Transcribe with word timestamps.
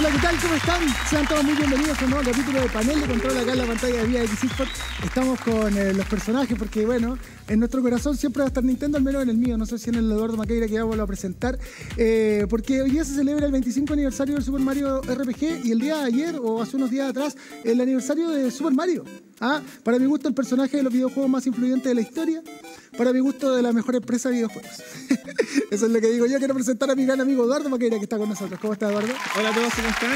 Hola, 0.00 0.12
¿qué 0.12 0.18
tal? 0.18 0.34
¿Cómo 0.40 0.54
están? 0.54 0.80
Sean 1.10 1.28
todos 1.28 1.44
muy 1.44 1.54
bienvenidos 1.54 2.00
a 2.00 2.04
un 2.06 2.10
nuevo 2.12 2.24
capítulo 2.24 2.58
de 2.62 2.70
Panel 2.70 3.00
de 3.02 3.06
Control 3.06 3.36
acá 3.36 3.52
en 3.52 3.58
la 3.58 3.66
pantalla 3.66 3.96
de 3.96 4.06
Vía 4.06 4.22
X 4.22 4.40
Estamos 5.04 5.38
con 5.42 5.76
eh, 5.76 5.92
los 5.92 6.06
personajes 6.06 6.56
porque, 6.58 6.86
bueno, 6.86 7.18
en 7.46 7.58
nuestro 7.58 7.82
corazón 7.82 8.16
siempre 8.16 8.40
va 8.40 8.46
a 8.46 8.48
estar 8.48 8.64
Nintendo, 8.64 8.96
al 8.96 9.04
menos 9.04 9.22
en 9.24 9.28
el 9.28 9.36
mío. 9.36 9.58
No 9.58 9.66
sé 9.66 9.78
si 9.78 9.90
en 9.90 9.96
el 9.96 10.10
Eduardo 10.10 10.38
Maqueira 10.38 10.66
que 10.68 10.72
ya 10.72 10.84
vuelvo 10.84 11.02
a 11.02 11.06
presentar. 11.06 11.58
Eh, 11.98 12.46
porque 12.48 12.80
hoy 12.80 12.92
día 12.92 13.04
se 13.04 13.14
celebra 13.14 13.44
el 13.44 13.52
25 13.52 13.92
aniversario 13.92 14.36
del 14.36 14.42
Super 14.42 14.62
Mario 14.62 15.02
RPG 15.02 15.66
y 15.66 15.72
el 15.72 15.80
día 15.80 15.98
de 15.98 16.04
ayer, 16.04 16.36
o 16.42 16.62
hace 16.62 16.76
unos 16.76 16.90
días 16.90 17.10
atrás, 17.10 17.36
el 17.62 17.78
aniversario 17.78 18.30
de 18.30 18.50
Super 18.50 18.72
Mario. 18.72 19.04
¿Ah? 19.40 19.62
Para 19.82 19.98
mi 19.98 20.04
gusto, 20.06 20.28
el 20.28 20.34
personaje 20.34 20.76
de 20.76 20.82
los 20.82 20.92
videojuegos 20.92 21.30
más 21.30 21.46
influyente 21.46 21.88
de 21.88 21.94
la 21.94 22.02
historia. 22.02 22.42
Para 22.98 23.12
mi 23.12 23.20
gusto, 23.20 23.54
de 23.54 23.62
la 23.62 23.72
mejor 23.72 23.94
empresa 23.94 24.28
de 24.28 24.34
videojuegos. 24.36 24.70
Eso 25.70 25.86
es 25.86 25.92
lo 25.92 26.00
que 26.00 26.08
digo 26.10 26.26
yo. 26.26 26.38
Quiero 26.38 26.52
presentar 26.54 26.90
a 26.90 26.94
mi 26.94 27.06
gran 27.06 27.20
amigo 27.20 27.44
Eduardo 27.44 27.68
Maqueira 27.70 27.96
que 27.96 28.02
está 28.04 28.18
con 28.18 28.28
nosotros. 28.28 28.60
¿Cómo 28.60 28.72
está, 28.74 28.88
Eduardo? 28.90 29.12
Hola 29.38 29.48
a 29.50 29.54
todos, 29.54 29.72
¿cómo 29.74 29.88
están? 29.88 30.10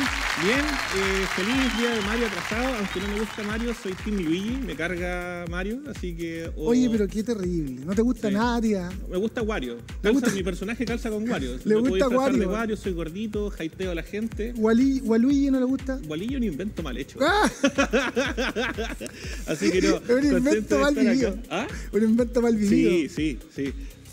Bien, 0.45 0.59
eh, 0.59 1.27
feliz 1.37 1.78
día 1.78 1.91
de 1.95 2.00
Mario 2.02 2.27
atrasado. 2.27 2.74
Aunque 2.77 3.00
no 3.00 3.09
me 3.09 3.20
gusta 3.20 3.42
Mario, 3.45 3.74
soy 3.83 3.92
Team 4.05 4.16
Luigi. 4.24 4.59
Me 4.66 4.74
carga 4.77 5.45
Mario, 5.48 5.80
así 5.88 6.14
que. 6.14 6.50
Oye, 6.56 6.91
pero 6.91 7.06
qué 7.09 7.22
terrible. 7.22 7.84
No 7.86 7.95
te 7.95 8.02
gusta 8.02 8.28
Sí. 8.28 8.34
Nadia. 8.34 8.91
Me 9.09 9.16
gusta 9.16 9.41
Wario. 9.42 9.77
¿Le 9.77 9.83
Calza- 10.02 10.12
gusta? 10.12 10.30
Mi 10.33 10.42
personaje 10.42 10.84
calza 10.84 11.09
con 11.09 11.27
Wario. 11.30 11.52
Le 11.64 11.77
Me 11.77 11.80
puedo 11.80 11.88
gusta 11.95 12.09
de 12.09 12.16
Wario. 12.16 12.50
Wario, 12.50 12.77
soy 12.77 12.92
gordito, 12.92 13.48
jaiteo 13.50 13.92
a 13.92 13.95
la 13.95 14.02
gente. 14.02 14.52
Waluigi 14.59 15.50
no 15.50 15.61
le 15.61 15.66
gusta. 15.66 15.98
Walillo 16.09 16.36
un 16.36 16.45
invento 16.45 16.83
mal 16.83 16.97
hecho. 16.98 17.19
¡Ah! 17.22 17.48
Así 19.46 19.70
que 19.70 19.82
no. 19.82 19.96
Es 19.96 20.10
un 20.10 20.36
invento 20.38 20.78
mal 20.78 20.95
vivido. 20.95 21.38
¿Ah? 21.50 21.66
Un 21.92 22.02
invento 22.02 22.42
mal 22.42 22.56
vivido. 22.56 22.91
Sí, 22.91 23.09
sí, 23.09 23.38
sí. 23.55 23.72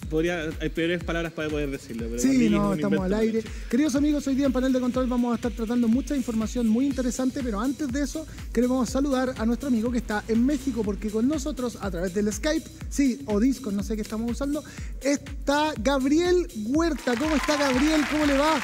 Podría, 0.10 0.50
hay 0.60 0.68
peores 0.68 1.02
palabras 1.06 1.32
para 1.32 1.48
poder 1.48 1.70
decirlo. 1.72 2.06
Pero 2.10 2.20
Sí, 2.20 2.46
es 2.46 2.52
no, 2.52 2.74
estamos 2.74 3.00
al 3.00 3.14
aire. 3.14 3.44
Queridos 3.70 3.96
amigos, 3.96 4.28
hoy 4.28 4.36
día 4.36 4.46
en 4.46 4.52
Panel 4.52 4.74
de 4.74 4.82
Control 4.82 5.08
vamos 5.08 5.32
a 5.32 5.36
estar 5.36 5.54
tratando 5.54 5.88
mucha 5.88 6.18
información 6.18 6.68
muy 6.68 6.86
interesante, 6.86 7.40
pero 7.42 7.62
antes 7.62 7.88
de 7.88 8.04
eso 8.04 8.28
queremos 8.52 8.90
saludar 8.90 9.34
a 9.38 9.46
nuestro 9.46 9.70
amigo 9.70 9.90
que 9.90 10.00
está 10.00 10.26
en 10.28 10.46
México, 10.46 10.82
porque 10.84 11.10
con 11.10 11.30
nosotros 11.30 11.78
a 11.80 11.90
través 11.90 12.14
del 12.14 12.32
Skype, 12.34 12.70
sí, 12.90 13.22
o 13.26 13.40
Discord, 13.40 13.74
no 13.74 13.84
sé 13.84 13.96
qué 13.96 14.02
estamos 14.02 14.30
usando, 14.30 14.62
está 15.02 15.74
Gabriel 15.82 16.46
Huerta. 16.66 17.16
¿Cómo 17.18 17.38
está 17.38 17.56
Gabriel? 17.56 18.02
¿Cómo 18.12 18.26
le 18.26 18.38
va? 18.38 18.62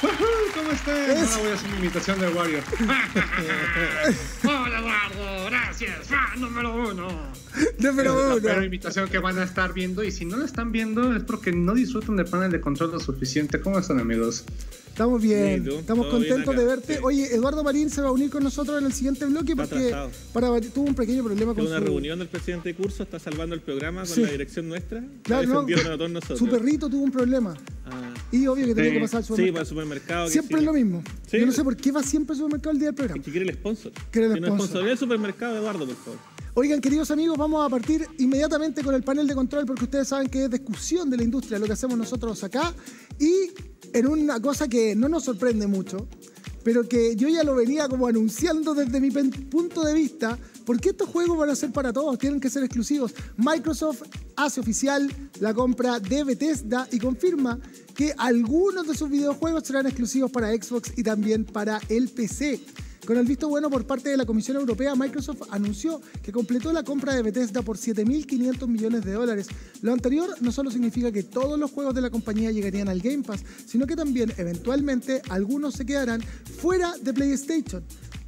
¿Cómo 0.00 0.70
están? 0.72 1.10
Es- 1.10 1.22
Ahora 1.22 1.36
voy 1.38 1.50
a 1.50 1.54
hacer 1.54 1.70
mi 1.70 1.78
imitación 1.78 2.20
de 2.20 2.28
Wario. 2.28 2.58
Hola 4.44 4.78
Eduardo, 4.78 5.46
gracias, 5.46 6.06
fan 6.08 6.40
número 6.40 6.74
uno. 6.90 7.08
No, 7.78 7.96
pero 7.96 8.14
la 8.14 8.26
bueno. 8.34 8.40
peor 8.42 8.64
imitación 8.64 9.08
que 9.08 9.18
van 9.18 9.38
a 9.38 9.44
estar 9.44 9.72
viendo 9.72 10.02
y 10.02 10.10
si 10.10 10.24
no 10.24 10.36
la 10.36 10.44
están 10.44 10.72
viendo 10.72 11.14
es 11.14 11.22
porque 11.22 11.52
no 11.52 11.74
disfrutan 11.74 12.16
del 12.16 12.26
panel 12.26 12.50
de 12.50 12.60
control 12.60 12.92
lo 12.92 13.00
suficiente. 13.00 13.60
¿Cómo 13.60 13.78
están 13.78 14.00
amigos? 14.00 14.44
Estamos 14.94 15.20
bien, 15.20 15.64
Sí, 15.64 15.70
estamos 15.74 16.06
bien 16.06 16.18
contentos 16.20 16.54
acá, 16.54 16.60
de 16.60 16.66
verte. 16.66 16.94
sí. 16.94 17.00
Oye, 17.02 17.34
Eduardo 17.34 17.64
Marín 17.64 17.90
se 17.90 18.00
va 18.00 18.10
a 18.10 18.12
unir 18.12 18.30
con 18.30 18.44
nosotros 18.44 18.78
en 18.78 18.86
el 18.86 18.92
siguiente 18.92 19.24
bloque 19.26 19.56
porque 19.56 19.92
para, 20.32 20.60
tuvo 20.60 20.84
un 20.84 20.94
pequeño 20.94 21.24
problema 21.24 21.52
con 21.52 21.66
una 21.66 21.78
su... 21.80 21.84
reunión 21.84 22.20
del 22.20 22.28
presidente 22.28 22.68
de 22.68 22.76
curso, 22.76 23.02
está 23.02 23.18
salvando 23.18 23.56
el 23.56 23.60
programa 23.60 24.02
con 24.02 24.14
Sí. 24.14 24.22
la 24.22 24.30
dirección 24.30 24.68
nuestra. 24.68 25.02
Claro, 25.24 25.66
no, 25.66 26.08
nosotros. 26.08 26.38
su 26.38 26.48
perrito 26.48 26.88
tuvo 26.88 27.02
un 27.02 27.10
problema 27.10 27.56
Ah, 27.86 28.14
y 28.30 28.46
obvio 28.46 28.66
que 28.66 28.74
tenía 28.76 28.90
Sí. 28.92 28.96
que 28.96 29.02
pasar 29.02 29.18
al 29.18 29.24
sí, 29.24 29.28
supermercado. 29.30 29.52
para 29.52 29.62
el 29.62 29.66
supermercado. 29.68 30.24
que 30.26 30.30
Siempre 30.32 30.56
sí. 30.56 30.60
es 30.62 30.64
lo 30.66 30.72
mismo. 30.72 31.02
Sí. 31.26 31.40
Yo 31.40 31.46
no 31.46 31.52
sé 31.52 31.64
por 31.64 31.76
qué 31.76 31.90
va 31.90 32.02
siempre 32.04 32.32
al 32.34 32.38
supermercado 32.38 32.70
el 32.70 32.78
día 32.78 32.86
del 32.86 32.94
Es 32.94 32.98
programa. 32.98 33.22
que 33.24 33.30
quiere 33.32 33.50
el 33.50 33.54
sponsor. 33.56 33.92
Quiere 34.12 34.26
el 34.28 34.32
sponsor. 34.34 34.50
responsabilidad 34.52 34.90
del 34.90 34.98
supermercado, 34.98 35.58
Eduardo, 35.58 35.86
por 35.86 35.96
favor. 35.96 36.18
Oigan, 36.56 36.80
queridos 36.80 37.10
amigos, 37.10 37.36
vamos 37.36 37.66
a 37.66 37.68
partir 37.68 38.06
inmediatamente 38.18 38.84
con 38.84 38.94
el 38.94 39.02
panel 39.02 39.26
de 39.26 39.34
control 39.34 39.66
porque 39.66 39.84
ustedes 39.84 40.06
saben 40.06 40.28
que 40.28 40.44
es 40.44 40.50
discusión 40.50 41.10
de 41.10 41.16
la 41.16 41.24
industria 41.24 41.58
lo 41.58 41.66
que 41.66 41.72
hacemos 41.72 41.98
nosotros 41.98 42.44
acá 42.44 42.72
y 43.18 43.50
en 43.92 44.06
una 44.06 44.40
cosa 44.40 44.68
que 44.68 44.94
no 44.94 45.08
nos 45.08 45.24
sorprende 45.24 45.66
mucho, 45.66 46.06
pero 46.62 46.88
que 46.88 47.16
yo 47.16 47.28
ya 47.28 47.42
lo 47.42 47.56
venía 47.56 47.88
como 47.88 48.06
anunciando 48.06 48.72
desde 48.72 49.00
mi 49.00 49.10
punto 49.10 49.82
de 49.82 49.94
vista, 49.94 50.38
porque 50.64 50.90
estos 50.90 51.08
juegos 51.08 51.36
van 51.36 51.50
a 51.50 51.56
ser 51.56 51.72
para 51.72 51.92
todos, 51.92 52.16
tienen 52.20 52.38
que 52.38 52.48
ser 52.48 52.62
exclusivos. 52.62 53.12
Microsoft 53.36 54.02
hace 54.36 54.60
oficial 54.60 55.10
la 55.40 55.52
compra 55.52 55.98
de 55.98 56.22
Bethesda 56.22 56.86
y 56.92 57.00
confirma 57.00 57.58
que 57.96 58.14
algunos 58.16 58.86
de 58.86 58.96
sus 58.96 59.10
videojuegos 59.10 59.66
serán 59.66 59.86
exclusivos 59.86 60.30
para 60.30 60.52
Xbox 60.52 60.92
y 60.96 61.02
también 61.02 61.44
para 61.44 61.80
el 61.88 62.10
PC. 62.10 62.60
Con 63.06 63.18
el 63.18 63.26
visto 63.26 63.48
bueno 63.50 63.68
por 63.68 63.86
parte 63.86 64.08
de 64.08 64.16
la 64.16 64.24
Comisión 64.24 64.56
Europea, 64.56 64.94
Microsoft 64.94 65.42
anunció 65.50 66.00
que 66.22 66.32
completó 66.32 66.72
la 66.72 66.82
compra 66.82 67.14
de 67.14 67.22
Bethesda 67.22 67.60
por 67.60 67.76
7.500 67.76 68.66
millones 68.66 69.04
de 69.04 69.12
dólares. 69.12 69.48
Lo 69.82 69.92
anterior 69.92 70.34
no 70.40 70.50
solo 70.50 70.70
significa 70.70 71.12
que 71.12 71.22
todos 71.22 71.58
los 71.58 71.70
juegos 71.70 71.94
de 71.94 72.00
la 72.00 72.08
compañía 72.08 72.50
llegarían 72.50 72.88
al 72.88 73.00
Game 73.00 73.22
Pass, 73.22 73.44
sino 73.66 73.86
que 73.86 73.94
también 73.94 74.32
eventualmente 74.38 75.20
algunos 75.28 75.74
se 75.74 75.84
quedarán 75.84 76.22
fuera 76.22 76.94
de 76.98 77.12
PlayStation. 77.12 77.84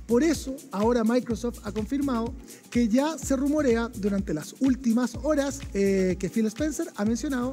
Por 0.07 0.23
eso, 0.23 0.55
ahora 0.71 1.05
Microsoft 1.05 1.61
ha 1.65 1.73
confirmado 1.73 2.35
que 2.71 2.87
ya 2.87 3.17
se 3.17 3.35
rumorea 3.35 3.91
durante 3.97 4.35
las 4.35 4.55
últimas 4.61 5.17
horas 5.23 5.61
eh, 5.73 6.17
que 6.19 6.29
Phil 6.29 6.47
Spencer 6.47 6.87
ha 6.97 7.05
mencionado 7.05 7.51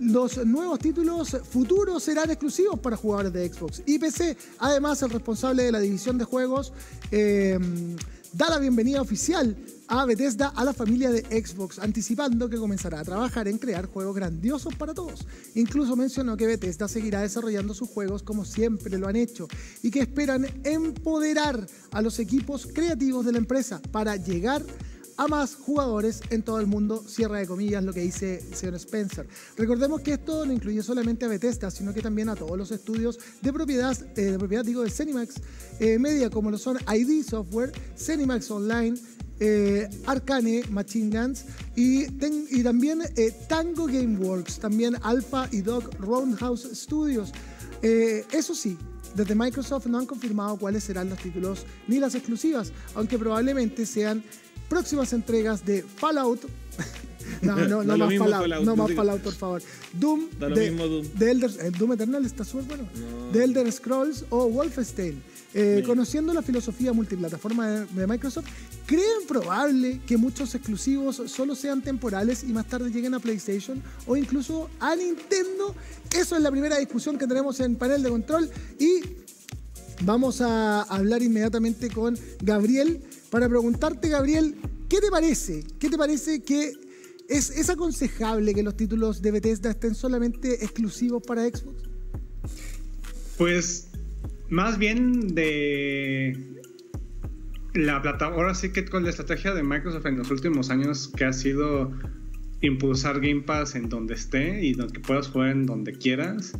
los 0.00 0.44
nuevos 0.46 0.78
títulos 0.78 1.36
futuros 1.50 2.02
serán 2.02 2.30
exclusivos 2.30 2.78
para 2.80 2.96
jugadores 2.96 3.32
de 3.32 3.52
Xbox 3.52 3.82
y 3.86 3.98
PC. 3.98 4.36
Además, 4.58 5.02
el 5.02 5.10
responsable 5.10 5.64
de 5.64 5.72
la 5.72 5.80
división 5.80 6.18
de 6.18 6.24
juegos 6.24 6.72
eh, 7.10 7.58
da 8.32 8.50
la 8.50 8.58
bienvenida 8.58 9.00
oficial 9.00 9.56
a 9.88 10.04
Bethesda 10.04 10.52
a 10.54 10.64
la 10.64 10.74
familia 10.74 11.10
de 11.10 11.22
Xbox, 11.22 11.78
anticipando 11.78 12.48
que 12.48 12.58
comenzará 12.58 13.00
a 13.00 13.04
trabajar 13.04 13.48
en 13.48 13.58
crear 13.58 13.86
juegos 13.86 14.14
grandiosos 14.14 14.74
para 14.74 14.92
todos. 14.92 15.26
Incluso 15.54 15.96
mencionó 15.96 16.36
que 16.36 16.46
Bethesda 16.46 16.88
seguirá 16.88 17.22
desarrollando 17.22 17.72
sus 17.72 17.88
juegos 17.88 18.22
como 18.22 18.44
siempre 18.44 18.98
lo 18.98 19.08
han 19.08 19.16
hecho 19.16 19.48
y 19.82 19.90
que 19.90 20.00
esperan 20.00 20.46
empoderar 20.64 21.66
a 21.90 22.02
los 22.02 22.18
equipos 22.18 22.68
creativos 22.72 23.24
de 23.24 23.32
la 23.32 23.38
empresa 23.38 23.80
para 23.90 24.16
llegar 24.16 24.62
a 24.62 24.64
más 25.26 25.56
jugadores 25.56 26.20
en 26.30 26.42
todo 26.42 26.60
el 26.60 26.66
mundo, 26.66 27.02
cierra 27.06 27.38
de 27.38 27.46
comillas 27.46 27.82
lo 27.82 27.92
que 27.92 28.00
dice 28.00 28.44
el 28.48 28.54
señor 28.54 28.76
Spencer. 28.76 29.26
Recordemos 29.56 30.00
que 30.02 30.12
esto 30.12 30.46
no 30.46 30.52
incluye 30.52 30.82
solamente 30.82 31.24
a 31.24 31.28
Bethesda, 31.28 31.70
sino 31.70 31.92
que 31.92 32.00
también 32.00 32.28
a 32.28 32.36
todos 32.36 32.56
los 32.56 32.70
estudios 32.70 33.18
de 33.42 33.52
propiedad, 33.52 33.96
eh, 34.16 34.32
de 34.32 34.38
propiedad 34.38 34.64
digo, 34.64 34.82
de 34.82 34.90
Cenimax 34.90 35.36
eh, 35.80 35.98
Media, 35.98 36.30
como 36.30 36.50
lo 36.50 36.58
son 36.58 36.78
ID 36.94 37.24
Software, 37.24 37.72
Cenimax 37.96 38.50
Online, 38.50 38.96
eh, 39.40 39.88
Arcane, 40.06 40.62
Machine 40.70 41.18
Guns 41.18 41.44
y, 41.74 42.06
también 42.62 43.02
eh, 43.16 43.32
Tango 43.48 43.86
Gameworks, 43.86 44.58
también 44.60 44.96
Alpha 45.02 45.48
y 45.50 45.62
Dog 45.62 45.90
Roundhouse 45.98 46.68
Studios. 46.74 47.32
Eso 47.80 48.56
sí, 48.56 48.76
desde 49.14 49.34
Microsoft 49.34 49.86
no 49.86 49.98
han 49.98 50.06
confirmado 50.06 50.56
cuáles 50.56 50.84
serán 50.84 51.08
los 51.08 51.18
títulos 51.18 51.64
ni 51.86 51.98
las 51.98 52.14
exclusivas, 52.14 52.72
aunque 52.94 53.18
probablemente 53.18 53.86
sean 53.86 54.22
próximas 54.68 55.12
entregas 55.12 55.64
de 55.64 55.82
Fallout. 55.82 56.40
no, 57.42 57.56
no, 57.68 57.82
no, 57.84 57.96
más 57.96 58.14
Fallout, 58.16 58.40
Fallout, 58.42 58.64
no 58.64 58.76
más. 58.76 58.92
Fallout, 58.92 59.20
por 59.22 59.34
favor. 59.34 59.62
Doom, 59.92 60.28
Da 60.38 60.48
lo 60.48 60.56
de, 60.56 60.70
mismo 60.70 60.86
Doom. 60.86 61.06
de 61.14 61.30
Elder, 61.30 61.50
eh, 61.60 61.70
Doom 61.78 61.92
Eternal 61.92 62.24
está 62.24 62.44
súper 62.44 62.66
bueno. 62.66 62.88
No. 62.94 63.32
De 63.32 63.44
Elder 63.44 63.70
Scrolls 63.72 64.24
o 64.30 64.48
Wolfenstein. 64.48 65.22
Eh. 65.54 65.82
Conociendo 65.86 66.34
la 66.34 66.42
filosofía 66.42 66.92
multiplataforma 66.92 67.68
de, 67.68 67.86
de 67.86 68.06
Microsoft, 68.06 68.46
¿creen 68.84 69.26
probable 69.26 69.98
que 70.06 70.18
muchos 70.18 70.54
exclusivos 70.54 71.22
solo 71.26 71.54
sean 71.54 71.80
temporales 71.80 72.44
y 72.44 72.52
más 72.52 72.66
tarde 72.66 72.90
lleguen 72.90 73.14
a 73.14 73.18
PlayStation 73.18 73.82
o 74.06 74.14
incluso 74.16 74.68
a 74.78 74.94
Nintendo? 74.94 75.74
Eso 76.14 76.36
es 76.36 76.42
la 76.42 76.50
primera 76.50 76.76
discusión 76.76 77.16
que 77.16 77.26
tenemos 77.26 77.58
en 77.60 77.76
panel 77.76 78.02
de 78.02 78.10
control 78.10 78.50
y 78.78 79.00
vamos 80.02 80.42
a 80.42 80.82
hablar 80.82 81.22
inmediatamente 81.22 81.88
con 81.88 82.16
Gabriel 82.42 83.00
para 83.30 83.48
preguntarte, 83.48 84.08
Gabriel, 84.08 84.54
¿qué 84.88 85.00
te 85.00 85.10
parece? 85.10 85.64
¿Qué 85.78 85.88
te 85.88 85.98
parece 85.98 86.42
que 86.42 86.72
es, 87.28 87.68
aconsejable 87.68 88.54
que 88.54 88.62
los 88.62 88.76
títulos 88.76 89.20
de 89.20 89.30
Bethesda 89.32 89.70
estén 89.70 89.94
solamente 89.94 90.64
exclusivos 90.64 91.22
para 91.26 91.44
Xbox? 91.44 91.82
Pues 93.36 93.88
más 94.48 94.78
bien 94.78 95.34
de 95.34 96.36
la 97.74 98.00
plataforma, 98.00 98.36
ahora 98.42 98.54
sí 98.54 98.70
que 98.70 98.84
con 98.86 99.04
la 99.04 99.10
estrategia 99.10 99.52
de 99.52 99.62
Microsoft 99.62 100.06
en 100.06 100.18
los 100.18 100.30
últimos 100.30 100.70
años 100.70 101.08
que 101.16 101.24
ha 101.24 101.32
sido 101.32 101.92
impulsar 102.62 103.20
Game 103.20 103.42
Pass 103.42 103.74
en 103.74 103.88
donde 103.88 104.14
esté 104.14 104.64
y 104.64 104.72
donde 104.72 104.98
puedas 105.00 105.28
jugar 105.28 105.50
en 105.50 105.66
donde 105.66 105.92
quieras, 105.92 106.54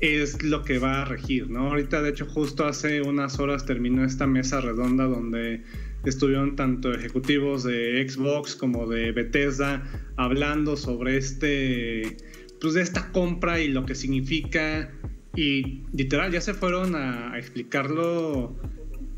es 0.00 0.42
lo 0.42 0.62
que 0.62 0.78
va 0.78 1.02
a 1.02 1.04
regir, 1.04 1.50
¿no? 1.50 1.68
Ahorita, 1.68 2.02
de 2.02 2.10
hecho, 2.10 2.26
justo 2.26 2.66
hace 2.66 3.02
unas 3.02 3.38
horas 3.40 3.66
terminó 3.66 4.04
esta 4.04 4.26
mesa 4.26 4.60
redonda 4.60 5.04
donde 5.04 5.62
estuvieron 6.04 6.54
tanto 6.54 6.92
ejecutivos 6.92 7.64
de 7.64 8.06
Xbox 8.08 8.54
como 8.54 8.86
de 8.86 9.10
Bethesda 9.12 9.82
hablando 10.16 10.76
sobre 10.76 11.16
este, 11.16 12.16
pues 12.60 12.74
de 12.74 12.82
esta 12.82 13.10
compra 13.10 13.60
y 13.60 13.68
lo 13.68 13.84
que 13.84 13.94
significa 13.94 14.92
y 15.34 15.82
literal 15.92 16.32
ya 16.32 16.40
se 16.40 16.54
fueron 16.54 16.94
a, 16.94 17.32
a 17.32 17.38
explicarlo 17.38 18.56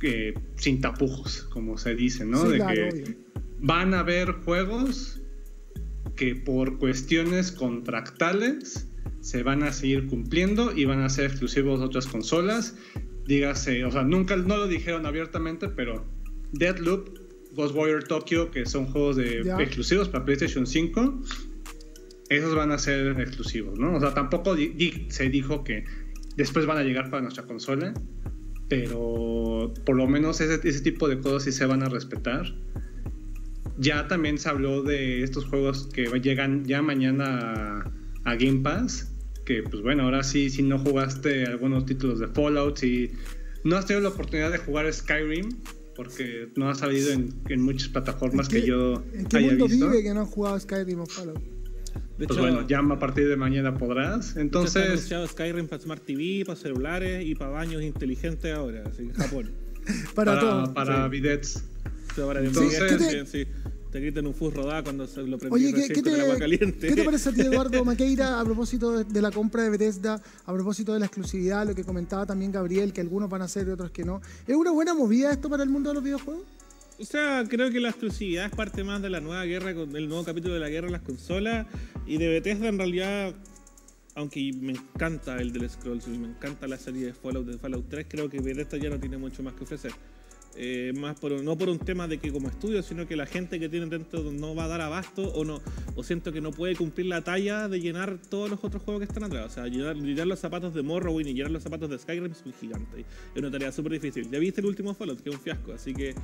eh, 0.02 0.34
sin 0.56 0.80
tapujos, 0.80 1.42
como 1.52 1.76
se 1.76 1.94
dice, 1.94 2.24
¿no? 2.24 2.46
Sí, 2.46 2.52
de 2.52 2.56
claro, 2.56 2.74
que 2.74 3.16
van 3.60 3.92
a 3.92 4.00
haber 4.00 4.32
juegos 4.32 5.20
que 6.16 6.34
por 6.34 6.78
cuestiones 6.78 7.52
contractales 7.52 8.88
se 9.20 9.42
van 9.42 9.62
a 9.62 9.72
seguir 9.72 10.06
cumpliendo 10.06 10.72
y 10.76 10.84
van 10.84 11.00
a 11.02 11.08
ser 11.08 11.26
exclusivos 11.26 11.80
de 11.80 11.86
otras 11.86 12.06
consolas. 12.06 12.76
Dígase, 13.26 13.84
o 13.84 13.90
sea, 13.90 14.02
nunca 14.02 14.34
no 14.36 14.56
lo 14.56 14.66
dijeron 14.66 15.06
abiertamente, 15.06 15.68
pero 15.68 16.04
Deadloop, 16.52 17.08
Ghost 17.54 17.74
Warrior 17.74 18.04
Tokyo, 18.04 18.50
que 18.50 18.66
son 18.66 18.86
juegos 18.86 19.16
de 19.16 19.42
exclusivos 19.62 20.08
para 20.08 20.24
PlayStation 20.24 20.66
5, 20.66 21.22
esos 22.28 22.54
van 22.54 22.72
a 22.72 22.78
ser 22.78 23.20
exclusivos, 23.20 23.78
¿no? 23.78 23.94
O 23.96 24.00
sea, 24.00 24.14
tampoco 24.14 24.54
di- 24.54 24.68
di- 24.68 25.06
se 25.10 25.28
dijo 25.28 25.64
que 25.64 25.84
después 26.36 26.64
van 26.66 26.78
a 26.78 26.82
llegar 26.82 27.10
para 27.10 27.22
nuestra 27.22 27.44
consola, 27.44 27.92
pero 28.68 29.72
por 29.84 29.96
lo 29.96 30.06
menos 30.06 30.40
ese, 30.40 30.66
ese 30.66 30.80
tipo 30.80 31.08
de 31.08 31.18
cosas 31.20 31.42
sí 31.44 31.52
se 31.52 31.66
van 31.66 31.82
a 31.82 31.88
respetar. 31.88 32.54
Ya 33.78 34.06
también 34.08 34.38
se 34.38 34.48
habló 34.48 34.82
de 34.82 35.22
estos 35.22 35.44
juegos 35.46 35.88
que 35.92 36.04
llegan 36.20 36.64
ya 36.66 36.82
mañana 36.82 37.82
a, 38.24 38.30
a 38.30 38.34
Game 38.36 38.60
Pass, 38.60 39.09
que 39.50 39.62
pues 39.64 39.82
bueno, 39.82 40.04
ahora 40.04 40.22
sí, 40.22 40.48
si 40.50 40.62
no 40.62 40.78
jugaste 40.78 41.44
algunos 41.46 41.84
títulos 41.86 42.20
de 42.20 42.28
Fallout, 42.28 42.76
si 42.78 43.10
no 43.64 43.76
has 43.76 43.86
tenido 43.86 44.02
la 44.04 44.10
oportunidad 44.14 44.50
de 44.52 44.58
jugar 44.58 44.92
Skyrim, 44.92 45.48
porque 45.96 46.48
no 46.56 46.70
ha 46.70 46.74
salido 46.74 47.10
en, 47.10 47.34
en 47.48 47.60
muchas 47.62 47.88
plataformas 47.88 48.46
¿En 48.48 48.52
qué- 48.54 48.60
que 48.62 48.66
yo 48.68 49.02
¿En 49.12 49.26
qué 49.26 49.36
haya 49.38 49.48
mundo 49.48 49.66
visto, 49.66 49.90
vive 49.90 50.02
que 50.04 50.14
no 50.14 50.20
han 50.20 50.26
jugado 50.26 50.58
Skyrim 50.60 51.00
o 51.00 51.06
Fallout? 51.06 51.38
De 51.40 52.26
pues 52.26 52.30
hecho, 52.38 52.40
bueno, 52.40 52.66
ya 52.68 52.78
a 52.78 52.98
partir 52.98 53.26
de 53.28 53.36
mañana 53.36 53.76
podrás. 53.76 54.28
está 54.28 54.40
Entonces, 54.40 54.86
anunciado 54.86 55.26
Skyrim 55.26 55.66
para 55.66 55.82
Smart 55.82 56.04
TV, 56.04 56.44
para 56.46 56.56
celulares 56.58 57.24
y 57.26 57.34
para 57.34 57.50
baños 57.50 57.82
inteligentes 57.82 58.54
ahora, 58.54 58.84
así 58.86 59.02
en 59.02 59.12
Japón. 59.14 59.50
Para, 60.14 60.34
para, 60.34 60.40
todos. 60.40 60.68
para 60.70 61.04
Sí. 61.04 61.10
bidets. 61.10 61.64
Entonces- 62.16 62.82
¿Qué 62.82 62.96
te- 62.96 63.26
sí, 63.26 63.46
te 63.90 64.00
gritan 64.00 64.26
un 64.26 64.34
fuzz 64.34 64.54
rodada 64.54 64.82
cuando 64.82 65.06
se 65.06 65.22
lo 65.22 65.38
prendí 65.38 65.54
Oye, 65.54 65.72
¿qué, 65.72 65.92
qué 65.92 66.10
el 66.10 66.20
agua 66.20 66.34
te, 66.34 66.40
caliente. 66.40 66.88
qué 66.88 66.94
te 66.94 67.04
parece 67.04 67.28
a 67.28 67.32
ti, 67.32 67.40
Eduardo 67.40 67.84
Maqueira, 67.84 68.40
a 68.40 68.44
propósito 68.44 69.04
de, 69.04 69.22
la 69.22 69.30
compra 69.30 69.62
de 69.64 69.70
Bethesda, 69.70 70.22
a 70.44 70.52
propósito 70.52 70.92
de 70.92 71.00
la 71.00 71.06
exclusividad, 71.06 71.66
lo 71.66 71.74
que 71.74 71.84
comentaba 71.84 72.26
también 72.26 72.52
Gabriel, 72.52 72.92
que 72.92 73.00
algunos 73.00 73.28
van 73.28 73.42
a 73.42 73.46
hacer 73.46 73.66
y 73.66 73.70
otros 73.70 73.90
que 73.90 74.04
no? 74.04 74.20
¿Es 74.46 74.54
una 74.54 74.70
buena 74.70 74.94
movida 74.94 75.32
esto 75.32 75.50
para 75.50 75.62
el 75.62 75.68
mundo 75.68 75.90
de 75.90 75.94
los 75.94 76.04
videojuegos? 76.04 76.44
O 77.00 77.04
sea, 77.04 77.44
creo 77.48 77.70
que 77.70 77.80
la 77.80 77.88
exclusividad 77.88 78.44
es 78.44 78.52
parte 78.52 78.84
más 78.84 79.00
de 79.00 79.08
la 79.08 79.20
nueva 79.20 79.44
guerra, 79.44 79.74
con 79.74 79.96
el 79.96 80.06
nuevo 80.06 80.22
capítulo 80.22 80.54
de 80.54 80.60
la 80.60 80.68
guerra 80.68 80.88
en 80.88 80.92
las 80.92 81.02
consolas. 81.02 81.66
Y 82.06 82.18
de 82.18 82.28
Bethesda, 82.28 82.68
en 82.68 82.76
realidad, 82.76 83.34
aunque 84.14 84.52
me 84.60 84.72
encanta 84.72 85.36
el 85.38 85.50
del 85.50 85.70
Scrolls 85.70 86.06
y 86.08 86.18
me 86.18 86.28
encanta 86.28 86.68
la 86.68 86.76
serie 86.76 87.06
de 87.06 87.14
Fallout 87.14 87.46
de 87.46 87.56
Fallout 87.56 87.88
3, 87.88 88.06
creo 88.06 88.28
que 88.28 88.40
Bethesda 88.40 88.76
ya 88.76 88.90
no 88.90 89.00
tiene 89.00 89.16
mucho 89.16 89.42
más 89.42 89.54
que 89.54 89.64
ofrecer. 89.64 89.92
Eh, 90.56 90.92
más 90.96 91.16
no 91.22 91.56
por 91.56 91.68
un 91.68 91.78
tema 91.78 92.08
de 92.08 92.18
que 92.18 92.32
como 92.32 92.48
estudio, 92.48 92.82
sino 92.82 93.06
que 93.06 93.14
la 93.14 93.26
gente 93.26 93.60
que 93.60 93.68
tiene 93.68 93.86
dentro 93.86 94.20
no 94.32 94.54
va 94.54 94.64
a 94.64 94.68
dar 94.68 94.80
abasto 94.80 95.22
o 95.32 95.44
no 95.44 95.60
o 95.94 96.02
siento 96.02 96.32
que 96.32 96.40
no 96.40 96.50
puede 96.50 96.74
cumplir 96.74 97.06
la 97.06 97.22
talla 97.22 97.68
de 97.68 97.80
llenar 97.80 98.18
todos 98.28 98.50
los 98.50 98.62
otros 98.64 98.82
juegos 98.82 99.00
que 99.00 99.06
están 99.06 99.24
atrás. 99.24 99.46
O 99.46 99.54
sea, 99.54 99.66
llenar, 99.66 99.96
llenar 99.96 100.26
los 100.26 100.40
zapatos 100.40 100.74
de 100.74 100.82
Morrowind 100.82 101.28
y 101.28 101.34
llenar 101.34 101.52
los 101.52 101.62
zapatos 101.62 101.88
de 101.90 101.98
Skyrim 101.98 102.32
es 102.32 102.42
un 102.44 102.52
gigante. 102.52 103.00
Es 103.34 103.38
una 103.38 103.50
tarea 103.50 103.70
súper 103.70 103.92
difícil. 103.92 104.28
Ya 104.30 104.38
viste 104.38 104.60
el 104.60 104.66
último 104.66 104.94
Fallout, 104.94 105.20
que 105.20 105.30
es 105.30 105.36
un 105.36 105.40
fiasco, 105.40 105.72
así 105.72 105.94
que 105.94 106.14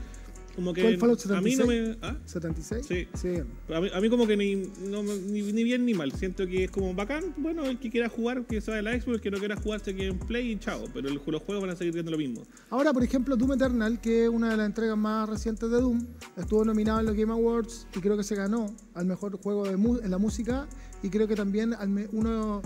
como 0.56 0.73
que 0.73 0.82
¿Cuál 0.82 0.99
Fallout 0.99 1.20
a 1.31 1.41
mí 1.41 1.55
no 1.55 1.67
76? 1.67 1.99
me... 2.00 2.06
¿ah? 2.06 2.17
¿76? 2.26 2.82
Sí. 2.82 3.08
Sí. 3.14 3.43
A 3.75 3.81
mí, 3.81 3.88
a 3.94 4.00
mí 4.00 4.08
como 4.08 4.26
que 4.26 4.37
ni, 4.37 4.56
no 4.91 5.03
ni, 5.03 5.43
ni 5.53 5.62
bien 5.64 5.85
ni 5.85 5.94
mal. 5.94 6.11
Siento 6.12 6.47
que 6.47 6.64
es 6.64 6.70
como 6.70 6.93
bacán. 6.94 7.35
Bueno, 7.37 7.64
el 7.67 7.79
que 7.79 7.91
quiera 7.91 8.08
jugar, 8.08 8.44
que 8.47 8.61
se 8.61 8.70
vaya 8.73 8.81
a 8.81 8.82
la 8.94 9.00
Xbox, 9.00 9.14
el 9.17 9.20
que 9.20 9.31
no 9.31 9.38
quiera 9.38 9.56
jugar, 9.56 9.81
se 9.81 9.94
quede 9.94 10.08
en 10.08 10.19
Play 10.19 10.50
y 10.53 10.58
chao. 10.58 10.85
Pero 10.93 11.08
el- 11.08 11.20
los 11.26 11.43
juegos 11.43 11.61
van 11.62 11.70
a 11.70 11.76
seguir 11.76 11.93
viendo 11.93 12.11
lo 12.11 12.19
mismo. 12.19 12.43
Ahora, 12.70 12.93
por 12.93 13.05
ejemplo, 13.05 13.37
Doom 13.37 13.53
Eternal, 13.53 14.00
que 14.00 14.25
es 14.25 14.29
una 14.31 14.50
de 14.50 14.56
las 14.56 14.67
entregas 14.67 14.97
más 14.97 15.29
recientes 15.29 15.70
de 15.70 15.81
Doom, 15.81 16.06
estuvo 16.37 16.64
nominado 16.64 17.00
en 17.00 17.06
los 17.06 17.14
Game 17.14 17.32
Awards 17.32 17.87
y 17.94 18.00
creo 18.00 18.17
que 18.17 18.25
se 18.25 18.35
ganó 18.35 18.75
al 18.94 19.06
mejor 19.06 19.37
juego 19.37 19.64
de 19.64 19.73
en 19.73 20.11
la 20.11 20.19
música 20.19 20.67
y 21.02 21.11
creo 21.11 21.29
que 21.29 21.37
también 21.37 21.75
al 21.75 22.09
uno, 22.12 22.62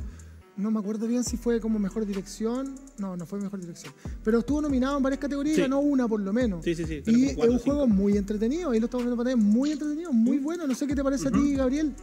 no 0.57 0.71
me 0.71 0.79
acuerdo 0.81 1.07
bien 1.07 1.25
si 1.25 1.37
fue 1.37 1.61
como 1.61 1.79
mejor 1.79 2.07
dirección, 2.07 2.75
no, 2.99 3.17
no 3.17 3.27
fue 3.27 3.41
mejor 3.41 3.61
dirección, 3.61 3.95
pero 4.23 4.41
estuvo 4.41 4.61
nominado 4.61 4.97
en 4.97 5.03
varias 5.03 5.21
categorías 5.21 5.55
Sí. 5.57 5.61
y 5.61 5.65
ganó 5.65 5.81
una 5.81 6.07
por 6.07 6.21
lo 6.21 6.33
menos. 6.33 6.65
Sí, 6.65 6.75
sí, 6.75 6.85
sí. 6.85 7.03
Y 7.07 7.27
es 7.27 7.37
un 7.37 7.59
juego 7.59 7.87
muy 7.87 8.17
entretenido, 8.17 8.71
ahí 8.71 8.81
lo 8.81 8.87
estamos 8.87 9.07
viendo 9.07 9.23
en 9.23 9.25
pantalla, 9.25 9.37
muy 9.37 9.73
entretenido, 9.73 10.13
muy 10.13 10.39
bueno. 10.39 10.67
No 10.67 10.75
sé 10.75 10.87
qué 10.87 10.95
te 10.95 11.03
parece 11.03 11.29
a 11.29 11.31
ti, 11.31 11.55
Gabriel. 11.55 11.95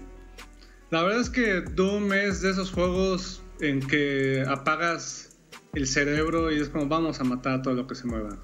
La 0.90 1.04
verdad 1.04 1.22
es 1.22 1.30
que 1.30 1.62
Doom 1.76 2.14
es 2.14 2.42
de 2.42 2.52
esos 2.52 2.72
juegos 2.72 3.42
en 3.60 3.80
que 3.82 4.44
apagas 4.48 5.38
el 5.74 5.86
cerebro 5.86 6.52
y 6.52 6.60
es 6.60 6.70
como 6.70 6.88
vamos 6.88 7.20
a 7.20 7.24
matar 7.24 7.60
a 7.60 7.62
todo 7.62 7.74
lo 7.74 7.88
que 7.88 7.96
se 7.96 8.08
mueva. 8.08 8.38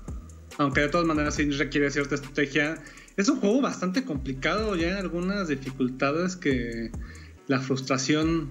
Aunque 0.58 0.82
de 0.82 0.90
todas 0.90 1.08
maneras 1.08 1.36
sí 1.36 1.50
requiere 1.52 1.90
cierta 1.90 2.16
estrategia. 2.16 2.76
Es 3.16 3.30
un 3.30 3.40
juego 3.40 3.62
bastante 3.62 4.04
complicado, 4.04 4.76
ya 4.76 4.88
hay 4.88 4.94
algunas 5.00 5.48
dificultades 5.48 6.36
que 6.36 6.92
la 7.48 7.60
frustración... 7.60 8.50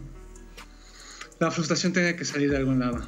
La 1.43 1.51
frustración 1.51 1.93
tiene 1.93 2.15
que 2.15 2.25
salir 2.25 2.49
de 2.53 2.57
algún 2.57 2.79
lado 2.79 3.01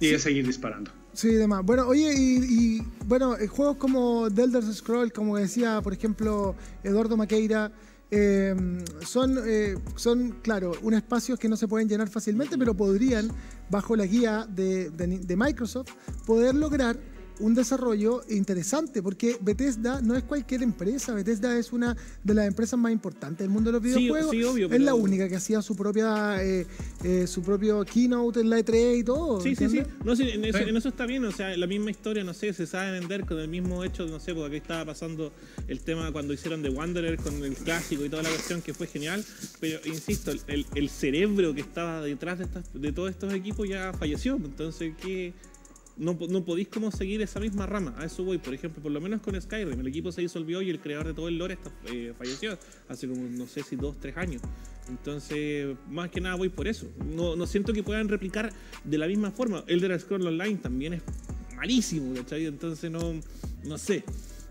y 0.00 0.18
seguir 0.18 0.44
disparando. 0.44 0.90
Sí, 1.12 1.28
demás. 1.28 1.64
Bueno, 1.64 1.86
oye, 1.86 2.12
y, 2.16 2.78
y, 2.78 2.82
bueno, 3.06 3.36
eh, 3.38 3.46
juegos 3.46 3.76
como 3.76 4.28
The 4.28 4.42
Elder 4.42 4.64
Scroll, 4.74 5.12
como 5.12 5.36
decía, 5.36 5.80
por 5.82 5.92
ejemplo, 5.92 6.56
Eduardo 6.82 7.16
Maqueira, 7.16 7.70
eh, 8.10 8.56
son, 9.04 9.38
eh, 9.46 9.76
son, 9.94 10.32
claro, 10.42 10.72
un 10.82 10.94
espacios 10.94 11.38
que 11.38 11.48
no 11.48 11.56
se 11.56 11.68
pueden 11.68 11.88
llenar 11.88 12.08
fácilmente, 12.08 12.58
pero 12.58 12.74
podrían, 12.74 13.30
bajo 13.70 13.94
la 13.94 14.04
guía 14.04 14.48
de, 14.50 14.90
de- 14.90 15.20
de 15.20 15.36
Microsoft, 15.36 15.90
poder 16.26 16.56
lograr 16.56 16.98
un 17.40 17.54
desarrollo 17.54 18.22
interesante, 18.30 19.02
porque 19.02 19.36
Bethesda 19.40 20.00
no 20.02 20.16
es 20.16 20.24
cualquier 20.24 20.62
empresa, 20.62 21.12
Bethesda 21.14 21.58
es 21.58 21.72
una 21.72 21.96
de 22.24 22.34
las 22.34 22.46
empresas 22.46 22.78
más 22.78 22.92
importantes 22.92 23.38
del 23.40 23.50
mundo 23.50 23.70
de 23.72 23.78
los 23.80 23.82
Sí, 23.92 23.98
videojuegos. 24.00 24.30
sí, 24.30 24.42
obvio, 24.44 24.70
es 24.70 24.80
la 24.80 24.94
única 24.94 25.28
que 25.28 25.36
hacía 25.36 25.60
su 25.62 25.76
propia 25.76 26.42
eh, 26.42 26.66
eh, 27.04 27.26
su 27.26 27.42
propio 27.42 27.84
keynote 27.84 28.40
en 28.40 28.50
la 28.50 28.58
E3 28.60 28.98
y 29.00 29.04
todo. 29.04 29.40
Sí, 29.40 29.54
sí, 29.54 29.68
sí. 29.68 29.82
No, 30.04 30.16
sí, 30.16 30.30
en, 30.30 30.44
eso, 30.44 30.58
Sí. 30.58 30.64
en 30.68 30.76
eso 30.76 30.88
está 30.88 31.06
bien. 31.06 31.24
O 31.24 31.32
sea, 31.32 31.56
la 31.56 31.66
misma 31.66 31.90
historia, 31.90 32.24
no 32.24 32.34
sé, 32.34 32.52
se 32.52 32.66
sabe 32.66 32.92
vender 32.92 33.24
con 33.26 33.38
el 33.38 33.48
mismo 33.48 33.84
hecho, 33.84 34.06
no 34.06 34.18
sé, 34.20 34.34
porque 34.34 34.48
aquí 34.48 34.62
estaba 34.62 34.84
pasando 34.86 35.32
el 35.68 35.80
tema 35.80 36.12
cuando 36.12 36.32
hicieron 36.32 36.62
The 36.62 36.70
Wanderer 36.70 37.16
con 37.18 37.42
el 37.44 37.54
clásico 37.54 38.04
y 38.04 38.08
toda 38.08 38.22
la 38.22 38.30
cuestión 38.30 38.62
que 38.62 38.74
fue 38.74 38.86
genial. 38.86 39.24
Pero 39.60 39.78
insisto, 39.84 40.32
el, 40.46 40.66
el 40.74 40.88
cerebro 40.90 41.54
que 41.54 41.60
estaba 41.60 42.00
detrás 42.02 42.38
de, 42.38 42.44
estas, 42.44 42.64
de 42.72 42.92
todos 42.92 43.10
estos 43.10 43.32
equipos 43.34 43.68
ya 43.68 43.92
falleció. 43.92 44.36
Entonces, 44.36 44.94
¿qué? 45.02 45.32
No, 45.96 46.18
no 46.28 46.44
podéis 46.44 46.68
como 46.68 46.90
seguir 46.90 47.22
esa 47.22 47.40
misma 47.40 47.66
rama. 47.66 47.94
A 47.98 48.04
eso 48.04 48.22
voy. 48.22 48.38
Por 48.38 48.52
ejemplo, 48.52 48.82
por 48.82 48.92
lo 48.92 49.00
menos 49.00 49.20
con 49.20 49.40
Skyrim, 49.40 49.80
el 49.80 49.86
equipo 49.86 50.12
se 50.12 50.20
disolvió 50.20 50.60
y 50.60 50.70
el 50.70 50.78
creador 50.78 51.06
de 51.06 51.14
todo 51.14 51.28
el 51.28 51.38
lore 51.38 51.54
está, 51.54 51.70
eh, 51.90 52.12
falleció 52.16 52.58
hace 52.88 53.08
como, 53.08 53.22
no 53.22 53.46
sé 53.46 53.62
si 53.62 53.76
dos, 53.76 53.96
tres 53.98 54.16
años. 54.16 54.42
Entonces, 54.88 55.76
más 55.90 56.10
que 56.10 56.20
nada 56.20 56.36
voy 56.36 56.48
por 56.48 56.68
eso. 56.68 56.86
No, 57.04 57.34
no 57.34 57.46
siento 57.46 57.72
que 57.72 57.82
puedan 57.82 58.08
replicar 58.08 58.52
de 58.84 58.98
la 58.98 59.06
misma 59.06 59.30
forma. 59.30 59.64
Elder 59.66 59.98
Scrolls 59.98 60.26
Online 60.26 60.56
también 60.56 60.94
es 60.94 61.02
malísimo, 61.56 62.14
¿cachai? 62.14 62.46
Entonces, 62.46 62.90
no, 62.90 63.14
no 63.64 63.78
sé. 63.78 64.04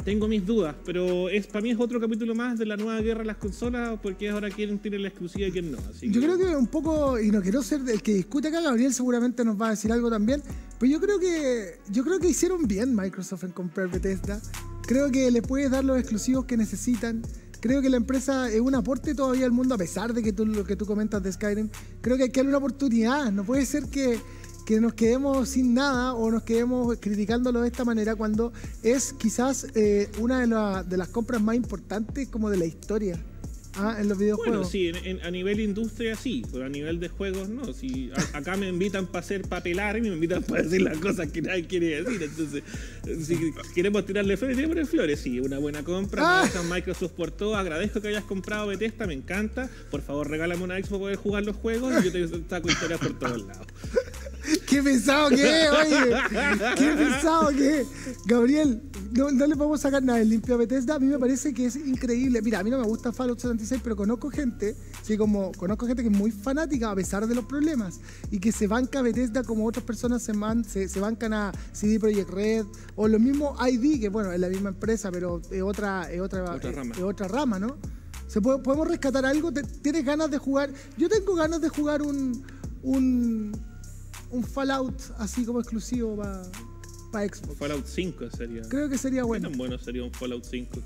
Tengo 0.04 0.28
mis 0.28 0.46
dudas, 0.46 0.76
pero 0.86 1.30
es 1.30 1.48
para 1.48 1.62
mí 1.62 1.72
es 1.72 1.80
otro 1.80 2.00
capítulo 2.00 2.36
más 2.36 2.60
de 2.60 2.66
la 2.68 2.78
nueva 2.78 3.02
guerra 3.02 3.22
de 3.22 3.26
las 3.26 3.38
consolas, 3.38 3.98
porque 4.04 4.30
ahora 4.30 4.52
quieren 4.52 4.78
tener 4.78 5.00
la 5.00 5.08
exclusiva 5.08 5.48
y 5.48 5.52
quién 5.52 5.72
no. 5.72 5.80
Así 5.90 6.12
Yo 6.12 6.22
creo 6.22 6.38
que 6.38 6.56
un 6.56 6.68
poco, 6.68 7.20
y 7.20 7.32
no 7.32 7.42
quiero 7.42 7.64
ser 7.64 7.82
el 7.90 8.04
que 8.04 8.14
discute 8.14 8.50
acá, 8.50 8.62
Gabriel 8.62 8.94
seguramente 8.94 9.44
nos 9.44 9.60
va 9.60 9.68
a 9.68 9.70
decir 9.72 9.92
algo 9.92 10.12
también, 10.12 10.44
pero 10.80 10.92
yo 10.92 11.00
creo 11.00 11.20
que 11.20 11.80
yo 11.90 12.04
creo 12.04 12.20
que 12.20 12.30
hicieron 12.30 12.68
bien 12.68 12.96
Microsoft 12.96 13.44
en 13.44 13.52
comprar 13.52 13.90
Bethesda. 13.90 14.42
Creo 14.88 15.10
que 15.12 15.32
le 15.32 15.42
puedes 15.42 15.72
dar 15.72 15.84
los 15.84 15.98
exclusivos 16.00 16.46
que 16.46 16.58
necesitan. 16.58 17.22
Creo 17.60 17.82
que 17.82 17.90
la 17.90 17.98
empresa 17.98 18.52
es 18.52 18.62
un 18.62 18.76
aporte 18.76 19.16
todavía 19.16 19.46
al 19.46 19.52
mundo, 19.52 19.74
a 19.74 19.78
pesar 19.80 20.14
de 20.14 20.22
que 20.22 20.32
tú, 20.32 20.46
lo 20.46 20.64
que 20.66 20.76
tú 20.76 20.86
comentas 20.86 21.24
de 21.24 21.32
Skyrim. 21.32 21.70
Creo 22.02 22.18
que 22.18 22.24
hay 22.24 22.30
que 22.30 22.40
darle 22.42 22.50
una 22.50 22.60
oportunidad. 22.60 23.32
No 23.32 23.44
puede 23.44 23.66
ser 23.66 23.86
que, 23.86 24.20
que 24.68 24.80
nos 24.80 24.94
quedemos 24.94 25.50
sin 25.50 25.74
nada 25.74 26.14
o 26.14 26.30
nos 26.30 26.44
quedemos 26.44 26.96
criticándolo 27.00 27.62
de 27.62 27.68
esta 27.70 27.84
manera 27.84 28.16
cuando 28.16 28.54
es 28.84 29.14
quizás 29.14 29.66
eh, 29.74 30.12
una 30.20 30.42
de, 30.42 30.48
la- 30.48 30.84
de 30.84 30.98
las 30.98 31.08
compras 31.08 31.42
más 31.42 31.56
importantes 31.56 32.28
como 32.30 32.52
de 32.52 32.58
la 32.58 32.66
historia 32.66 33.20
ah, 33.78 33.98
en 34.00 34.08
los 34.10 34.18
videojuegos. 34.18 34.54
Bueno, 34.58 34.70
sí, 34.70 34.88
en- 34.90 35.06
en- 35.06 35.22
a 35.26 35.32
nivel 35.32 35.60
industria 35.60 36.16
sí, 36.16 36.44
pero 36.52 36.66
a 36.66 36.70
nivel 36.70 37.00
de 37.00 37.10
juegos 37.10 37.50
no. 37.50 37.74
Si 37.74 38.12
a- 38.34 38.38
acá 38.38 38.56
me 38.58 38.68
invitan 38.70 39.08
para 39.08 39.20
hacer 39.20 39.42
papelar 39.44 39.98
y 39.98 40.02
me 40.02 40.08
invitan 40.10 40.44
para 40.44 40.64
decir 40.64 40.82
las 40.82 40.98
cosas 40.98 41.32
que 41.32 41.42
nadie 41.42 41.66
quiere 41.68 42.02
decir. 42.04 42.22
Entonces, 42.24 42.64
si 43.26 43.38
queremos 43.74 44.06
tirarle 44.06 44.38
flores, 44.38 44.58
tiremos 44.58 44.90
flores. 44.90 45.20
Sí, 45.20 45.40
una 45.40 45.58
buena 45.60 45.84
compra. 45.84 46.42
Ah. 46.44 46.64
Microsoft 46.70 47.12
por 47.14 47.32
todo. 47.32 47.56
Agradezco 47.56 48.02
que 48.02 48.08
hayas 48.10 48.24
comprado 48.24 48.68
Bethesda, 48.68 49.06
me 49.08 49.14
encanta. 49.14 49.70
Por 49.92 50.02
favor, 50.02 50.30
regálame 50.30 50.64
una 50.64 50.76
Xbox 50.78 50.90
para 50.90 51.00
poder 51.00 51.16
jugar 51.18 51.44
los 51.46 51.56
juegos 51.56 51.94
y 52.02 52.06
yo 52.06 52.12
te 52.12 52.28
saco 52.50 52.70
historias 52.70 53.00
por 53.00 53.18
todos 53.20 53.46
lados. 53.46 53.68
¡Qué 54.68 54.84
pesado 54.84 55.30
que 55.30 55.64
es, 55.64 55.70
oye! 55.72 56.16
¡Qué 56.78 56.88
pesado 56.98 57.50
que 57.50 57.82
es! 57.82 57.88
Gabriel, 58.26 58.82
no, 59.12 59.32
no 59.32 59.48
le 59.48 59.56
podemos 59.56 59.82
sacar 59.82 60.04
nada 60.04 60.20
del 60.20 60.30
limpio 60.30 60.56
a 60.56 60.58
Bethesda. 60.58 60.96
A 60.96 61.00
mí 61.00 61.08
me 61.08 61.18
parece 61.20 61.54
que 61.54 61.66
es 61.68 61.76
increíble. 61.76 62.42
Mira, 62.42 62.60
a 62.60 62.64
mí 62.64 62.70
no 62.70 62.78
me 62.80 62.86
gusta 62.86 63.12
Fallout 63.12 63.40
76, 63.40 63.82
pero 63.84 63.96
conozco 63.96 64.30
gente, 64.30 64.76
sí, 65.04 65.18
como 65.18 65.52
conozco 65.54 65.88
gente 65.88 66.04
que 66.04 66.10
es 66.10 66.16
muy 66.18 66.32
fanática 66.32 66.92
a 66.92 66.96
pesar 66.96 67.26
de 67.28 67.34
los 67.36 67.46
problemas 67.46 68.00
y 68.32 68.40
que 68.40 68.52
se 68.52 68.68
banca 68.68 69.00
a 69.00 69.02
Bethesda 69.02 69.44
como 69.44 69.66
otras 69.66 69.86
personas 69.86 70.22
se, 70.24 70.34
man- 70.34 70.64
se, 70.66 70.88
se 70.90 71.00
bancan 71.00 71.34
a 71.34 71.52
CD 71.72 72.00
Projekt 72.00 72.30
Red 72.30 72.66
o 72.96 73.08
lo 73.08 73.20
mismo 73.20 73.56
ID, 73.66 74.00
que 74.02 74.10
bueno, 74.10 74.32
es 74.32 74.40
la 74.40 74.50
misma 74.50 74.70
empresa, 74.70 75.12
pero 75.12 75.42
es 75.50 75.62
otra, 75.62 76.12
es 76.12 76.20
otra, 76.22 76.44
Otra 76.56 76.70
es- 76.70 76.76
rama. 76.76 76.96
es 76.96 77.02
otra 77.02 77.28
rama, 77.28 77.60
¿no? 77.60 77.78
¿Se 78.28 78.42
puede- 78.42 78.60
¿Podemos 78.60 78.88
rescatar 78.88 79.26
algo? 79.26 79.52
¿Te- 79.52 79.64
¿Tienes 79.64 80.04
ganas 80.04 80.30
de 80.32 80.38
jugar? 80.40 80.72
Yo 80.98 81.08
tengo 81.08 81.36
ganas 81.36 81.62
de 81.62 81.70
jugar 81.70 82.02
un, 82.02 82.44
un, 82.84 83.52
un 84.32 84.44
Fallout 84.44 85.00
así 85.18 85.46
como 85.46 85.60
exclusivo 85.60 86.18
para 87.12 87.28
Xbox. 87.28 87.58
Fallout 87.58 87.86
5 87.86 88.30
sería. 88.32 88.62
Creo 88.70 88.90
que 88.90 88.98
sería 88.98 89.22
¿Qué 89.22 89.28
bueno. 89.28 89.50
tan 89.50 89.58
bueno 89.58 89.78
sería 89.80 90.04
un 90.04 90.12
Fallout 90.12 90.44
5? 90.44 90.78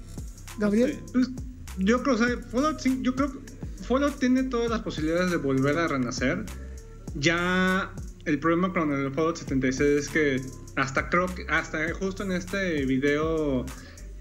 Gabriel, 0.59 0.99
No 1.13 1.23
sé. 1.23 1.31
Yo 1.77 2.03
creo, 2.03 2.15
o 2.15 2.17
sea, 2.17 2.27
Fallout, 2.51 2.79
cin- 2.81 3.01
yo 3.01 3.15
creo 3.15 3.31
que 3.31 3.39
Fallout 3.83 4.19
tiene 4.19 4.43
todas 4.43 4.69
las 4.69 4.81
posibilidades 4.81 5.31
de 5.31 5.37
volver 5.37 5.77
a 5.77 5.87
renacer. 5.87 6.45
Ya 7.15 7.93
el 8.25 8.39
problema 8.39 8.73
con 8.73 8.91
el 8.91 9.11
Fallout 9.13 9.37
76 9.37 9.81
es 10.05 10.09
que 10.09 10.41
hasta 10.75 11.09
creo 11.09 11.25
que 11.33 11.45
hasta 11.49 11.79
justo 11.93 12.23
en 12.23 12.33
este 12.33 12.85
video 12.85 13.65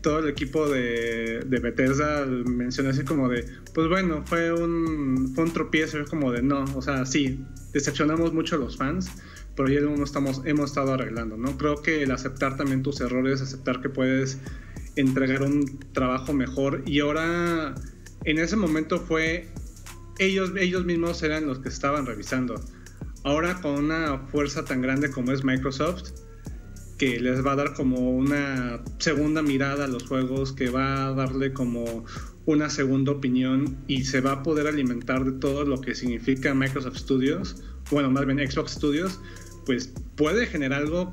todo 0.00 0.20
el 0.20 0.28
equipo 0.28 0.68
de, 0.68 1.40
de 1.46 1.58
Bethesda 1.58 2.24
mencionó 2.26 2.90
así 2.90 3.04
como 3.04 3.28
de, 3.28 3.44
pues 3.74 3.88
bueno, 3.88 4.22
fue 4.26 4.52
un, 4.52 5.32
fue 5.34 5.44
un 5.44 5.52
tropiezo, 5.52 5.98
es 5.98 6.08
como 6.08 6.32
de 6.32 6.42
no, 6.42 6.64
o 6.74 6.82
sea, 6.82 7.04
sí, 7.04 7.44
decepcionamos 7.72 8.32
mucho 8.32 8.56
a 8.56 8.58
los 8.58 8.76
fans, 8.76 9.10
pero 9.56 9.68
ya 9.68 9.80
lo 9.80 10.02
estamos, 10.04 10.42
hemos 10.44 10.70
estado 10.70 10.94
arreglando, 10.94 11.36
¿no? 11.36 11.56
Creo 11.58 11.82
que 11.82 12.02
el 12.02 12.10
aceptar 12.12 12.56
también 12.56 12.82
tus 12.82 13.00
errores, 13.00 13.42
aceptar 13.42 13.80
que 13.80 13.88
puedes 13.88 14.38
entregar 14.96 15.42
un 15.42 15.78
trabajo 15.92 16.32
mejor 16.32 16.82
y 16.86 17.00
ahora 17.00 17.74
en 18.24 18.38
ese 18.38 18.56
momento 18.56 19.00
fue 19.00 19.48
ellos, 20.18 20.52
ellos 20.56 20.84
mismos 20.84 21.22
eran 21.22 21.46
los 21.46 21.60
que 21.60 21.68
estaban 21.68 22.06
revisando. 22.06 22.60
Ahora 23.24 23.60
con 23.60 23.72
una 23.84 24.18
fuerza 24.28 24.64
tan 24.64 24.80
grande 24.80 25.10
como 25.10 25.32
es 25.32 25.44
Microsoft, 25.44 26.10
que 26.98 27.20
les 27.20 27.46
va 27.46 27.52
a 27.52 27.56
dar 27.56 27.74
como 27.74 28.10
una 28.10 28.82
segunda 28.98 29.40
mirada 29.40 29.84
a 29.84 29.88
los 29.88 30.02
juegos, 30.02 30.52
que 30.52 30.68
va 30.68 31.06
a 31.06 31.12
darle 31.12 31.52
como 31.52 32.04
una 32.44 32.68
segunda 32.70 33.12
opinión 33.12 33.76
y 33.86 34.04
se 34.04 34.20
va 34.20 34.32
a 34.32 34.42
poder 34.42 34.66
alimentar 34.66 35.24
de 35.24 35.32
todo 35.32 35.64
lo 35.64 35.80
que 35.80 35.94
significa 35.94 36.54
Microsoft 36.54 36.96
Studios, 36.96 37.62
bueno, 37.90 38.10
más 38.10 38.26
bien 38.26 38.38
Xbox 38.38 38.72
Studios, 38.72 39.20
pues 39.64 39.92
puede 40.16 40.46
generar 40.46 40.82
algo, 40.82 41.12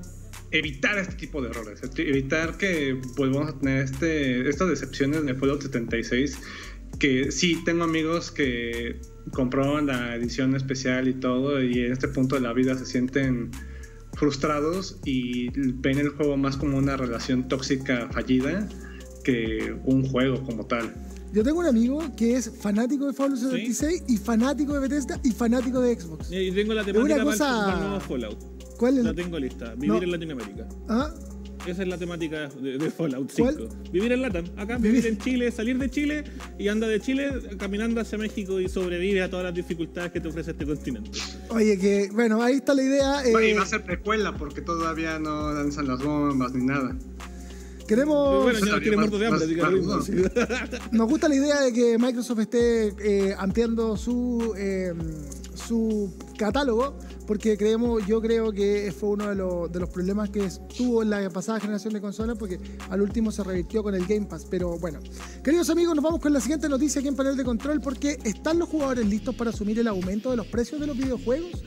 evitar 0.51 0.98
este 0.98 1.15
tipo 1.15 1.42
de 1.42 1.50
errores, 1.50 1.82
evitar 1.98 2.58
que 2.58 3.00
volvamos 3.15 3.50
a 3.50 3.60
tener 3.60 3.84
este, 3.84 4.50
estas 4.50 4.70
decepciones 4.70 5.25
de 5.25 5.36
Fallout 5.36 5.62
76, 5.62 6.38
que 7.00 7.32
sí, 7.32 7.62
tengo 7.65 7.84
amigos 7.84 8.32
que 8.32 9.01
compraron 9.34 9.88
la 9.88 10.15
edición 10.15 10.56
especial 10.56 11.08
y 11.08 11.13
todo, 11.13 11.62
y 11.62 11.82
en 11.82 11.92
este 11.92 12.08
punto 12.08 12.36
de 12.36 12.42
la 12.42 12.54
vida 12.54 12.75
se 12.75 12.86
sienten 12.86 13.51
frustrados 14.16 14.98
y 15.06 15.50
ven 15.80 16.00
el 16.00 16.10
juego 16.10 16.38
más 16.38 16.58
como 16.58 16.78
una 16.78 16.98
relación 16.98 17.48
tóxica 17.48 18.10
fallida 18.12 18.68
que 19.24 19.76
un 19.86 20.08
juego 20.08 20.44
como 20.44 20.66
tal. 20.66 20.94
yo 21.34 21.44
tengo 21.44 21.60
un 21.60 21.66
amigo 21.66 22.00
que 22.16 22.36
es 22.36 22.50
fanático 22.62 23.08
de 23.08 23.14
Fallout 23.14 23.38
Sí. 23.40 23.46
76 23.74 24.04
y 24.08 24.18
fanático 24.18 24.74
de 24.74 24.80
Bethesda 24.80 25.20
y 25.24 25.32
fanático 25.32 25.82
de 25.82 26.00
Xbox. 26.00 26.32
Y 26.32 26.52
tengo 26.52 26.74
la 26.74 26.84
una 26.84 26.92
temática 26.94 27.16
para, 27.18 27.22
el, 27.24 27.26
cosa- 27.26 27.66
para 27.66 27.74
el 27.74 27.80
nuevo 27.90 28.00
Fallout. 28.00 28.38
¿Cuál 28.78 28.98
es 28.98 29.04
La 29.04 29.10
la- 29.12 29.16
tengo 29.16 29.40
lista. 29.40 29.74
Vivir 29.76 29.90
No. 29.90 30.02
en 30.04 30.12
Latinoamérica. 30.12 30.68
Ah, 30.88 31.14
Esa 31.68 31.82
es 31.82 31.88
la 31.88 31.98
temática 31.98 32.48
de, 32.62 32.78
de 32.78 32.92
Fallout 32.92 33.32
5. 33.32 33.52
¿Cuál? 33.52 33.70
Vivir 33.92 34.12
en 34.12 34.22
Latam. 34.22 34.46
Acá, 34.56 34.78
Vivir- 34.78 34.92
vivir 35.02 35.06
en 35.08 35.18
Chile, 35.18 35.52
salir 35.52 35.78
de 35.80 35.90
Chile 35.90 36.24
y 36.60 36.68
anda 36.68 36.88
de 36.88 37.00
Chile 37.02 37.32
caminando 37.58 38.00
hacia 38.02 38.18
México 38.20 38.60
y 38.62 38.70
sobrevive 38.70 39.24
a 39.24 39.30
todas 39.30 39.46
las 39.46 39.56
dificultades 39.56 40.12
que 40.12 40.22
te 40.22 40.28
ofrece 40.28 40.52
este 40.52 40.64
continente. 40.66 41.10
Oye, 41.56 41.78
que 41.80 42.10
bueno, 42.14 42.42
ahí 42.42 42.56
está 42.56 42.74
la 42.74 42.84
idea. 42.84 43.24
eh, 43.26 43.50
y 43.52 43.54
va 43.54 43.64
a 43.64 43.66
ser 43.66 43.84
precuela 43.84 44.34
porque 44.38 44.62
todavía 44.62 45.18
no 45.20 45.52
lanzan 45.54 45.88
las 45.88 46.02
bombas 46.04 46.54
ni 46.54 46.66
nada. 46.66 46.96
queremos, 47.88 48.44
bueno, 48.44 48.60
ya 48.66 48.80
tiene 48.80 48.98
muerto 48.98 49.20
de 49.20 49.28
hambre, 49.28 49.82
más- 49.84 50.06
sí. 50.06 50.14
nos 50.92 51.08
gusta 51.08 51.30
la 51.30 51.36
idea 51.36 51.62
de 51.62 51.72
que 51.72 51.98
Microsoft 52.00 52.40
esté 52.40 52.88
eh, 53.00 53.36
ampliando 53.38 53.96
su, 53.96 54.54
eh, 54.58 54.94
su 55.54 56.12
catálogo, 56.38 56.98
porque 57.25 57.58
creemos, 57.58 58.05
yo 58.05 58.22
creo 58.22 58.51
que 58.51 58.94
fue 58.98 59.10
uno 59.10 59.29
de, 59.29 59.36
los- 59.36 59.72
de 59.72 59.79
los 59.79 59.89
problemas 59.89 60.29
que 60.29 60.48
tuvo 60.77 61.01
en 61.03 61.10
la 61.10 61.29
pasada 61.29 61.60
generación 61.60 61.94
de 61.94 62.01
consolas, 62.01 62.38
porque 62.38 62.60
al 62.89 63.01
último 63.01 63.32
se 63.32 63.44
revirtió 63.44 63.84
con 63.84 63.96
el 63.96 64.05
Game 64.05 64.25
Pass. 64.27 64.46
Pero 64.50 64.77
bueno, 64.77 65.00
queridos 65.44 65.70
amigos, 65.70 65.96
nos 65.96 66.03
vamos 66.03 66.20
con 66.22 66.32
la 66.34 66.39
siguiente 66.39 66.70
noticia 66.70 67.00
aquí 67.00 67.08
en 67.08 67.15
Panel 67.15 67.36
de 67.38 67.44
Control, 67.44 67.82
porque 67.82 68.20
¿están 68.24 68.60
los 68.60 68.70
jugadores 68.70 69.05
listos 69.08 69.36
para 69.36 69.50
asumir 69.50 69.79
el 69.79 69.88
aumento 69.88 70.29
de 70.32 70.38
los 70.38 70.48
precios 70.48 70.79
de 70.79 70.88
los 70.88 70.98
videojuegos? 70.98 71.63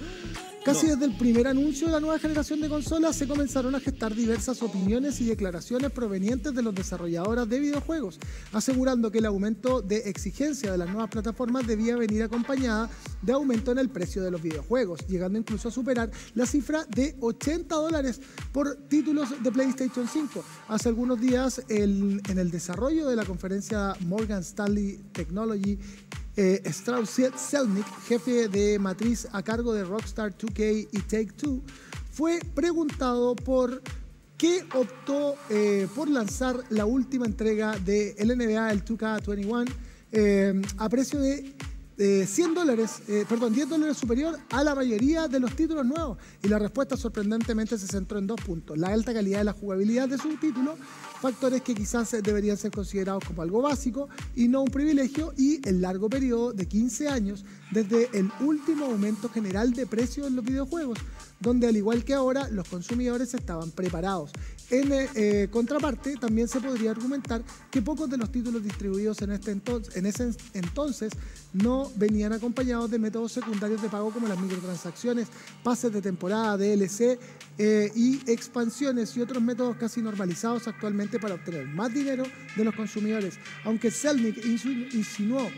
Casi 0.69 0.87
No. 0.87 0.93
desde 0.93 1.05
el 1.07 1.17
primer 1.17 1.47
anuncio 1.47 1.87
de 1.87 1.93
la 1.95 2.01
nueva 2.01 2.19
generación 2.19 2.61
de 2.61 2.69
consolas 2.69 3.17
se 3.17 3.27
comenzaron 3.27 3.75
a 3.75 3.81
gestar 3.81 4.15
diversas 4.15 4.63
opiniones 4.63 5.21
y 5.21 5.25
declaraciones 5.25 5.91
provenientes 5.91 6.55
de 6.55 6.63
los 6.63 6.75
desarrolladores 6.75 7.49
de 7.49 7.59
videojuegos, 7.61 8.19
asegurando 8.53 9.11
que 9.11 9.19
el 9.19 9.27
aumento 9.27 9.81
de 9.81 9.99
exigencia 10.11 10.71
de 10.73 10.79
las 10.79 10.89
nuevas 10.91 11.09
plataformas 11.11 11.67
debía 11.67 11.97
venir 11.97 12.23
acompañada 12.23 12.91
de 13.23 13.33
aumento 13.33 13.73
en 13.73 13.79
el 13.79 13.89
precio 13.89 14.23
de 14.23 14.31
los 14.31 14.43
videojuegos, 14.43 15.07
llegando 15.09 15.39
incluso 15.39 15.69
a 15.69 15.71
superar 15.71 16.11
la 16.35 16.45
cifra 16.45 16.85
de 16.85 17.17
80 17.21 17.75
dólares 17.75 18.21
por 18.53 18.77
títulos 18.89 19.43
de 19.43 19.51
PlayStation 19.51 20.07
5. 20.07 20.45
Hace 20.69 20.89
algunos 20.91 21.21
días, 21.21 21.63
el- 21.69 22.21
en 22.29 22.39
el 22.39 22.51
desarrollo 22.51 23.09
de 23.09 23.17
la 23.17 23.25
conferencia 23.25 23.95
Morgan 24.01 24.43
Stanley 24.43 25.01
Technology 25.13 25.79
eh, 26.39 26.63
Strauss 26.67 27.21
Selnick, 27.37 27.87
jefe 28.07 28.49
de 28.49 28.79
matriz 28.79 29.27
a 29.33 29.43
cargo 29.43 29.75
de 29.75 29.83
Rockstar 29.83 30.33
2K 30.33 30.89
y 30.93 31.01
Take 31.01 31.33
Two, 31.37 31.61
fue 32.13 32.39
preguntado 32.55 33.35
por 33.35 33.83
qué 34.37 34.65
optó 34.73 35.35
eh, 35.51 35.89
por 35.97 36.09
lanzar 36.09 36.63
la 36.71 36.87
última 36.87 37.27
entrega 37.27 37.77
de 37.77 38.15
NBA, 38.25 38.71
el 38.71 38.85
2K21, 38.85 39.69
eh, 40.13 40.63
a 40.79 40.89
precio 40.89 41.19
de 41.19 41.57
eh, 41.99 42.27
100 42.27 42.55
dólares, 42.55 43.03
eh, 43.09 43.25
perdón, 43.29 43.53
10 43.53 43.69
dólares 43.69 43.97
superior 43.97 44.39
a 44.51 44.63
la 44.63 44.75
mayoría 44.75 45.27
de 45.27 45.41
los 45.41 45.55
títulos 45.57 45.85
nuevos. 45.85 46.17
Y 46.43 46.49
la 46.49 46.59
respuesta 46.59 46.97
sorprendentemente 46.97 47.77
se 47.77 47.89
centró 47.89 48.19
en 48.19 48.27
dos 48.29 48.41
puntos. 48.41 48.79
La 48.79 48.89
alta 48.89 49.13
calidad 49.13 49.39
de 49.39 49.45
la 49.45 49.53
jugabilidad 49.53 50.09
de 50.09 50.17
su 50.17 50.37
título, 50.37 50.77
factores 51.21 51.63
que 51.63 51.75
quizás 51.75 52.13
deberían 52.23 52.57
ser 52.57 52.71
considerados 52.71 53.25
como 53.25 53.43
algo 53.43 53.63
básico 53.63 54.09
y 54.37 54.47
no 54.47 54.63
un 54.63 54.71
privilegio, 54.71 55.33
y 55.37 55.61
el 55.69 55.81
largo 55.81 56.09
periodo 56.09 56.53
de 56.53 56.67
15 56.67 57.09
años 57.09 57.45
desde 57.73 58.09
el 58.17 58.31
último 58.41 58.87
aumento 58.87 59.29
general 59.29 59.73
de 59.73 59.87
precios 59.87 60.29
en 60.29 60.37
los 60.37 60.45
videojuegos, 60.45 60.99
donde 61.41 61.69
al 61.69 61.77
igual 61.77 62.05
que 62.05 62.15
ahora 62.15 62.49
los 62.49 62.69
consumidores 62.69 63.35
estaban 63.35 63.71
preparados. 63.71 64.31
En 64.71 64.93
eh, 64.93 65.09
eh, 65.15 65.49
contraparte, 65.51 66.17
también 66.17 66.47
se 66.47 66.61
podría 66.61 66.91
argumentar 66.91 67.43
que 67.71 67.81
pocos 67.81 68.11
de 68.11 68.19
los 68.19 68.31
títulos 68.31 68.63
distribuidos 68.63 69.23
en, 69.23 69.33
este 69.33 69.51
entonces, 69.53 69.97
en 69.97 70.05
ese 70.05 70.31
entonces 70.53 71.13
no 71.55 71.91
venían 71.97 72.35
acompañados 72.35 72.91
de 72.91 72.99
métodos 72.99 73.33
secundarios 73.33 73.81
de 73.81 73.89
pago 73.89 74.11
como 74.11 74.29
las 74.29 74.39
microtransacciones, 74.39 75.29
pases 75.63 75.93
de 75.93 76.03
temporada, 76.03 76.59
DLC 76.59 77.19
eh, 77.57 77.91
y 77.95 78.21
expansiones 78.31 79.17
y 79.17 79.23
otros 79.23 79.43
métodos 79.43 79.77
casi 79.77 80.03
normalizados 80.03 80.69
actualmente 80.69 81.19
para 81.19 81.35
obtener 81.35 81.67
más 81.67 81.93
dinero 81.95 82.25
de 82.57 82.65
los 82.65 82.75
consumidores. 82.75 83.39
Aunque 83.65 83.91
Selnick 83.91 84.45
insinuó 84.45 85.49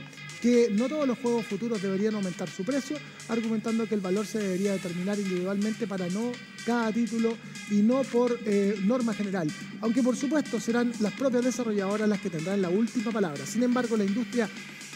que 0.40 0.70
no 0.72 0.88
todos 0.88 1.06
los 1.06 1.18
juegos 1.18 1.46
futuros 1.46 1.82
deberían 1.82 2.14
aumentar 2.14 2.48
su 2.48 2.64
precio, 2.64 2.96
argumentando 3.28 3.86
que 3.86 3.94
el 3.94 4.00
valor 4.00 4.26
se 4.26 4.38
debería 4.38 4.72
determinar 4.72 5.18
individualmente 5.18 5.86
para 5.86 6.08
no 6.08 6.32
cada 6.64 6.92
título 6.92 7.36
y 7.70 7.82
no 7.82 8.02
por 8.02 8.38
eh, 8.44 8.78
norma 8.84 9.14
general, 9.14 9.50
aunque 9.80 10.02
por 10.02 10.16
supuesto 10.16 10.60
serán 10.60 10.92
las 11.00 11.12
propias 11.12 11.44
desarrolladoras 11.44 12.08
las 12.08 12.20
que 12.20 12.30
tendrán 12.30 12.62
la 12.62 12.70
última 12.70 13.10
palabra. 13.10 13.44
Sin 13.44 13.62
embargo, 13.62 13.96
la 13.96 14.04
industria 14.04 14.48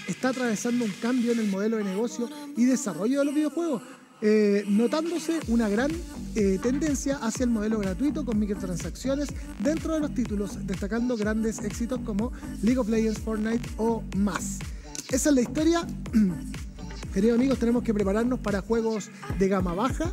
está 0.06 0.30
atravesando 0.30 0.84
un 0.84 0.92
cambio 1.00 1.32
en 1.32 1.40
el 1.40 1.48
modelo 1.48 1.76
de 1.76 1.84
negocio 1.84 2.28
y 2.56 2.64
desarrollo 2.64 3.20
de 3.20 3.24
los 3.24 3.34
videojuegos, 3.34 3.82
eh, 4.22 4.64
notándose 4.66 5.40
una 5.48 5.68
gran 5.68 5.90
eh, 6.34 6.58
tendencia 6.62 7.16
hacia 7.18 7.44
el 7.44 7.50
modelo 7.50 7.78
gratuito 7.78 8.24
con 8.24 8.38
microtransacciones 8.38 9.28
dentro 9.62 9.94
de 9.94 10.00
los 10.00 10.14
títulos, 10.14 10.66
destacando 10.66 11.16
grandes 11.16 11.58
éxitos 11.58 12.00
como 12.00 12.32
League 12.62 12.78
of 12.78 12.88
Legends, 12.88 13.18
Fortnite 13.18 13.68
o 13.76 14.02
más. 14.16 14.58
Esa 15.14 15.28
es 15.28 15.34
la 15.36 15.42
historia. 15.42 15.86
Queridos 17.14 17.38
amigos, 17.38 17.60
tenemos 17.60 17.84
que 17.84 17.94
prepararnos 17.94 18.40
para 18.40 18.62
juegos 18.62 19.12
de 19.38 19.46
gama 19.46 19.72
baja, 19.72 20.12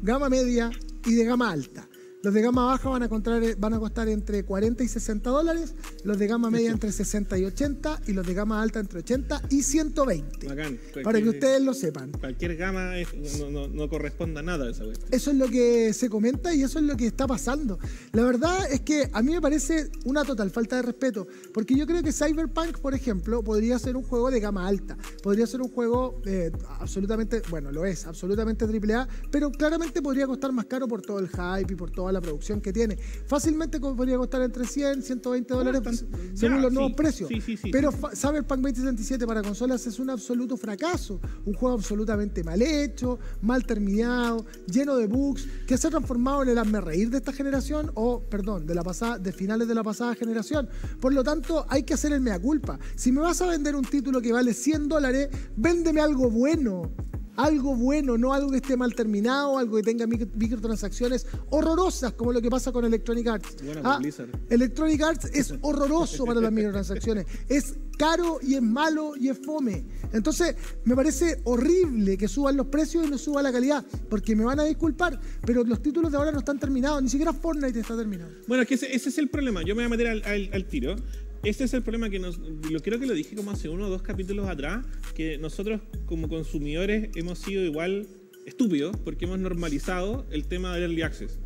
gama 0.00 0.30
media 0.30 0.70
y 1.04 1.16
de 1.16 1.24
gama 1.26 1.50
alta. 1.50 1.86
Los 2.20 2.34
de 2.34 2.42
gama 2.42 2.64
baja 2.64 2.88
van 2.88 3.02
a, 3.02 3.06
encontrar- 3.06 3.56
van 3.58 3.74
a 3.74 3.78
costar 3.78 4.08
entre 4.08 4.44
40 4.44 4.82
y 4.82 4.88
60 4.88 5.30
dólares, 5.30 5.74
los 6.02 6.18
de 6.18 6.26
gama 6.26 6.50
media 6.50 6.72
entre 6.72 6.90
60 6.90 7.38
y 7.38 7.44
80 7.44 8.00
y 8.08 8.12
los 8.12 8.26
de 8.26 8.34
gama 8.34 8.60
alta 8.60 8.80
entre 8.80 8.98
80 8.98 9.42
y 9.50 9.62
120. 9.62 10.48
Bacán. 10.48 10.78
Para 11.04 11.22
que 11.22 11.28
ustedes 11.28 11.62
lo 11.62 11.74
sepan. 11.74 12.10
Cualquier 12.10 12.56
gama 12.56 12.98
es- 12.98 13.38
no, 13.38 13.50
no, 13.50 13.68
no 13.68 13.88
corresponde 13.88 14.40
a 14.40 14.42
nada 14.42 14.64
de 14.64 14.72
esa 14.72 14.84
wea. 14.84 14.94
Eso 15.12 15.30
es 15.30 15.36
lo 15.36 15.46
que 15.48 15.92
se 15.92 16.10
comenta 16.10 16.52
y 16.52 16.64
eso 16.64 16.80
es 16.80 16.84
lo 16.86 16.96
que 16.96 17.06
está 17.06 17.28
pasando. 17.28 17.78
La 18.12 18.24
verdad 18.24 18.70
es 18.70 18.80
que 18.80 19.08
a 19.12 19.22
mí 19.22 19.32
me 19.32 19.40
parece 19.40 19.88
una 20.04 20.24
total 20.24 20.50
falta 20.50 20.74
de 20.74 20.82
respeto, 20.82 21.28
porque 21.54 21.76
yo 21.76 21.86
creo 21.86 22.02
que 22.02 22.12
Cyberpunk, 22.12 22.78
por 22.78 22.94
ejemplo, 22.94 23.44
podría 23.44 23.78
ser 23.78 23.96
un 23.96 24.02
juego 24.02 24.30
de 24.32 24.40
gama 24.40 24.66
alta, 24.66 24.98
podría 25.22 25.46
ser 25.46 25.60
un 25.62 25.68
juego 25.68 26.20
eh, 26.26 26.50
absolutamente, 26.80 27.42
bueno, 27.48 27.70
lo 27.70 27.84
es, 27.86 28.06
absolutamente 28.06 28.64
AAA, 28.64 29.06
pero 29.30 29.52
claramente 29.52 30.02
podría 30.02 30.26
costar 30.26 30.50
más 30.50 30.64
caro 30.66 30.88
por 30.88 31.00
todo 31.00 31.20
el 31.20 31.28
hype 31.28 31.72
y 31.72 31.76
por 31.76 31.92
toda 32.08 32.12
la 32.12 32.20
producción 32.20 32.60
que 32.60 32.72
tiene. 32.72 32.96
Fácilmente 33.26 33.78
podría 33.78 34.16
costar 34.16 34.42
entre 34.42 34.66
100, 34.66 35.02
120 35.02 35.54
dólares, 35.54 36.04
según 36.34 36.56
Ya, 36.56 36.62
los 36.62 36.72
nuevos 36.72 36.92
sí, 36.92 36.96
precios. 36.96 37.28
sí, 37.28 37.56
sí, 37.56 37.70
Pero 37.70 37.92
Cyberpunk 37.92 38.60
2077 38.60 39.26
para 39.26 39.42
consolas 39.42 39.86
es 39.86 39.98
un 39.98 40.10
absoluto 40.10 40.56
fracaso. 40.56 41.20
Un 41.44 41.54
juego 41.54 41.76
absolutamente 41.76 42.42
mal 42.42 42.62
hecho, 42.62 43.18
mal 43.42 43.64
terminado, 43.64 44.44
lleno 44.66 44.96
de 44.96 45.06
bugs, 45.06 45.46
que 45.66 45.76
se 45.76 45.86
ha 45.88 45.90
transformado 45.90 46.42
en 46.42 46.48
el 46.50 46.58
hazme 46.58 46.80
reír 46.80 47.10
de 47.10 47.18
esta 47.18 47.32
generación 47.32 47.90
o, 47.94 48.20
perdón, 48.20 48.66
de 48.66 48.74
la 48.74 48.82
pasada, 48.82 49.18
de 49.18 49.32
finales 49.32 49.68
de 49.68 49.74
la 49.74 49.82
pasada 49.82 50.14
generación. 50.14 50.68
Por 51.00 51.12
lo 51.12 51.22
tanto, 51.22 51.66
hay 51.68 51.82
que 51.82 51.94
hacer 51.94 52.12
el 52.12 52.20
mea 52.20 52.40
culpa. 52.40 52.78
Si 52.96 53.12
me 53.12 53.20
vas 53.20 53.40
a 53.42 53.46
vender 53.46 53.76
un 53.76 53.84
título 53.84 54.20
que 54.22 54.32
vale 54.32 54.54
100 54.54 54.88
dólares, 54.88 55.28
véndeme 55.56 56.00
algo 56.00 56.30
bueno. 56.30 56.90
Algo 57.38 57.74
bueno, 57.76 58.18
no 58.18 58.32
algo 58.34 58.50
que 58.50 58.56
esté 58.56 58.76
mal 58.76 58.94
terminado, 58.94 59.58
algo 59.58 59.76
que 59.76 59.82
tenga 59.84 60.06
micro- 60.06 60.28
microtransacciones 60.34 61.24
horrorosas, 61.50 62.12
como 62.14 62.32
lo 62.32 62.42
que 62.42 62.50
pasa 62.50 62.72
con 62.72 62.84
Electronic 62.84 63.26
Arts. 63.28 63.56
Bueno, 63.64 63.80
Ah. 63.84 64.00
Electronic 64.50 65.00
Arts 65.02 65.30
es 65.32 65.54
horroroso 65.62 66.24
para 66.26 66.40
las 66.40 66.52
microtransacciones. 66.52 67.26
Es 67.48 67.76
caro 67.96 68.38
y 68.42 68.54
es 68.54 68.62
malo 68.62 69.14
y 69.16 69.28
es 69.28 69.38
fome. 69.38 69.84
Entonces, 70.12 70.56
me 70.84 70.94
parece 70.96 71.40
horrible 71.44 72.16
que 72.18 72.26
suban 72.28 72.56
los 72.56 72.66
precios 72.66 73.06
y 73.06 73.10
no 73.10 73.18
suba 73.18 73.40
la 73.42 73.52
calidad, 73.52 73.84
porque 74.10 74.34
me 74.36 74.44
van 74.44 74.58
a 74.60 74.64
disculpar, 74.64 75.20
pero 75.46 75.62
los 75.64 75.80
títulos 75.80 76.10
de 76.10 76.18
ahora 76.18 76.32
no 76.32 76.40
están 76.40 76.58
terminados, 76.58 77.02
ni 77.02 77.08
siquiera 77.08 77.32
Fortnite 77.32 77.78
está 77.80 77.96
terminado. 77.96 78.30
Bueno, 78.48 78.62
es 78.64 78.68
que 78.68 78.74
ese, 78.74 78.94
ese 78.94 79.08
es 79.10 79.18
el 79.18 79.28
problema. 79.28 79.62
Yo 79.62 79.74
me 79.76 79.82
voy 79.82 79.86
a 79.86 79.88
meter 79.90 80.08
al, 80.08 80.22
al- 80.24 80.50
al 80.52 80.64
tiro. 80.66 80.96
Este 81.44 81.64
es 81.64 81.74
el 81.74 81.82
problema 81.82 82.10
que 82.10 82.18
nos. 82.18 82.38
Lo 82.38 82.80
creo 82.80 82.98
que 82.98 83.06
lo 83.06 83.14
dije 83.14 83.36
como 83.36 83.50
hace 83.50 83.68
uno 83.68 83.86
o 83.86 83.90
dos 83.90 84.02
capítulos 84.02 84.48
atrás. 84.48 84.84
Que 85.14 85.38
nosotros, 85.38 85.80
como 86.06 86.28
consumidores, 86.28 87.10
hemos 87.14 87.38
sido 87.38 87.62
igual 87.64 88.06
estúpidos 88.46 88.96
porque 89.04 89.26
hemos 89.26 89.38
normalizado 89.38 90.26
el 90.30 90.46
tema 90.46 90.74
del 90.74 90.84
early 90.84 91.02
access. 91.02 91.38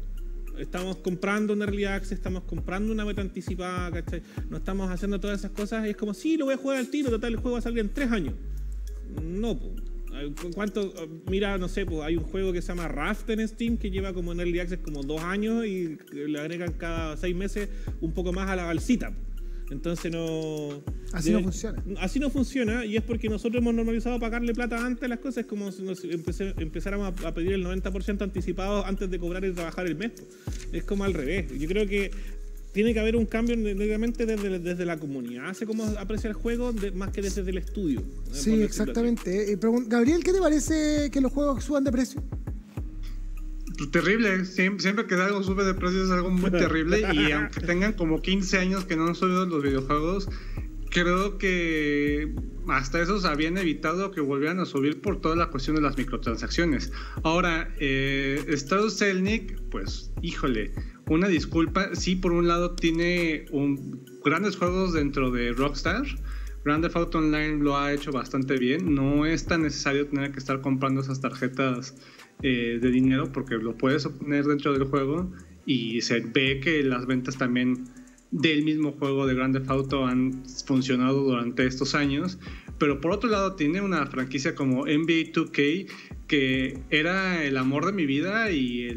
Estamos 0.59 0.97
comprando 0.99 1.55
un 1.55 1.63
early 1.63 1.85
access, 1.85 2.13
estamos 2.13 2.45
comprando 2.45 2.93
una 2.93 3.05
beta 3.05 3.23
anticipada, 3.23 3.91
¿cachai? 3.91 4.23
No 4.51 4.59
estamos 4.59 4.91
haciendo 4.91 5.19
todas 5.19 5.41
esas 5.41 5.51
cosas 5.51 5.87
y 5.87 5.91
es 5.91 5.97
como, 5.97 6.13
sí, 6.15 6.37
lo 6.37 6.45
voy 6.45 6.55
a 6.55 6.59
jugar 6.59 6.77
al 6.77 6.89
tiro, 6.89 7.11
total, 7.11 7.33
el 7.33 7.39
juego 7.39 7.53
va 7.55 7.59
a 7.59 7.63
salir 7.63 7.79
en 7.79 7.89
tres 7.89 8.11
años. 8.11 8.35
No, 9.23 9.59
po. 9.59 9.75
¿Cuánto? 10.55 10.93
Mira, 11.31 11.57
no 11.57 11.69
sé, 11.69 11.87
pues 11.87 12.03
hay 12.03 12.17
un 12.17 12.25
juego 12.25 12.53
que 12.53 12.61
se 12.61 12.69
llama 12.69 12.87
Raft 12.87 13.31
en 13.31 13.49
Steam 13.49 13.79
que 13.79 13.91
lleva 13.91 14.13
como 14.13 14.33
en 14.33 14.41
Early 14.41 14.61
Access 14.61 14.81
como 14.81 15.03
dos 15.03 15.23
años 15.23 15.65
y 15.65 15.97
le 16.13 16.39
agregan 16.39 16.73
cada 16.75 17.17
seis 17.17 17.35
meses 17.35 17.71
un 18.03 18.13
poco 18.13 18.33
más 18.33 18.51
a 18.51 18.57
la 18.57 18.65
balsita. 18.67 19.15
Entonces 19.73 20.13
no. 20.13 20.83
Así 21.13 21.31
no 21.33 21.41
funciona. 21.43 21.83
Así 22.01 22.21
no 22.21 22.31
funciona 22.31 22.85
y 22.85 22.97
es 22.97 23.03
porque 23.03 23.29
nosotros 23.29 23.61
hemos 23.61 23.75
normalizado 23.75 24.19
pagarle 24.21 24.55
plata 24.55 24.85
antes 24.85 25.03
a 25.05 25.09
las 25.09 25.19
cosas. 25.19 25.39
Es 25.39 25.47
como 25.47 25.73
si 25.73 25.83
nos 25.83 26.05
empecé- 26.05 26.55
empezáramos 26.59 27.13
a, 27.25 27.29
a 27.29 27.35
pedir 27.35 27.53
el 27.53 27.65
90% 27.65 28.23
anticipado 28.23 28.85
antes 28.87 29.11
de 29.11 29.19
cobrar 29.19 29.45
y 29.45 29.53
trabajar 29.53 29.87
el 29.87 29.97
mes. 29.97 30.13
Es 30.73 30.85
como 30.85 31.05
al 31.05 31.15
revés. 31.15 31.47
Yo 31.59 31.67
creo 31.69 31.87
que 31.87 32.11
tiene 32.73 32.95
que 32.95 33.01
haber 33.01 33.17
un 33.17 33.27
cambio 33.27 33.55
netamente 33.57 34.25
desde, 34.25 34.59
desde 34.59 34.87
la 34.87 34.97
comunidad. 34.97 35.51
Hace 35.51 35.67
como 35.67 35.85
aprecia 35.85 36.29
el 36.29 36.35
juego 36.35 36.73
de- 36.73 36.91
más 36.93 37.11
que 37.11 37.21
desde 37.21 37.43
el 37.43 37.59
estudio. 37.59 38.01
eh, 38.01 38.05
Sí, 38.33 38.63
exactamente. 38.63 39.53
Eh, 39.53 39.59
Gabriel, 39.89 40.23
¿qué 40.25 40.33
te 40.33 40.41
parece 40.41 41.11
que 41.11 41.21
los 41.21 41.33
juegos 41.33 41.65
suban 41.65 41.85
de 41.85 41.93
precio? 41.93 42.23
Pues 43.83 43.91
terrible, 43.91 44.45
siempre, 44.45 44.81
siempre 44.81 45.07
que 45.07 45.17
algo 45.17 45.43
sube 45.43 45.65
de 45.65 45.75
precio 45.75 46.05
es 46.05 46.11
algo 46.13 46.31
muy 46.31 46.53
terrible 46.53 47.05
y 47.13 47.33
aunque 47.33 47.61
tengan 47.63 47.95
como 47.95 48.23
15 48.23 48.59
años 48.59 48.85
que 48.85 48.95
no 48.95 49.09
han 49.09 49.17
subido 49.17 49.45
los 49.45 49.61
videojuegos, 49.61 50.29
creo 50.91 51.37
que 51.37 52.33
hasta 52.69 53.03
esos 53.03 53.25
habían 53.25 53.59
evitado 53.59 54.13
que 54.13 54.21
volvieran 54.21 54.61
a 54.61 54.67
subir 54.67 55.01
por 55.01 55.21
toda 55.21 55.35
la 55.35 55.51
cuestión 55.51 55.75
de 55.75 55.83
las 55.83 55.97
microtransacciones. 55.97 56.93
Ahora, 57.25 57.75
eh, 57.81 58.45
Star 58.51 58.89
Selnick, 58.89 59.61
pues 59.71 60.13
híjole, 60.23 60.71
una 61.09 61.27
disculpa, 61.27 61.93
sí 61.97 62.15
por 62.15 62.31
un 62.31 62.47
lado 62.47 62.77
tiene 62.77 63.47
un, 63.51 64.01
grandes 64.25 64.59
juegos 64.59 64.93
dentro 64.93 65.33
de 65.33 65.55
Rockstar, 65.55 66.05
Grand 66.65 66.85
Theft 66.85 66.97
Auto 66.97 67.19
Online 67.19 67.59
lo 67.59 67.77
ha 67.77 67.93
hecho 67.93 68.13
bastante 68.13 68.57
bien. 68.57 68.95
No 68.95 69.27
es 69.27 69.47
tan 69.47 69.63
necesario 69.63 70.07
tener 70.07 70.31
que 70.31 70.39
estar 70.39 70.61
comprando 70.61 71.01
esas 71.01 71.21
tarjetas 71.21 71.97
eh, 72.43 72.79
de 72.81 72.91
dinero 72.91 73.31
porque 73.33 73.57
lo 73.57 73.77
puedes 73.77 74.07
obtener 74.07 74.45
dentro 74.45 74.73
del 74.73 74.85
juego 74.85 75.31
y 75.67 76.01
se 76.01 76.21
ve 76.21 76.61
que 76.61 76.83
las 76.83 77.07
ventas 77.07 77.39
también 77.39 77.85
del 78.33 78.65
mismo 78.65 78.93
juego 78.93 79.27
de 79.27 79.35
Grand 79.35 79.55
Theft 79.55 79.71
Auto 79.71 80.07
han 80.07 80.43
funcionado 80.67 81.23
durante 81.23 81.67
estos 81.67 81.95
años. 81.95 82.39
Pero 82.79 83.01
por 83.01 83.13
otro 83.13 83.31
lado 83.31 83.55
tiene 83.55 83.81
una 83.81 84.07
franquicia 84.07 84.55
como 84.55 84.87
NBA 84.87 85.33
2K 85.33 85.89
que 86.27 86.79
era 86.91 87.45
el 87.45 87.59
amor 87.59 87.85
de 87.85 87.93
mi 87.93 88.07
vida 88.07 88.51
y 88.51 88.89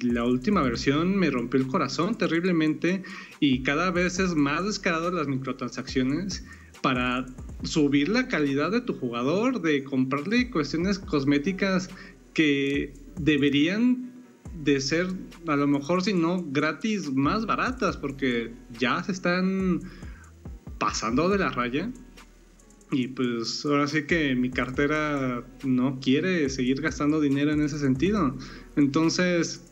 la 0.00 0.24
última 0.24 0.62
versión 0.62 1.16
me 1.16 1.30
rompió 1.30 1.60
el 1.60 1.66
corazón 1.66 2.16
terriblemente 2.16 3.02
y 3.40 3.62
cada 3.62 3.90
vez 3.90 4.18
es 4.18 4.34
más 4.34 4.64
descarado 4.64 5.10
las 5.10 5.28
microtransacciones 5.28 6.44
para 6.80 7.26
subir 7.62 8.08
la 8.08 8.28
calidad 8.28 8.70
de 8.70 8.80
tu 8.80 8.94
jugador, 8.94 9.60
de 9.60 9.84
comprarle 9.84 10.50
cuestiones 10.50 10.98
cosméticas 10.98 11.90
que 12.38 12.94
deberían 13.18 14.12
de 14.62 14.80
ser 14.80 15.08
a 15.48 15.56
lo 15.56 15.66
mejor 15.66 16.04
si 16.04 16.12
no 16.12 16.44
gratis 16.52 17.12
más 17.12 17.46
baratas 17.46 17.96
porque 17.96 18.52
ya 18.78 19.02
se 19.02 19.10
están 19.10 19.80
pasando 20.78 21.28
de 21.30 21.38
la 21.38 21.50
raya. 21.50 21.90
Y 22.92 23.08
pues 23.08 23.66
ahora 23.66 23.88
sí 23.88 24.04
que 24.04 24.36
mi 24.36 24.50
cartera 24.50 25.44
no 25.64 25.98
quiere 25.98 26.48
seguir 26.48 26.80
gastando 26.80 27.20
dinero 27.20 27.50
en 27.50 27.60
ese 27.60 27.80
sentido. 27.80 28.36
Entonces 28.76 29.64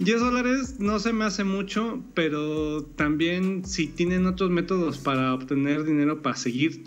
10 0.00 0.20
dólares 0.20 0.80
no 0.80 0.98
se 0.98 1.14
me 1.14 1.24
hace 1.24 1.44
mucho, 1.44 2.04
pero 2.12 2.82
también 2.84 3.64
si 3.64 3.86
tienen 3.86 4.26
otros 4.26 4.50
métodos 4.50 4.98
para 4.98 5.32
obtener 5.32 5.84
dinero 5.84 6.20
para 6.20 6.36
seguir 6.36 6.84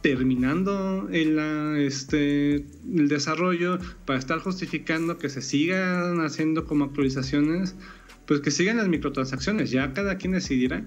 terminando 0.00 1.08
el, 1.12 1.38
ah, 1.38 1.74
este, 1.78 2.56
el 2.56 3.08
desarrollo, 3.08 3.78
para 4.06 4.18
estar 4.18 4.38
justificando 4.38 5.18
que 5.18 5.28
se 5.28 5.42
sigan 5.42 6.20
haciendo 6.20 6.64
como 6.64 6.84
actualizaciones, 6.86 7.76
pues 8.26 8.40
que 8.40 8.50
sigan 8.50 8.76
las 8.76 8.88
microtransacciones, 8.88 9.70
ya 9.70 9.92
cada 9.92 10.16
quien 10.16 10.32
decidirá. 10.32 10.84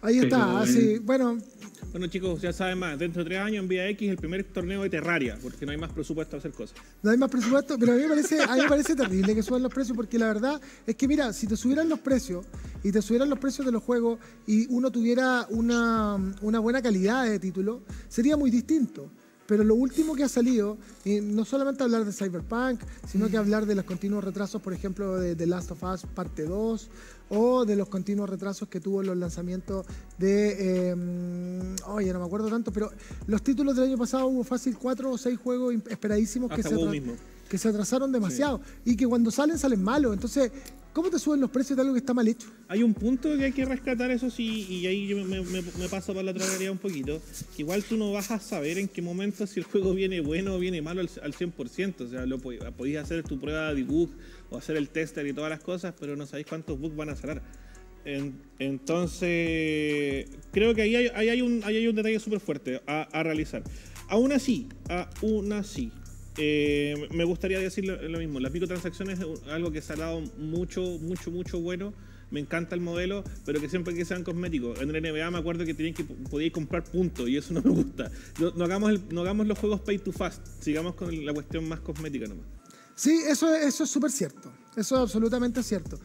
Ahí 0.00 0.18
está, 0.18 0.60
así. 0.60 0.78
eh, 0.78 1.00
Bueno, 1.02 1.38
Bueno, 1.90 2.06
chicos, 2.06 2.40
ya 2.40 2.52
saben 2.52 2.78
más. 2.78 2.98
Dentro 2.98 3.24
de 3.24 3.30
tres 3.30 3.40
años 3.40 3.62
en 3.62 3.68
Vía 3.68 3.88
X 3.88 4.10
el 4.10 4.16
primer 4.16 4.44
torneo 4.44 4.82
de 4.82 4.90
Terraria, 4.90 5.38
porque 5.42 5.64
no 5.64 5.72
hay 5.72 5.78
más 5.78 5.90
presupuesto 5.92 6.32
para 6.32 6.38
hacer 6.38 6.52
cosas. 6.52 6.76
no 7.02 7.10
hay 7.10 7.16
más 7.16 7.30
presupuesto, 7.30 7.76
pero 7.78 7.92
a 7.92 7.94
mí 7.96 8.02
me 8.02 8.08
parece, 8.08 8.42
a 8.42 8.54
mí 8.54 8.62
me 8.62 8.68
parece 8.68 8.94
terrible 8.94 9.34
que 9.34 9.42
suban 9.42 9.62
los 9.62 9.72
precios 9.72 9.96
porque 9.96 10.18
la 10.18 10.26
verdad 10.26 10.60
es 10.86 10.94
que 10.96 11.08
mira, 11.08 11.32
si 11.32 11.46
te 11.46 11.56
subieran 11.56 11.88
los 11.88 11.98
precios 12.00 12.44
y 12.84 12.92
te 12.92 13.00
subieran 13.02 13.28
los 13.30 13.38
precios 13.38 13.64
de 13.66 13.72
los 13.72 13.82
juegos 13.82 14.18
y 14.46 14.66
uno 14.72 14.90
tuviera 14.90 15.46
una, 15.50 16.16
una 16.42 16.58
buena 16.60 16.80
calidad 16.82 17.24
de 17.24 17.38
título, 17.38 17.82
sería 18.08 18.36
muy 18.36 18.50
distinto. 18.50 19.10
Pero 19.48 19.64
lo 19.64 19.74
último 19.74 20.14
que 20.14 20.24
ha 20.24 20.28
salido, 20.28 20.76
y 21.06 21.22
no 21.22 21.42
solamente 21.46 21.82
hablar 21.82 22.04
de 22.04 22.12
Cyberpunk, 22.12 22.80
sino 23.10 23.28
que 23.30 23.38
hablar 23.38 23.64
de 23.64 23.74
los 23.74 23.84
continuos 23.86 24.22
retrasos, 24.22 24.60
por 24.60 24.74
ejemplo, 24.74 25.18
de 25.18 25.34
The 25.34 25.46
Last 25.46 25.70
of 25.70 25.82
Us 25.82 26.02
Parte 26.14 26.42
2, 26.44 26.90
o 27.30 27.64
de 27.64 27.74
los 27.74 27.88
continuos 27.88 28.28
retrasos 28.28 28.68
que 28.68 28.78
tuvo 28.78 29.02
los 29.02 29.16
lanzamientos 29.16 29.86
de... 30.18 30.90
eh, 30.90 31.76
oye, 31.86 32.12
no 32.12 32.18
me 32.20 32.26
acuerdo 32.26 32.48
tanto, 32.48 32.72
pero 32.72 32.90
los 33.26 33.42
títulos 33.42 33.74
del 33.76 33.86
año 33.86 33.96
pasado 33.98 34.26
hubo 34.26 34.44
fácil 34.44 34.76
cuatro 34.76 35.10
o 35.12 35.18
seis 35.18 35.38
juegos 35.38 35.74
imp- 35.74 35.90
esperadísimos 35.90 36.50
que 36.52 36.62
se, 36.62 36.74
mismo. 36.74 37.14
que 37.48 37.56
se 37.58 37.68
atrasaron 37.68 38.12
demasiado 38.12 38.60
y 38.84 38.96
que 38.96 39.06
cuando 39.06 39.30
salen 39.30 39.58
salen 39.58 39.82
malos. 39.82 40.12
Entonces, 40.12 40.52
¿cómo 40.98 41.10
te 41.10 41.18
suben 41.20 41.40
los 41.40 41.50
precios 41.50 41.76
de 41.76 41.82
algo 41.82 41.94
que 41.94 42.00
está 42.00 42.12
mal 42.12 42.26
hecho? 42.26 42.48
Hay 42.66 42.82
un 42.82 42.92
punto 42.92 43.28
que 43.38 43.44
hay 43.44 43.52
que 43.52 43.64
rescatar, 43.64 44.10
eso 44.10 44.30
sí, 44.30 44.66
y 44.68 44.84
ahí 44.88 45.06
yo 45.06 45.24
me, 45.24 45.88
paso 45.88 46.12
para 46.12 46.24
la 46.24 46.32
realidad 46.32 46.72
un 46.72 46.78
poquito. 46.78 47.22
que 47.54 47.62
igual 47.62 47.84
tú 47.84 47.96
no 47.96 48.10
vas 48.10 48.32
a 48.32 48.40
saber 48.40 48.78
en 48.78 48.88
qué 48.88 49.00
momento 49.00 49.46
si 49.46 49.60
el 49.60 49.64
juego 49.64 49.94
viene 49.94 50.20
bueno 50.20 50.56
o 50.56 50.58
viene 50.58 50.82
malo 50.82 51.00
al, 51.00 51.08
al 51.22 51.32
100%. 51.34 52.00
O 52.00 52.08
sea, 52.08 52.26
lo 52.26 52.40
po- 52.40 52.50
podías 52.76 53.04
hacer 53.04 53.22
tu 53.22 53.38
prueba 53.38 53.68
de 53.68 53.76
debug 53.76 54.10
o 54.50 54.58
hacer 54.58 54.76
el 54.76 54.88
tester 54.88 55.24
y 55.28 55.32
todas 55.32 55.50
las 55.50 55.60
cosas, 55.60 55.94
pero 56.00 56.16
no 56.16 56.26
sabéis 56.26 56.48
cuántos 56.48 56.76
bugs 56.80 56.96
van 56.96 57.10
a 57.10 57.14
salir. 57.14 57.42
En- 58.04 58.34
entonces, 58.58 60.26
creo 60.50 60.74
que 60.74 60.82
ahí 60.82 60.96
hay, 60.96 61.42
un, 61.42 61.60
detalle 61.94 62.18
súper 62.18 62.40
fuerte 62.40 62.82
a 62.88 63.22
realizar. 63.22 63.62
Aún 64.08 64.32
así, 64.32 64.66
aún 64.88 65.52
así, 65.52 65.92
eh, 66.38 67.08
me 67.12 67.24
gustaría 67.24 67.58
decir 67.58 67.84
lo, 67.84 68.18
mismo. 68.18 68.40
Las 68.40 68.52
microtransacciones 68.52 69.18
es 69.18 69.26
algo 69.48 69.72
que 69.72 69.82
se 69.82 69.92
ha 69.92 69.96
dado 69.96 70.20
mucho, 70.38 70.82
mucho, 71.00 71.30
mucho 71.30 71.60
bueno. 71.60 71.92
Me 72.30 72.40
encanta 72.40 72.74
el 72.74 72.80
modelo, 72.80 73.24
pero 73.46 73.60
que 73.60 73.68
siempre 73.68 73.94
que 73.94 74.04
sean 74.04 74.22
cosméticos. 74.22 74.80
En 74.80 74.94
el 74.94 75.02
NBA 75.02 75.30
me 75.30 75.38
acuerdo 75.38 75.64
que 75.64 75.74
tenían 75.74 75.94
que 75.94 76.04
podíais 76.04 76.52
comprar 76.52 76.84
puntos 76.84 77.28
y 77.28 77.36
eso 77.36 77.54
no 77.54 77.62
me 77.62 77.70
gusta. 77.70 78.10
No 78.38 78.64
hagamos 78.64 79.46
los 79.46 79.58
juegos 79.58 79.80
pay 79.80 79.98
to 79.98 80.12
fast. 80.12 80.46
Sigamos 80.60 80.94
con 80.94 81.24
la 81.24 81.32
cuestión 81.32 81.66
más 81.68 81.80
cosmética 81.80 82.26
nomás. 82.26 82.46
Sí, 82.94 83.22
eso, 83.28 83.54
eso 83.54 83.84
es 83.84 83.90
súper 83.90 84.10
cierto. 84.10 84.52
Eso 84.76 84.96
es 84.96 85.02
absolutamente 85.02 85.62
cierto. 85.62 85.98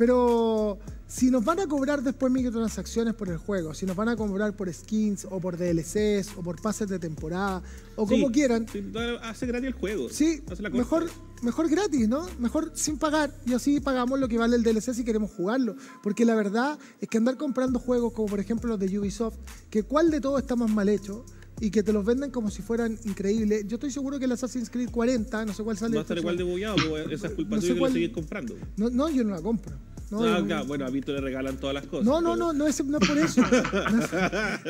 Pero 0.00 0.78
si 1.06 1.30
nos 1.30 1.44
van 1.44 1.60
a 1.60 1.66
cobrar 1.66 2.02
después 2.02 2.32
microtransacciones 2.32 3.12
por 3.12 3.28
el 3.28 3.36
juego, 3.36 3.74
si 3.74 3.84
nos 3.84 3.94
van 3.94 4.08
a 4.08 4.16
cobrar 4.16 4.56
por 4.56 4.72
skins 4.72 5.26
o 5.30 5.38
por 5.40 5.58
DLCs 5.58 6.38
o 6.38 6.42
por 6.42 6.58
pases 6.62 6.88
de 6.88 6.98
temporada 6.98 7.62
o 7.96 8.06
como 8.06 8.32
quieran, 8.32 8.66
sí, 8.66 8.82
hace 9.20 9.44
gratis 9.44 9.66
el 9.66 9.74
juego. 9.74 10.08
sí, 10.08 10.42
mejor 10.72 11.10
mejor 11.42 11.68
gratis, 11.68 12.08
¿no? 12.08 12.26
Mejor 12.38 12.72
sin 12.74 12.96
pagar 12.96 13.30
y 13.44 13.52
así 13.52 13.78
pagamos 13.78 14.18
lo 14.18 14.26
que 14.26 14.38
vale 14.38 14.56
el 14.56 14.62
DLC 14.62 14.94
si 14.94 15.04
queremos 15.04 15.32
jugarlo. 15.32 15.76
Porque 16.02 16.24
la 16.24 16.34
verdad 16.34 16.78
es 16.98 17.06
que 17.06 17.18
andar 17.18 17.36
comprando 17.36 17.78
juegos 17.78 18.14
como 18.14 18.26
por 18.26 18.40
ejemplo 18.40 18.70
los 18.70 18.80
de 18.80 18.98
Ubisoft, 18.98 19.36
que 19.68 19.82
cuál 19.82 20.10
de 20.10 20.22
todos 20.22 20.40
está 20.40 20.56
más 20.56 20.70
mal 20.70 20.88
hecho 20.88 21.26
y 21.60 21.70
que 21.70 21.82
te 21.82 21.92
los 21.92 22.04
venden 22.04 22.30
como 22.30 22.50
si 22.50 22.62
fueran 22.62 22.98
increíbles. 23.04 23.66
Yo 23.66 23.76
estoy 23.76 23.90
seguro 23.90 24.18
que 24.18 24.24
el 24.24 24.32
Assassin's 24.32 24.70
Creed 24.70 24.90
40, 24.90 25.44
no 25.44 25.52
sé 25.52 25.62
cuál 25.62 25.76
sale. 25.76 25.94
Va 25.94 26.00
a 26.00 26.02
estar 26.02 26.16
igual 26.18 26.36
de 26.36 26.42
bugueado, 26.44 26.76
pues, 26.88 27.06
esa 27.10 27.26
es 27.28 27.34
culpa 27.34 27.56
No 27.56 27.60
tuya 27.62 27.74
que 27.74 27.80
lo 27.80 27.90
sigues 27.90 28.10
comprando. 28.10 28.56
No, 28.76 28.88
no, 28.90 29.08
yo 29.10 29.22
no 29.24 29.30
la 29.34 29.42
compro. 29.42 29.76
No, 30.10 30.24
Ah, 30.24 30.42
claro, 30.44 30.64
bueno, 30.66 30.84
a 30.86 30.90
Vito 30.90 31.12
le 31.12 31.20
regalan 31.20 31.56
todas 31.58 31.72
las 31.72 31.86
cosas. 31.86 32.04
no, 32.04 32.20
no, 32.20 32.32
pero- 32.32 32.46
no, 32.46 32.52
no 32.52 32.66
es, 32.66 32.84
no 32.84 32.98
es 32.98 33.06
por 33.08 33.16
eso. 33.18 33.42
No 33.92 34.02
es, 34.02 34.12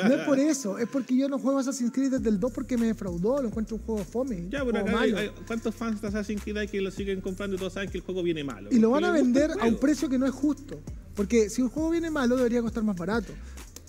no 0.05 0.15
es 0.15 0.27
por 0.27 0.39
eso. 0.39 0.79
Es 0.79 0.87
porque 0.89 1.17
yo 1.17 1.31
no 1.31 1.39
juego 1.39 1.59
Assassin's 1.61 1.93
Creed 1.93 2.11
desde 2.11 2.29
el 2.29 2.39
2 2.39 2.53
porque 2.53 2.77
me 2.77 2.89
defraudó. 2.89 3.41
Lo 3.41 3.49
encuentro 3.49 3.77
un 3.77 3.83
juego 3.83 4.05
fome. 4.05 4.49
Ya, 4.51 4.63
pero 4.67 4.81
acá 4.81 5.01
hay, 5.01 5.31
¿cuántos 5.47 5.75
fans 5.75 6.03
de 6.03 6.09
Assassin's 6.09 6.43
Creed 6.43 6.59
hay 6.59 6.69
que 6.69 6.81
lo 6.83 6.91
siguen 6.91 7.23
comprando 7.23 7.57
y 7.57 7.59
todos 7.59 7.73
saben 7.73 7.89
que 7.89 7.97
el 7.97 8.05
juego 8.05 8.23
viene 8.23 8.45
malo? 8.45 8.69
y 8.71 8.79
lo 8.79 8.91
van 8.91 9.05
a 9.05 9.13
vender 9.13 9.53
a 9.59 9.65
un 9.67 9.77
precio 9.79 10.11
que 10.11 10.19
no 10.19 10.27
es 10.27 10.33
justo. 10.33 10.79
Porque 11.15 11.49
si 11.49 11.63
un 11.63 11.71
juego 11.71 11.89
viene 11.89 12.11
malo, 12.11 12.37
debería 12.37 12.61
costar 12.61 12.83
más 12.85 12.97
barato. 12.97 13.33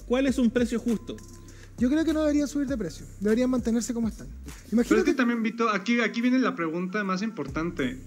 ¿Cuál 0.07 0.27
es 0.27 0.37
un 0.37 0.49
precio 0.51 0.79
justo? 0.79 1.17
Yo 1.81 1.89
creo 1.89 2.05
que 2.05 2.13
no 2.13 2.21
deberían 2.21 2.47
subir 2.47 2.67
de 2.67 2.77
precio. 2.77 3.07
Deberían 3.19 3.49
mantenerse 3.49 3.91
como 3.91 4.07
están. 4.07 4.27
Pero 4.69 4.99
es 4.99 5.03
que 5.03 5.15
también, 5.15 5.41
Vito, 5.41 5.67
aquí, 5.67 5.99
aquí 5.99 6.21
viene 6.21 6.37
la 6.37 6.53
pregunta 6.55 7.03
más 7.03 7.23
importante. 7.23 7.97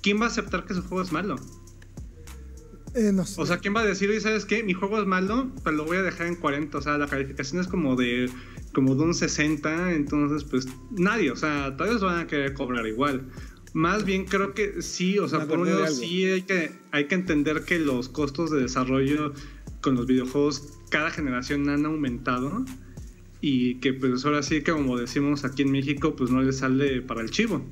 ¿Quién 0.00 0.18
va 0.18 0.24
a 0.24 0.28
aceptar 0.28 0.64
que 0.64 0.72
su 0.72 0.80
juego 0.80 1.02
es 1.02 1.12
malo? 1.12 1.36
eh, 2.94 3.12
no 3.12 3.26
sé. 3.26 3.38
O 3.38 3.44
sea, 3.44 3.58
¿quién 3.58 3.76
va 3.76 3.80
a 3.80 3.84
decir, 3.84 4.08
oye, 4.08 4.22
¿sabes 4.22 4.46
qué? 4.46 4.62
Mi 4.62 4.72
juego 4.72 4.98
es 4.98 5.06
malo, 5.06 5.50
pero 5.62 5.76
lo 5.76 5.84
voy 5.84 5.98
a 5.98 6.02
dejar 6.02 6.28
en 6.28 6.34
40. 6.34 6.78
O 6.78 6.80
sea, 6.80 6.96
la 6.96 7.08
calificación 7.08 7.60
es 7.60 7.68
como 7.68 7.94
de, 7.94 8.30
como 8.72 8.94
de 8.94 9.02
un 9.02 9.12
60. 9.12 9.92
Entonces, 9.92 10.44
pues 10.44 10.66
nadie, 10.92 11.30
o 11.30 11.36
sea, 11.36 11.76
todos 11.76 12.00
van 12.00 12.20
a 12.20 12.26
querer 12.26 12.54
cobrar 12.54 12.86
igual. 12.86 13.28
Más 13.74 14.06
bien 14.06 14.24
creo 14.24 14.54
que 14.54 14.80
sí, 14.80 15.18
o 15.18 15.28
sea, 15.28 15.46
por 15.46 15.58
un 15.58 15.68
lado 15.68 15.88
sí 15.88 16.24
hay 16.24 16.42
que, 16.42 16.72
hay 16.90 17.06
que 17.06 17.16
entender 17.16 17.64
que 17.66 17.78
los 17.78 18.08
costos 18.08 18.50
de 18.50 18.62
desarrollo 18.62 19.34
con 19.82 19.94
los 19.94 20.06
videojuegos 20.06 20.79
cada 20.90 21.10
generación 21.10 21.68
han 21.70 21.86
aumentado. 21.86 22.64
Y 23.40 23.76
que 23.76 23.94
pues 23.94 24.26
ahora 24.26 24.42
sí 24.42 24.62
que 24.62 24.72
como 24.72 24.98
decimos 24.98 25.46
aquí 25.46 25.62
en 25.62 25.72
México, 25.72 26.14
pues 26.14 26.30
no 26.30 26.42
le 26.42 26.52
sale 26.52 27.00
para 27.00 27.22
el 27.22 27.30
chivo. 27.30 27.64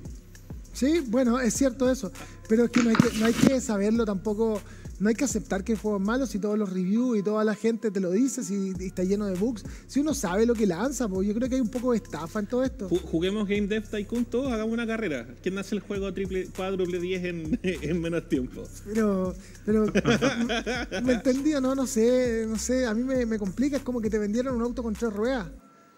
Sí, 0.73 1.03
bueno, 1.09 1.39
es 1.39 1.53
cierto 1.55 1.91
eso. 1.91 2.11
Pero 2.49 2.65
es 2.65 2.71
que 2.71 2.83
no 2.83 2.91
hay 2.91 2.97
que, 2.97 3.19
no 3.19 3.27
hay 3.27 3.35
que 3.35 3.61
saberlo 3.61 4.07
tampoco. 4.07 4.63
No 5.01 5.09
hay 5.09 5.15
que 5.15 5.25
aceptar 5.25 5.63
que 5.63 5.73
el 5.73 5.79
juego 5.79 5.99
es 5.99 6.03
malo 6.05 6.27
si 6.27 6.39
todos 6.39 6.59
los 6.59 6.73
reviews 6.73 7.19
y 7.19 7.23
toda 7.23 7.45
la 7.45 7.55
gente 7.55 7.91
te 7.91 8.01
lo 8.01 8.11
dice, 8.11 8.43
si 8.43 8.73
y 8.79 8.87
está 8.87 9.05
lleno 9.05 9.27
de 9.27 9.35
bugs. 9.37 9.65
Si 9.87 10.01
uno 10.01 10.13
sabe 10.13 10.45
lo 10.45 10.55
que 10.55 10.67
lanza, 10.67 11.09
pues 11.09 11.27
yo 11.29 11.35
creo 11.35 11.49
que 11.49 11.55
hay 11.55 11.61
un 11.61 11.69
poco 11.71 11.93
de 11.93 11.99
estafa 11.99 12.41
en 12.41 12.47
todo 12.47 12.65
esto. 12.65 12.89
Ju- 12.91 13.01
Juguemos 13.03 13.47
Game 13.47 13.69
Dev 13.69 13.89
Tycoon 13.89 14.25
todos, 14.25 14.53
hagamos 14.53 14.73
una 14.73 14.87
carrera. 14.87 15.27
¿Quién 15.43 15.57
hace 15.59 15.77
el 15.77 15.81
juego 15.83 16.13
triple, 16.13 16.49
cuádruple 16.57 16.99
10 16.99 17.25
en, 17.25 17.61
en 17.63 18.01
menos 18.01 18.29
tiempo? 18.29 18.65
Pero, 18.87 19.35
pero, 19.65 19.87
¿me 21.05 21.13
entendí 21.15 21.55
o 21.55 21.61
no? 21.61 21.75
No 21.75 21.87
sé, 21.87 22.45
no 22.49 22.59
sé. 22.59 22.87
A 22.87 22.95
mí 22.95 23.03
me, 23.05 23.25
me 23.27 23.39
complica. 23.39 23.77
Es 23.77 23.83
como 23.83 24.01
que 24.01 24.11
te 24.11 24.19
vendieran 24.19 24.55
un 24.55 24.63
auto 24.63 24.83
con 24.83 24.95
tres 24.95 25.13
ruedas. 25.13 25.47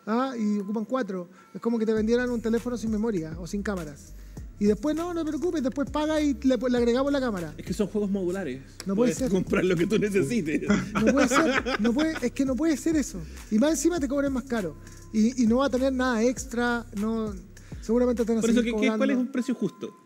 ¿ah? 0.07 0.35
Y 0.39 0.59
ocupan 0.59 0.85
cuatro. 0.85 1.29
Es 1.55 1.61
como 1.61 1.79
que 1.79 1.87
te 1.87 1.93
vendieran 1.93 2.31
un 2.31 2.41
teléfono 2.43 2.77
sin 2.77 2.91
memoria 2.91 3.35
o 3.39 3.47
sin 3.47 3.63
cámaras. 3.63 4.15
Y 4.61 4.66
después, 4.66 4.94
no, 4.94 5.14
no 5.14 5.25
te 5.25 5.31
preocupes, 5.31 5.62
después 5.62 5.90
paga 5.90 6.20
y 6.20 6.35
le, 6.42 6.57
le 6.59 6.77
agregamos 6.79 7.11
la 7.11 7.18
cámara. 7.20 7.55
Es 7.57 7.64
que 7.64 7.73
son 7.73 7.87
juegos 7.88 8.11
modulares. 8.11 8.61
No 8.87 8.94
puede 8.94 9.12
Puedes 9.12 9.16
ser. 9.16 9.31
comprar 9.31 9.64
lo 9.64 9.75
que 9.75 9.87
tú 9.87 9.99
necesites. 9.99 10.68
No 10.92 11.07
puede 11.12 11.29
ser, 11.29 11.81
no 11.81 11.92
puede, 11.94 12.14
es 12.27 12.33
que 12.33 12.44
no 12.44 12.55
puede 12.55 12.77
ser 12.77 12.94
eso. 12.96 13.18
Y 13.51 13.59
más 13.59 13.70
encima 13.70 13.99
te 13.99 14.07
cobren 14.07 14.33
más 14.35 14.44
caro. 14.44 14.77
Y, 15.14 15.42
y 15.42 15.46
no 15.46 15.57
va 15.59 15.66
a 15.66 15.70
tener 15.70 15.92
nada 15.94 16.23
extra, 16.23 16.85
no, 17.01 17.35
seguramente 17.81 18.23
te 18.25 18.33
van 18.33 18.38
a 18.38 18.40
Por 18.42 18.51
eso, 18.51 18.61
seguir 18.61 18.75
¿qué- 18.75 18.81
qué- 18.90 18.96
¿cuál 18.99 19.11
es 19.11 19.16
un 19.16 19.33
precio 19.33 19.55
justo? 19.55 19.96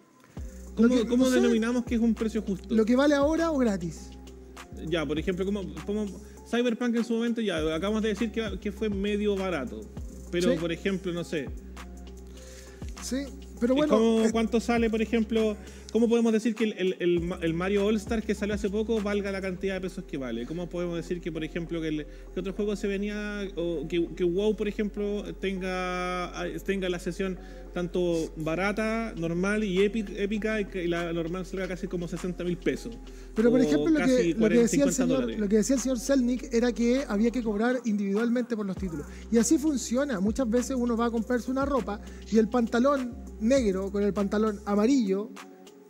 ¿Cómo, 0.76 0.88
que- 0.88 1.06
cómo 1.06 1.24
no 1.24 1.30
sé. 1.30 1.36
denominamos 1.36 1.84
que 1.84 1.96
es 1.96 2.00
un 2.00 2.14
precio 2.14 2.40
justo? 2.42 2.72
Lo 2.74 2.84
que 2.84 2.94
vale 2.96 3.14
ahora 3.16 3.50
o 3.50 3.58
gratis. 3.58 4.10
Ya, 4.88 5.04
por 5.04 5.18
ejemplo, 5.18 5.44
como, 5.44 5.62
como 5.84 6.06
Cyberpunk 6.48 6.94
en 6.94 7.04
su 7.04 7.12
momento, 7.14 7.40
ya 7.40 7.58
acabamos 7.74 8.02
de 8.02 8.10
decir 8.10 8.30
que, 8.30 8.58
que 8.60 8.70
fue 8.70 8.88
medio 8.88 9.34
barato. 9.36 9.80
Pero, 10.30 10.52
Sí. 10.52 10.58
por 10.58 10.70
ejemplo, 10.72 11.12
no 11.12 11.24
sé. 11.24 11.48
Sí, 13.02 13.24
pero 13.64 13.74
¿y 13.74 13.76
bueno, 13.78 13.94
cómo- 13.94 14.20
eh, 14.24 14.30
¿Cuánto 14.30 14.60
sale, 14.60 14.90
por 14.90 15.00
ejemplo? 15.00 15.56
¿Cómo 15.94 16.08
podemos 16.08 16.32
decir 16.32 16.56
que 16.56 16.64
el, 16.64 16.72
el- 16.72 16.96
el 16.98 17.20
Ma- 17.20 17.38
el 17.40 17.54
Mario 17.54 17.86
All 17.86 17.94
Star 17.94 18.20
que 18.20 18.34
salió 18.34 18.56
hace 18.56 18.68
poco 18.68 19.00
valga 19.00 19.30
la 19.30 19.40
cantidad 19.40 19.74
de 19.74 19.80
pesos 19.80 20.02
que 20.02 20.18
vale? 20.18 20.44
¿Cómo 20.44 20.68
podemos 20.68 20.96
decir 20.96 21.20
que, 21.20 21.30
por 21.30 21.44
ejemplo, 21.44 21.80
que, 21.80 22.04
que 22.34 22.40
otro 22.40 22.52
juego 22.52 22.74
se 22.74 22.88
venía, 22.88 23.46
o 23.54 23.86
que, 23.86 24.08
que 24.16 24.24
WoW, 24.24 24.56
por 24.56 24.66
ejemplo, 24.66 25.22
tenga, 25.34 26.32
tenga 26.66 26.88
la 26.88 26.98
sesión 26.98 27.38
tanto 27.72 28.32
barata, 28.36 29.14
normal 29.16 29.62
y 29.62 29.78
épic- 29.78 30.12
épica, 30.16 30.60
y 30.60 30.64
que 30.64 30.88
la 30.88 31.12
normal 31.12 31.46
salga 31.46 31.68
casi 31.68 31.86
como 31.86 32.08
60 32.08 32.42
mil 32.42 32.56
pesos? 32.56 32.98
Pero 33.36 33.52
por 33.52 33.60
ejemplo, 33.60 33.90
lo 33.90 34.04
que, 34.04 34.10
lo, 34.10 34.16
que 34.16 34.34
40, 34.34 34.62
decía 34.62 34.84
el 34.86 34.92
50 34.92 35.16
señor, 35.22 35.38
lo 35.40 35.48
que 35.48 35.56
decía 35.58 35.76
el 35.76 35.80
señor 35.80 35.98
Selnick 36.00 36.52
era 36.52 36.72
que 36.72 37.04
había 37.06 37.30
que 37.30 37.40
cobrar 37.44 37.76
individualmente 37.84 38.56
por 38.56 38.66
los 38.66 38.76
títulos. 38.76 39.06
Y 39.30 39.38
así 39.38 39.58
funciona. 39.58 40.18
Muchas 40.18 40.50
veces 40.50 40.74
uno 40.76 40.96
va 40.96 41.06
a 41.06 41.10
comprarse 41.12 41.52
una 41.52 41.64
ropa 41.64 42.00
y 42.32 42.38
el 42.38 42.48
pantalón 42.48 43.14
negro 43.40 43.92
con 43.92 44.02
el 44.02 44.12
pantalón 44.12 44.58
amarillo 44.66 45.30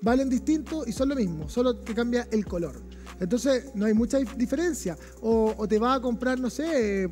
valen 0.05 0.29
distinto 0.29 0.85
y 0.87 0.93
son 0.93 1.09
lo 1.09 1.17
mismo, 1.17 1.49
solo 1.49 1.83
que 1.83 1.95
cambia 1.95 2.29
el 2.31 2.45
color. 2.47 2.81
Entonces 3.19 3.71
no 3.75 3.87
hay 3.87 3.95
mucha 3.95 4.21
dif- 4.21 4.37
diferencia. 4.37 4.97
O, 5.23 5.55
o 5.57 5.67
te 5.67 5.79
vas 5.79 5.99
a 5.99 6.01
comprar, 6.03 6.39
no 6.39 6.51
sé, 6.51 7.09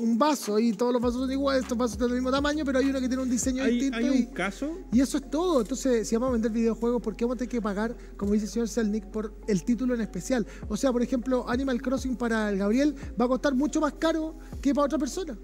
un 0.00 0.18
vaso 0.18 0.58
y 0.58 0.72
todos 0.74 0.92
los 0.92 1.00
vasos 1.00 1.20
son 1.22 1.30
iguales, 1.32 1.62
estos 1.62 1.78
vasos 1.78 1.96
son 1.96 2.08
del 2.08 2.16
mismo 2.16 2.30
tamaño, 2.30 2.64
pero 2.66 2.80
hay 2.80 2.86
uno 2.90 3.00
que 3.00 3.08
tiene 3.08 3.22
un 3.22 3.30
diseño 3.30 3.62
¿Hay, 3.62 3.72
distinto. 3.80 3.96
hay 3.96 4.18
y- 4.18 4.26
caso 4.26 4.70
y 4.92 5.00
eso 5.00 5.16
es 5.18 5.30
todo. 5.30 5.60
Entonces, 5.62 6.06
si 6.06 6.14
vamos 6.16 6.30
a 6.30 6.32
vender 6.32 6.50
videojuegos, 6.50 7.00
¿por 7.00 7.16
qué 7.16 7.24
vamos 7.24 7.36
a 7.36 7.38
tener 7.38 7.50
que 7.50 7.62
pagar, 7.62 7.96
como 8.16 8.32
dice 8.32 8.44
el 8.46 8.50
señor 8.50 8.68
Selnick, 8.68 9.06
por 9.06 9.32
el 9.46 9.64
título 9.64 9.94
en 9.94 10.00
especial? 10.02 10.46
O 10.68 10.76
sea, 10.76 10.92
por 10.92 11.02
ejemplo, 11.02 11.48
Animal 11.48 11.80
Crossing 11.80 12.16
para 12.16 12.50
el 12.50 12.58
Gabriel 12.58 12.94
va 13.18 13.24
a 13.24 13.28
costar 13.28 13.54
mucho 13.54 13.80
más 13.80 13.94
caro 13.94 14.34
que 14.60 14.74
para 14.74 14.84
otra 14.86 14.98
persona. 14.98 15.38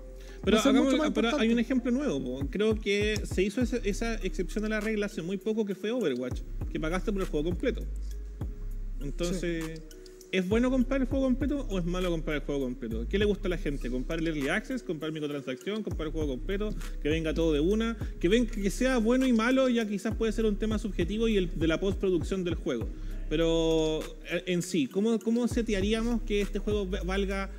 Pero, 0.47 0.59
hagamos- 0.61 0.95
pero 1.13 1.37
hay 1.39 1.53
un 1.53 1.59
ejemplo 1.59 1.91
nuevo. 1.91 2.23
po. 2.23 2.47
Creo 2.49 2.77
que 2.77 3.21
se 3.25 3.43
hizo 3.43 3.61
esa, 3.61 3.79
esa 3.79 4.15
excepción 4.15 4.65
a 4.65 4.69
la 4.69 4.81
regla 4.81 5.07
hace 5.07 5.21
muy 5.21 5.37
poco 5.39 5.65
que 5.67 5.75
fue 5.75 5.91
Overwatch, 5.91 6.41
que 6.73 6.79
pagaste 6.81 7.13
por 7.13 7.21
el 7.23 7.29
juego 7.29 7.51
completo. 7.51 7.83
Entonces, 9.01 9.83
¿es 10.33 10.49
bueno 10.49 10.71
comprar 10.71 11.01
el 11.01 11.07
juego 11.09 11.25
completo 11.25 11.67
o 11.69 11.79
es 11.79 11.85
malo 11.85 12.11
comprar 12.11 12.37
el 12.37 12.43
juego 12.43 12.61
completo? 12.63 13.07
¿Qué 13.09 13.19
le 13.19 13.25
gusta 13.25 13.49
a 13.49 13.51
la 13.51 13.59
gente? 13.59 13.91
¿Comprar 13.91 14.21
el 14.21 14.29
Early 14.29 14.49
Access? 14.49 14.83
¿Comprar 14.83 15.13
microtransacción? 15.13 15.83
¿Comprar 15.83 16.07
el 16.09 16.13
juego 16.13 16.29
completo? 16.29 16.71
¿Que 17.03 17.09
venga 17.09 17.35
todo 17.35 17.53
de 17.53 17.61
una? 17.61 17.97
Que, 18.21 18.29
ven, 18.29 18.47
que 18.47 18.71
sea 18.71 18.99
bueno 18.99 19.27
y 19.27 19.33
malo 19.33 19.69
ya 19.69 19.87
quizás 19.87 20.15
puede 20.15 20.33
ser 20.33 20.45
un 20.47 20.57
tema 20.57 20.79
subjetivo 20.79 21.29
y 21.29 21.37
el 21.37 21.59
de 21.59 21.67
la 21.67 21.81
postproducción 21.81 22.45
del 22.45 22.55
juego. 22.55 22.89
Pero 23.29 24.01
eh, 24.31 24.45
en 24.47 24.63
sí, 24.63 24.87
¿cómo, 24.87 25.19
cómo 25.19 25.49
setearíamos 25.49 26.23
que 26.23 26.41
este 26.41 26.61
juego 26.61 26.87
valga 27.05 27.51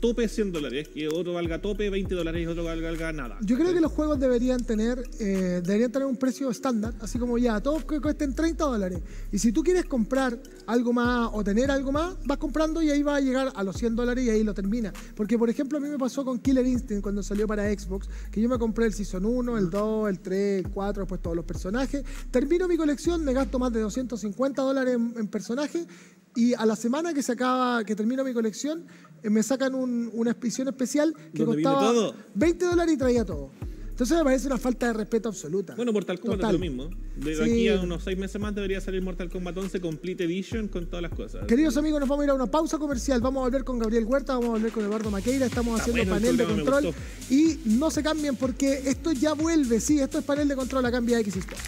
tope 0.00 0.26
100 0.28 0.52
dólares, 0.52 0.88
que 0.88 1.08
otro 1.08 1.34
valga 1.34 1.60
tope 1.60 1.90
20 1.90 2.14
dólares 2.14 2.42
y 2.42 2.46
otro 2.46 2.64
valga, 2.64 2.88
valga 2.88 3.12
nada. 3.12 3.38
Yo 3.42 3.56
creo 3.56 3.72
que 3.72 3.80
los 3.80 3.92
juegos 3.92 4.18
deberían 4.18 4.64
tener, 4.64 5.02
eh, 5.20 5.60
deberían 5.62 5.92
tener 5.92 6.08
un 6.08 6.16
precio 6.16 6.50
estándar, 6.50 6.94
así 7.00 7.18
como 7.18 7.38
ya, 7.38 7.60
todos 7.60 7.84
que 7.84 8.00
cuesten 8.00 8.34
30 8.34 8.64
dólares. 8.64 9.00
Y 9.30 9.38
si 9.38 9.52
tú 9.52 9.62
quieres 9.62 9.84
comprar 9.84 10.38
algo 10.66 10.92
más 10.92 11.30
o 11.32 11.44
tener 11.44 11.70
algo 11.70 11.92
más, 11.92 12.16
vas 12.24 12.38
comprando 12.38 12.82
y 12.82 12.90
ahí 12.90 13.02
va 13.02 13.16
a 13.16 13.20
llegar 13.20 13.52
a 13.54 13.62
los 13.62 13.76
100 13.76 13.96
dólares 13.96 14.24
y 14.24 14.30
ahí 14.30 14.42
lo 14.42 14.54
termina. 14.54 14.92
Porque, 15.14 15.38
por 15.38 15.50
ejemplo, 15.50 15.78
a 15.78 15.80
mí 15.80 15.88
me 15.88 15.98
pasó 15.98 16.24
con 16.24 16.38
Killer 16.38 16.66
Instinct 16.66 17.02
cuando 17.02 17.22
salió 17.22 17.46
para 17.46 17.70
Xbox, 17.70 18.08
que 18.30 18.40
yo 18.40 18.48
me 18.48 18.58
compré 18.58 18.86
el 18.86 18.94
Season 18.94 19.24
1, 19.24 19.58
el 19.58 19.70
2, 19.70 20.08
el 20.08 20.20
3, 20.20 20.64
el 20.64 20.70
4, 20.70 21.02
después 21.02 21.20
todos 21.20 21.36
los 21.36 21.44
personajes. 21.44 22.04
Termino 22.30 22.66
mi 22.66 22.76
colección, 22.76 23.24
me 23.24 23.32
gasto 23.32 23.58
más 23.58 23.72
de 23.72 23.80
250 23.80 24.62
dólares 24.62 24.94
en, 24.94 25.14
en 25.16 25.28
personajes 25.28 25.86
y 26.34 26.54
a 26.54 26.64
la 26.64 26.76
semana 26.76 27.12
que 27.12 27.22
se 27.22 27.32
acaba, 27.32 27.82
que 27.84 27.96
termino 27.96 28.22
mi 28.22 28.32
colección, 28.32 28.86
me 29.24 29.42
sacan 29.42 29.74
un- 29.74 30.10
una 30.14 30.30
edición 30.32 30.68
especial 30.68 31.14
que 31.34 31.44
costaba 31.44 31.80
todo. 31.80 32.14
20 32.34 32.64
dólares 32.64 32.94
y 32.94 32.98
traía 32.98 33.24
todo. 33.24 33.50
Entonces 33.90 34.16
me 34.16 34.24
parece 34.24 34.46
una 34.46 34.56
falta 34.56 34.86
de 34.86 34.92
respeto 34.94 35.28
absoluta. 35.28 35.74
Bueno, 35.74 35.92
Mortal 35.92 36.18
Kombat 36.18 36.38
Total. 36.40 36.54
es 36.54 36.58
lo 36.58 36.66
mismo. 36.66 36.88
De 37.16 37.36
Sí. 37.36 37.42
aquí 37.42 37.68
a 37.68 37.80
unos 37.82 38.02
6 38.02 38.16
meses 38.16 38.40
más 38.40 38.54
debería 38.54 38.80
salir 38.80 39.02
Mortal 39.02 39.28
Kombat 39.28 39.54
11 39.58 39.78
Complete 39.78 40.24
Edition 40.24 40.68
con 40.68 40.86
todas 40.86 41.02
las 41.02 41.12
cosas. 41.12 41.46
Queridos 41.46 41.76
amigos, 41.76 42.00
nos 42.00 42.08
vamos 42.08 42.22
a 42.22 42.24
ir 42.24 42.30
a 42.30 42.34
una 42.34 42.46
pausa 42.46 42.78
comercial. 42.78 43.20
Vamos 43.20 43.42
a 43.42 43.44
volver 43.44 43.62
con 43.62 43.78
Gabriel 43.78 44.06
Huerta, 44.06 44.32
vamos 44.32 44.48
a 44.48 44.52
volver 44.52 44.72
con 44.72 44.84
Eduardo 44.84 45.10
Maqueira. 45.10 45.44
Estamos 45.44 45.78
Está 45.80 45.90
haciendo 45.90 46.14
bueno 46.14 46.14
panel 46.18 46.36
de 46.38 46.44
control. 46.46 46.94
Y 47.28 47.58
no 47.66 47.90
se 47.90 48.02
cambien 48.02 48.36
porque 48.36 48.84
esto 48.86 49.12
ya 49.12 49.34
vuelve. 49.34 49.80
Sí, 49.80 50.00
esto 50.00 50.18
es 50.18 50.24
panel 50.24 50.48
de 50.48 50.56
control 50.56 50.86
a 50.86 50.90
cambia 50.90 51.20
X 51.20 51.36
Sports. 51.36 51.62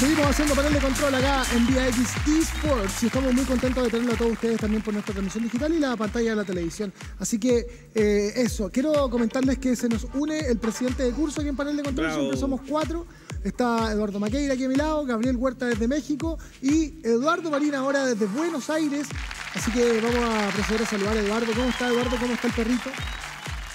Seguimos 0.00 0.28
haciendo 0.28 0.54
panel 0.54 0.72
de 0.72 0.78
control 0.78 1.14
acá 1.14 1.44
en 1.54 1.66
Vía 1.66 1.86
X 1.88 2.14
Esports 2.26 3.02
y 3.02 3.06
estamos 3.08 3.34
muy 3.34 3.44
contentos 3.44 3.84
de 3.84 3.90
tenerlo 3.90 4.14
a 4.14 4.16
todos 4.16 4.32
ustedes 4.32 4.58
también 4.58 4.82
por 4.82 4.94
nuestra 4.94 5.12
transmisión 5.12 5.44
digital 5.44 5.74
y 5.74 5.78
la 5.78 5.94
pantalla 5.94 6.30
de 6.30 6.36
la 6.36 6.44
televisión. 6.44 6.90
Así 7.18 7.38
que 7.38 7.90
eh, 7.94 8.32
eso, 8.36 8.70
quiero 8.70 9.10
comentarles 9.10 9.58
que 9.58 9.76
se 9.76 9.90
nos 9.90 10.06
une 10.14 10.38
el 10.38 10.56
presidente 10.56 11.02
de 11.02 11.10
curso 11.12 11.42
aquí 11.42 11.50
en 11.50 11.56
panel 11.56 11.76
de 11.76 11.82
control, 11.82 12.06
Bravo. 12.06 12.20
siempre 12.20 12.40
somos 12.40 12.62
cuatro. 12.66 13.06
Está 13.44 13.92
Eduardo 13.92 14.18
Maqueira 14.18 14.54
aquí 14.54 14.64
a 14.64 14.68
mi 14.70 14.74
lado, 14.74 15.04
Gabriel 15.04 15.36
Huerta 15.36 15.66
desde 15.66 15.86
México 15.86 16.38
y 16.62 17.06
Eduardo 17.06 17.50
Marina 17.50 17.80
ahora 17.80 18.06
desde 18.06 18.24
Buenos 18.24 18.70
Aires 18.70 19.06
Así 19.54 19.70
que 19.72 20.00
vamos 20.00 20.24
a 20.24 20.48
proceder 20.50 20.82
a 20.82 20.86
saludar 20.86 21.16
a 21.16 21.20
Eduardo. 21.20 21.52
¿Cómo 21.52 21.68
está 21.68 21.88
Eduardo? 21.88 22.16
¿Cómo 22.20 22.34
está 22.34 22.46
el 22.46 22.52
perrito? 22.52 22.90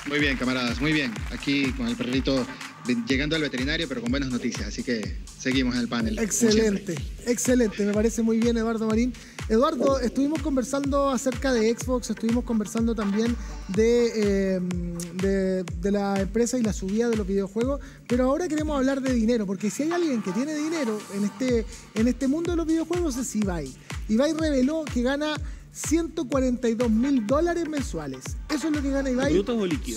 Muy 0.08 0.20
bien, 0.20 0.38
camaradas, 0.38 0.80
muy 0.80 0.94
bien. 0.94 1.14
Aquí 1.32 1.72
con 1.74 1.88
el 1.88 1.96
perrito 1.96 2.46
llegando 3.08 3.36
al 3.36 3.42
veterinario, 3.42 3.88
pero 3.88 4.02
con 4.02 4.12
buenas 4.12 4.30
noticias. 4.30 4.68
Así 4.68 4.84
que 4.84 5.18
seguimos 5.40 5.74
en 5.76 5.82
el 5.82 5.88
panel. 5.88 6.20
Excelente, 6.20 6.96
excelente. 7.26 7.84
Me 7.86 7.94
parece 7.94 8.22
muy 8.22 8.40
bien, 8.40 8.56
Eduardo 8.58 8.88
Marín. 8.88 9.14
Eduardo, 9.50 10.00
estuvimos 10.00 10.42
conversando 10.42 11.10
acerca 11.10 11.54
de 11.54 11.76
Xbox, 11.76 12.10
estuvimos 12.10 12.44
conversando 12.44 12.96
también 12.96 13.36
de, 13.68 14.12
eh, 14.16 15.64
de, 15.82 15.92
la 15.92 16.20
empresa 16.20 16.58
y 16.58 16.64
la 16.64 16.74
subida 16.74 17.10
de 17.10 17.16
los 17.16 17.28
videojuegos, 17.28 17.80
pero 18.08 18.26
ahora 18.26 18.48
queremos 18.48 18.76
hablar 18.76 19.02
de 19.02 19.14
dinero, 19.14 19.46
porque 19.46 19.70
si 19.70 19.84
hay 19.84 19.92
alguien 19.92 20.24
que 20.24 20.32
tiene 20.32 20.56
dinero 20.56 21.00
en 21.14 21.26
este, 21.26 21.64
en 21.94 22.08
este 22.08 22.28
mundo 22.28 22.52
de 22.52 22.58
los 22.58 22.66
videojuegos 22.66 23.18
es 23.18 23.36
Ibai. 23.36 23.72
Ibai 24.10 24.34
reveló 24.34 24.84
que 24.86 25.04
gana 25.04 25.36
142 25.76 26.90
mil 26.90 27.28
dólares 27.28 27.68
mensuales. 27.68 28.24
Eso 28.50 28.68
es 28.68 28.74
lo 28.74 28.82
que 28.82 28.92
gana 28.92 29.10
Ibai. 29.10 29.34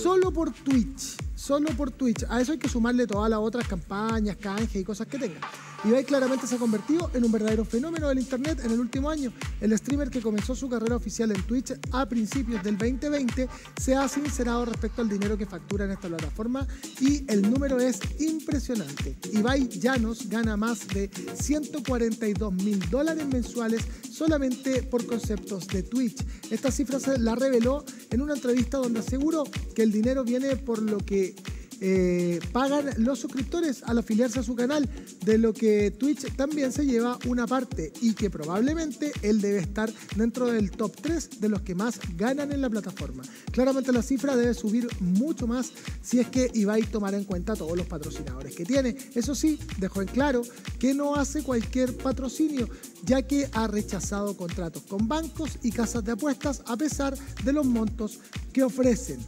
Solo 0.02 0.32
por 0.32 0.52
Twitch. 0.52 1.16
Solo 1.36 1.68
por 1.76 1.92
Twitch. 1.92 2.24
A 2.28 2.40
eso 2.40 2.50
hay 2.52 2.58
que 2.58 2.68
sumarle 2.68 3.06
todas 3.06 3.30
las 3.30 3.38
otras 3.38 3.66
campañas, 3.68 4.36
canjes 4.36 4.74
y 4.74 4.84
cosas 4.84 5.06
que 5.06 5.18
tenga. 5.18 5.40
Ibai 5.84 6.04
claramente 6.04 6.46
se 6.46 6.56
ha 6.56 6.58
convertido 6.58 7.10
en 7.14 7.24
un 7.24 7.30
verdadero 7.30 7.64
fenómeno 7.64 8.08
del 8.08 8.18
Internet 8.18 8.60
en 8.64 8.72
el 8.72 8.80
último 8.80 9.10
año. 9.10 9.32
El 9.60 9.76
streamer 9.78 10.10
que 10.10 10.20
comenzó 10.20 10.56
su 10.56 10.68
carrera 10.68 10.96
oficial 10.96 11.30
en 11.30 11.40
Twitch 11.42 11.72
a 11.92 12.06
principios 12.06 12.62
del 12.64 12.76
2020 12.76 13.48
se 13.80 13.94
ha 13.94 14.08
sincerado 14.08 14.64
respecto 14.64 15.02
al 15.02 15.08
dinero 15.08 15.38
que 15.38 15.46
factura 15.46 15.84
en 15.84 15.92
esta 15.92 16.08
plataforma 16.08 16.66
y 17.00 17.24
el 17.30 17.48
número 17.48 17.78
es 17.78 18.00
impresionante. 18.18 19.16
Ibai 19.32 19.68
Llanos 19.68 20.28
gana 20.28 20.56
más 20.56 20.88
de 20.88 21.10
142 21.40 22.52
mil 22.54 22.80
dólares 22.90 23.26
mensuales 23.26 23.82
solamente 24.10 24.82
por 24.82 25.06
conceptos 25.06 25.68
de 25.68 25.84
Twitch. 25.84 26.24
Esta 26.50 26.72
cifra 26.72 26.98
se 26.98 27.18
la 27.18 27.36
reveló 27.36 27.84
en 28.10 28.20
una 28.20 28.34
entrevista 28.34 28.78
donde 28.78 29.00
aseguró 29.00 29.44
que 29.76 29.82
el 29.82 29.92
dinero 29.92 30.24
viene 30.24 30.56
por 30.56 30.82
lo 30.82 30.98
que 30.98 31.36
eh, 31.80 32.40
pagan 32.52 32.86
los 32.98 33.20
suscriptores 33.20 33.82
al 33.84 33.98
afiliarse 33.98 34.40
a 34.40 34.42
su 34.42 34.54
canal, 34.54 34.88
de 35.24 35.38
lo 35.38 35.52
que 35.52 35.90
Twitch 35.90 36.34
también 36.36 36.72
se 36.72 36.84
lleva 36.84 37.18
una 37.26 37.46
parte 37.46 37.92
y 38.00 38.14
que 38.14 38.30
probablemente 38.30 39.12
él 39.22 39.40
debe 39.40 39.60
estar 39.60 39.92
dentro 40.16 40.46
del 40.46 40.70
top 40.70 40.94
3 41.00 41.40
de 41.40 41.48
los 41.48 41.62
que 41.62 41.74
más 41.74 42.00
ganan 42.16 42.52
en 42.52 42.60
la 42.60 42.70
plataforma. 42.70 43.22
Claramente 43.52 43.92
la 43.92 44.02
cifra 44.02 44.36
debe 44.36 44.54
subir 44.54 44.88
mucho 45.00 45.46
más 45.46 45.72
si 46.02 46.20
es 46.20 46.28
que 46.28 46.50
Ibai 46.54 46.82
tomará 46.82 47.16
en 47.16 47.24
cuenta 47.24 47.54
todos 47.54 47.76
los 47.76 47.86
patrocinadores 47.86 48.54
que 48.54 48.64
tiene. 48.64 48.96
Eso 49.14 49.34
sí, 49.34 49.58
dejó 49.78 50.02
en 50.02 50.08
claro 50.08 50.42
que 50.78 50.94
no 50.94 51.14
hace 51.14 51.42
cualquier 51.42 51.96
patrocinio, 51.96 52.68
ya 53.04 53.22
que 53.22 53.48
ha 53.52 53.66
rechazado 53.66 54.36
contratos 54.36 54.82
con 54.82 55.08
bancos 55.08 55.58
y 55.62 55.70
casas 55.70 56.04
de 56.04 56.12
apuestas 56.12 56.62
a 56.66 56.76
pesar 56.76 57.16
de 57.44 57.52
los 57.52 57.66
montos 57.66 58.18
que 58.52 58.62
ofrecen. 58.62 59.18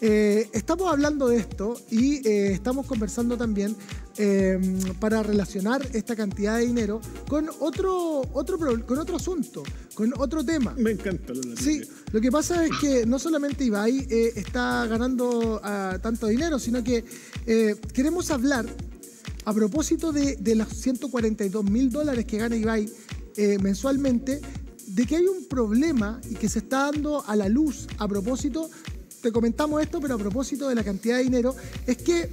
Eh, 0.00 0.48
estamos 0.52 0.90
hablando 0.92 1.26
de 1.28 1.38
esto 1.38 1.76
y 1.90 2.26
eh, 2.28 2.52
estamos 2.52 2.86
conversando 2.86 3.36
también 3.36 3.74
em, 4.16 4.78
para 5.00 5.24
relacionar 5.24 5.84
esta 5.92 6.14
cantidad 6.14 6.56
de 6.56 6.66
dinero 6.66 7.00
con 7.26 7.50
otro, 7.58 8.22
otro, 8.32 8.58
con 8.58 8.98
otro 8.98 9.16
asunto, 9.16 9.64
con 9.94 10.12
otro 10.16 10.44
tema. 10.44 10.72
Me 10.78 10.92
encanta 10.92 11.32
la 11.34 11.56
Sí, 11.56 11.80
lo 12.12 12.20
que 12.20 12.30
pasa 12.30 12.64
es 12.64 12.70
que 12.80 13.06
no 13.06 13.18
solamente 13.18 13.64
Ibai 13.64 14.06
eh, 14.08 14.32
está 14.36 14.86
ganando 14.86 15.60
ah, 15.64 15.98
tanto 16.00 16.28
dinero, 16.28 16.60
sino 16.60 16.84
que 16.84 17.04
queremos 17.92 18.30
hablar 18.30 18.66
a 19.46 19.54
propósito 19.54 20.12
de, 20.12 20.36
de 20.36 20.54
los 20.54 20.68
142 20.68 21.64
mil 21.64 21.90
dólares 21.90 22.24
que 22.24 22.38
gana 22.38 22.54
Ibai 22.54 22.88
mensualmente, 23.60 24.40
de 24.86 25.06
que 25.06 25.16
hay 25.16 25.26
un 25.26 25.46
problema 25.46 26.20
y 26.28 26.34
que 26.34 26.48
se 26.48 26.58
está 26.58 26.90
dando 26.90 27.24
a 27.24 27.36
la 27.36 27.48
luz 27.48 27.86
a 27.98 28.08
propósito 28.08 28.68
te 29.20 29.32
comentamos 29.32 29.82
esto, 29.82 30.00
pero 30.00 30.14
a 30.14 30.18
propósito 30.18 30.68
de 30.68 30.74
la 30.74 30.84
cantidad 30.84 31.16
de 31.16 31.24
dinero, 31.24 31.54
es 31.86 31.96
que 31.98 32.28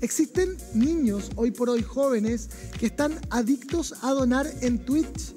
existen 0.00 0.56
niños 0.74 1.30
hoy 1.36 1.50
por 1.50 1.70
hoy 1.70 1.82
jóvenes 1.82 2.48
que 2.78 2.86
están 2.86 3.18
adictos 3.30 3.94
a 4.02 4.12
donar 4.12 4.50
en 4.60 4.84
Twitch 4.84 5.34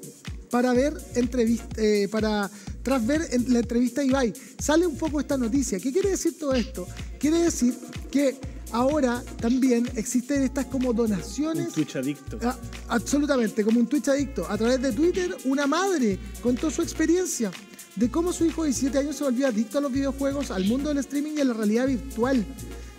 para 0.50 0.72
ver 0.72 0.94
entrevista, 1.14 1.66
eh, 1.76 2.08
para 2.10 2.50
tras 2.82 3.06
ver 3.06 3.28
la 3.48 3.58
entrevista 3.58 4.00
de 4.00 4.06
Ibai. 4.06 4.32
Sale 4.58 4.86
un 4.86 4.96
poco 4.96 5.20
esta 5.20 5.36
noticia. 5.36 5.78
¿Qué 5.78 5.92
quiere 5.92 6.10
decir 6.10 6.38
todo 6.38 6.54
esto? 6.54 6.86
Quiere 7.18 7.42
decir 7.42 7.74
que 8.10 8.38
ahora 8.72 9.22
también 9.40 9.88
existen 9.96 10.42
estas 10.42 10.66
como 10.66 10.92
donaciones. 10.92 11.68
Un 11.68 11.72
Twitch 11.72 11.96
adicto. 11.96 12.38
Ah, 12.42 12.56
absolutamente, 12.88 13.64
como 13.64 13.80
un 13.80 13.86
Twitch 13.86 14.08
adicto. 14.08 14.46
A 14.48 14.56
través 14.56 14.80
de 14.82 14.92
Twitter, 14.92 15.36
una 15.44 15.66
madre 15.66 16.18
contó 16.42 16.70
su 16.70 16.82
experiencia 16.82 17.50
de 17.96 18.10
cómo 18.10 18.32
su 18.32 18.44
hijo 18.44 18.62
de 18.62 18.68
17 18.68 18.98
años 18.98 19.16
se 19.16 19.24
volvió 19.24 19.48
adicto 19.48 19.78
a 19.78 19.80
los 19.80 19.92
videojuegos, 19.92 20.50
al 20.50 20.64
mundo 20.64 20.88
del 20.88 20.98
streaming 20.98 21.32
y 21.36 21.40
a 21.40 21.44
la 21.44 21.54
realidad 21.54 21.86
virtual. 21.86 22.44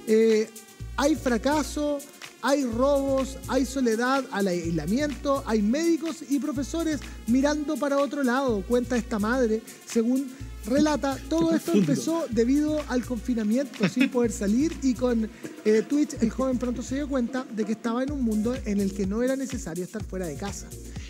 Eh, 0.08 0.50
hay 0.98 1.16
fracaso, 1.16 2.00
hay 2.42 2.66
robos, 2.66 3.38
hay 3.48 3.66
soledad, 3.66 4.26
hay 4.32 4.48
aislamiento, 4.48 5.44
hay 5.46 5.62
médicos 5.62 6.24
y 6.30 6.40
profesores 6.40 7.00
mirando 7.28 7.78
para 7.78 7.98
otro 7.98 8.24
lado, 8.24 8.64
cuenta 8.68 8.98
esta 8.98 9.20
madre, 9.20 9.62
según 9.86 10.30
relata, 10.66 11.18
todo 11.30 11.56
esto 11.56 11.74
empezó 11.74 12.26
debido 12.30 12.82
al 12.88 13.04
confinamiento, 13.06 13.88
sin 13.90 14.10
poder 14.10 14.32
salir 14.32 14.74
y 14.84 14.94
con 14.94 15.30
eh, 15.66 15.84
Twitch 15.88 16.16
el 16.22 16.30
joven 16.30 16.58
pronto 16.58 16.82
se 16.82 16.96
dio 16.96 17.08
cuenta 17.08 17.46
de 17.50 17.66
que 17.66 17.74
estaba 17.74 18.04
en 18.04 18.12
un 18.12 18.24
mundo 18.24 18.56
en 18.66 18.80
el 18.80 18.94
que 18.94 19.06
no 19.06 19.24
era 19.24 19.36
necesario 19.36 19.84
estar 19.84 20.04
fuera 20.04 20.26
de 20.28 20.36
casa. 20.36 20.68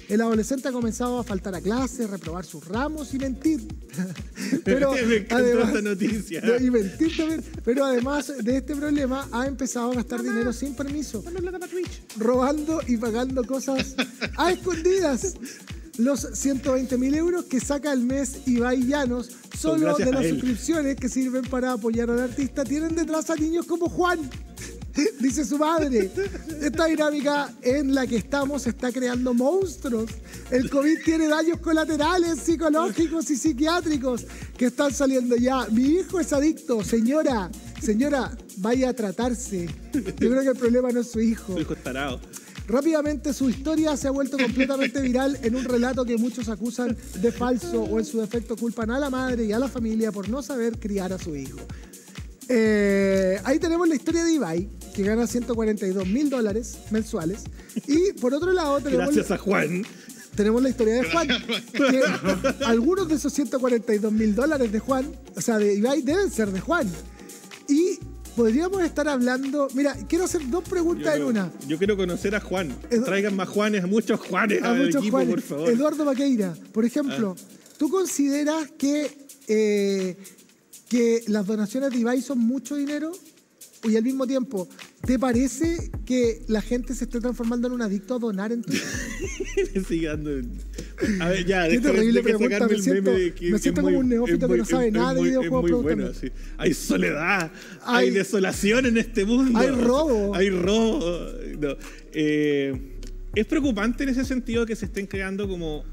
El 0.10 0.22
adolescente 0.22 0.68
ha 0.68 0.72
comenzado 0.72 1.20
a 1.20 1.24
faltar 1.24 1.54
a 1.54 1.62
clase, 1.62 2.08
reprobar 2.08 2.44
sus 2.44 2.68
ramos 2.68 3.14
y 3.14 3.20
mentir. 3.20 3.62
Pero 4.66 4.92
además, 5.30 5.84
noticia. 5.84 6.42
y 6.60 6.72
mentir 6.72 7.16
también. 7.16 7.44
Pero 7.64 7.86
además 7.86 8.34
de 8.44 8.58
este 8.58 8.76
problema, 8.76 9.28
ha 9.32 9.46
empezado 9.46 9.92
a 9.92 9.96
gastar 9.96 10.24
dinero 10.24 10.52
sin 10.52 10.74
permiso. 10.74 11.24
Robando 12.18 12.82
y 12.88 12.98
pagando 12.98 13.44
cosas 13.44 13.96
a 14.36 14.52
escondidas. 14.52 15.36
Los 16.00 16.22
120 16.34 16.98
mil 16.98 17.14
euros 17.14 17.46
que 17.46 17.60
saca 17.60 17.92
al 17.92 18.00
mes 18.00 18.48
Ibai 18.48 18.88
Llanos 18.88 19.32
solo 19.58 19.98
de 19.98 20.12
las 20.12 20.28
suscripciones 20.28 20.96
que 20.96 21.10
sirven 21.10 21.44
para 21.44 21.74
apoyar 21.74 22.10
al 22.10 22.20
artista 22.20 22.64
tienen 22.64 22.96
detrás 22.96 23.30
a 23.30 23.36
niños 23.36 23.66
como 23.66 23.90
Juan 23.90 24.30
dice 25.20 25.46
su 25.46 25.58
madre. 25.58 26.10
Esta 26.62 26.86
dinámica 26.86 27.54
en 27.62 27.94
la 27.94 28.08
que 28.08 28.18
estamos 28.18 28.66
está 28.68 28.92
creando 28.92 29.34
monstruos. 29.34 30.10
El 30.50 30.70
COVID 30.70 31.04
tiene 31.04 31.28
daños 31.28 31.60
colaterales 31.60 32.40
psicológicos 32.40 33.30
y 33.30 33.36
psiquiátricos 33.36 34.26
que 34.58 34.68
están 34.68 34.94
saliendo 34.94 35.36
ya. 35.36 35.68
Mi 35.68 35.84
hijo 35.84 36.20
es 36.20 36.34
adicto, 36.34 36.84
señora. 36.84 37.50
Señora, 37.82 38.32
vaya 38.58 38.90
a 38.90 38.94
tratarse. 38.94 39.68
Yo 39.94 40.30
creo 40.30 40.42
que 40.42 40.50
el 40.50 40.58
problema 40.58 40.92
no 40.92 41.02
es 41.02 41.12
su 41.12 41.20
hijo. 41.20 41.54
Su 41.54 41.60
hijo 41.60 41.74
es 41.74 41.84
tarado. 41.84 42.20
Rápidamente 42.70 43.34
su 43.34 43.50
historia 43.50 43.98
se 43.98 44.08
ha 44.08 44.12
vuelto 44.12 44.38
completamente 44.38 45.02
viral 45.02 45.40
en 45.42 45.56
un 45.56 45.66
relato 45.66 46.06
que 46.06 46.18
muchos 46.18 46.50
acusan 46.50 46.96
de 47.16 47.32
falso 47.32 47.82
o 47.82 47.98
en 47.98 48.06
su 48.06 48.20
defecto 48.20 48.56
culpan 48.56 48.92
a 48.92 49.00
la 49.00 49.10
madre 49.10 49.46
y 49.46 49.52
a 49.52 49.58
la 49.58 49.68
familia 49.68 50.12
por 50.12 50.30
no 50.30 50.44
saber 50.44 50.78
criar 50.78 51.12
a 51.12 51.18
su 51.18 51.36
hijo. 51.36 51.58
Eh, 52.48 53.40
ahí 53.44 53.58
tenemos 53.58 53.90
la 53.90 53.96
historia 53.96 54.24
de 54.24 54.34
Ibai, 54.34 54.70
que 54.94 55.02
gana 55.02 55.26
142 55.26 56.06
mil 56.06 56.30
dólares 56.30 56.78
mensuales. 56.92 57.42
Y 57.88 58.14
por 58.14 58.36
otro 58.36 58.54
lado 58.54 58.80
tenemos... 58.82 59.06
Gracias 59.08 59.32
a 59.32 59.40
Juan. 59.40 59.84
Tenemos 60.36 60.62
la 60.62 60.70
historia 60.70 60.94
de 60.94 61.12
Juan. 61.12 61.28
Que 61.74 62.04
algunos 62.66 63.08
de 63.08 63.16
esos 63.16 63.34
142 63.34 64.12
mil 64.12 64.36
dólares 64.36 64.72
de 64.72 64.80
Juan, 64.80 65.12
o 65.36 65.42
sea, 65.42 65.58
de 65.58 65.74
Ibai, 65.74 66.04
deben 66.04 66.30
ser 66.30 66.52
de 66.52 66.60
Juan. 66.60 66.88
Podríamos 68.40 68.82
estar 68.84 69.06
hablando. 69.10 69.68
Mira, 69.74 69.94
quiero 70.08 70.24
hacer 70.24 70.50
dos 70.50 70.64
preguntas 70.64 71.14
en 71.14 71.24
una. 71.24 71.52
Yo 71.68 71.78
quiero 71.78 71.98
conocer 71.98 72.34
a 72.36 72.40
Juan. 72.40 72.74
Traigan 73.04 73.36
más 73.36 73.50
Juanes, 73.50 73.84
a 73.84 73.88
muchos 73.88 74.18
Juanes 74.18 74.64
a 74.64 74.74
muchos 74.74 75.10
Juanes. 75.10 75.30
por 75.36 75.42
favor. 75.42 75.70
Eduardo 75.70 76.06
Maqueira, 76.06 76.56
por 76.72 76.86
ejemplo, 76.86 77.36
ah. 77.38 77.54
¿tú 77.78 77.90
consideras 77.90 78.72
que, 78.78 79.12
eh, 79.50 80.16
que 80.88 81.22
las 81.28 81.46
donaciones 81.46 81.90
de 81.92 81.98
Ibai 81.98 82.22
son 82.22 82.40
mucho 82.40 82.78
dinero? 82.78 83.12
y 83.84 83.96
al 83.96 84.04
mismo 84.04 84.28
tiempo, 84.28 84.68
¿te 85.06 85.20
parece 85.20 85.92
que 86.06 86.42
la 86.48 86.62
gente 86.62 86.94
se 86.94 87.06
esté 87.06 87.20
transformando 87.20 87.68
en 87.68 87.74
un 87.74 87.82
adicto 87.82 88.16
a 88.16 88.20
donar 88.20 88.52
en 88.52 88.62
Twitter? 88.62 88.88
A 91.22 91.30
ver, 91.30 91.46
ya, 91.46 91.68
Qué 91.68 91.80
terrible 91.80 92.22
pregunta. 92.22 92.68
Me 92.68 92.78
siento, 92.78 93.12
me 93.12 93.60
siento 93.60 93.82
como 93.82 94.00
un 94.00 94.10
neófito 94.10 94.48
que 94.48 94.58
no 94.58 94.66
sabe 94.66 94.92
nada 94.92 95.14
de 95.14 95.24
videojuegos. 95.24 95.72
Muy 95.72 95.82
bueno, 95.82 96.14
sí. 96.14 96.30
Hay 96.58 96.74
soledad, 96.74 97.52
hay, 97.84 98.10
desolación 98.12 98.86
en 98.86 98.98
este 98.98 99.24
mundo. 99.26 99.58
Hay 99.58 99.70
robo. 99.70 100.36
Hay 100.36 100.50
robo. 100.50 101.28
No. 101.60 101.78
Eh, 102.12 102.98
es 103.36 103.46
preocupante 103.46 104.04
en 104.04 104.10
ese 104.10 104.26
sentido 104.26 104.66
que 104.66 104.76
se 104.76 104.86
estén 104.86 105.08
creando 105.08 105.48
como 105.48 105.86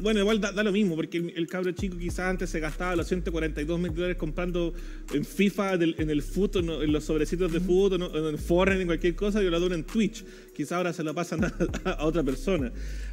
Bueno, 0.00 0.18
igual 0.20 0.40
da, 0.40 0.50
da 0.50 0.64
lo 0.64 0.72
mismo, 0.72 0.96
porque 0.96 1.18
el, 1.18 1.32
el 1.36 1.46
cabro 1.46 1.70
chico 1.70 1.96
quizás 1.96 2.20
antes 2.30 2.50
se 2.50 2.58
gastaba 2.58 2.96
los 2.96 3.06
142 3.06 3.78
mil 3.78 3.94
dólares 3.94 4.16
comprando 4.16 4.74
en 5.12 5.24
FIFA, 5.24 5.76
del- 5.78 5.94
en 5.98 6.10
el 6.10 6.20
fútbol, 6.20 6.82
en 6.82 6.90
los 6.92 7.04
sobrecitos 7.04 7.52
de 7.52 7.60
fútbol, 7.60 8.10
en 8.12 8.24
el 8.24 8.38
Fortnite, 8.38 8.80
en 8.82 8.88
cualquier 8.88 9.14
cosa, 9.14 9.40
y 9.42 9.48
lo 9.48 9.60
dura 9.60 9.76
en 9.76 9.84
Twitch. 9.84 10.24
Quizás 10.54 10.72
ahora 10.72 10.92
se 10.92 11.04
lo 11.04 11.14
pasan 11.14 11.44
a, 11.44 11.90
a 11.92 12.04
otra 12.06 12.24
persona. 12.24 12.72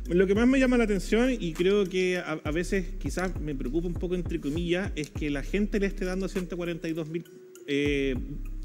Lo 0.09 0.25
que 0.25 0.33
más 0.33 0.47
me 0.47 0.59
llama 0.59 0.75
la 0.77 0.85
atención, 0.85 1.29
y 1.39 1.53
creo 1.53 1.85
que 1.85 2.17
a, 2.17 2.39
a 2.43 2.51
veces 2.51 2.85
quizás 2.99 3.39
me 3.39 3.53
preocupa 3.53 3.87
un 3.87 3.93
poco, 3.93 4.15
entre 4.15 4.41
comillas, 4.41 4.91
es 4.95 5.11
que 5.11 5.29
la 5.29 5.43
gente 5.43 5.79
le 5.79 5.85
esté 5.85 6.05
dando 6.05 6.27
142 6.27 7.07
mil 7.09 7.23
eh, 7.67 8.15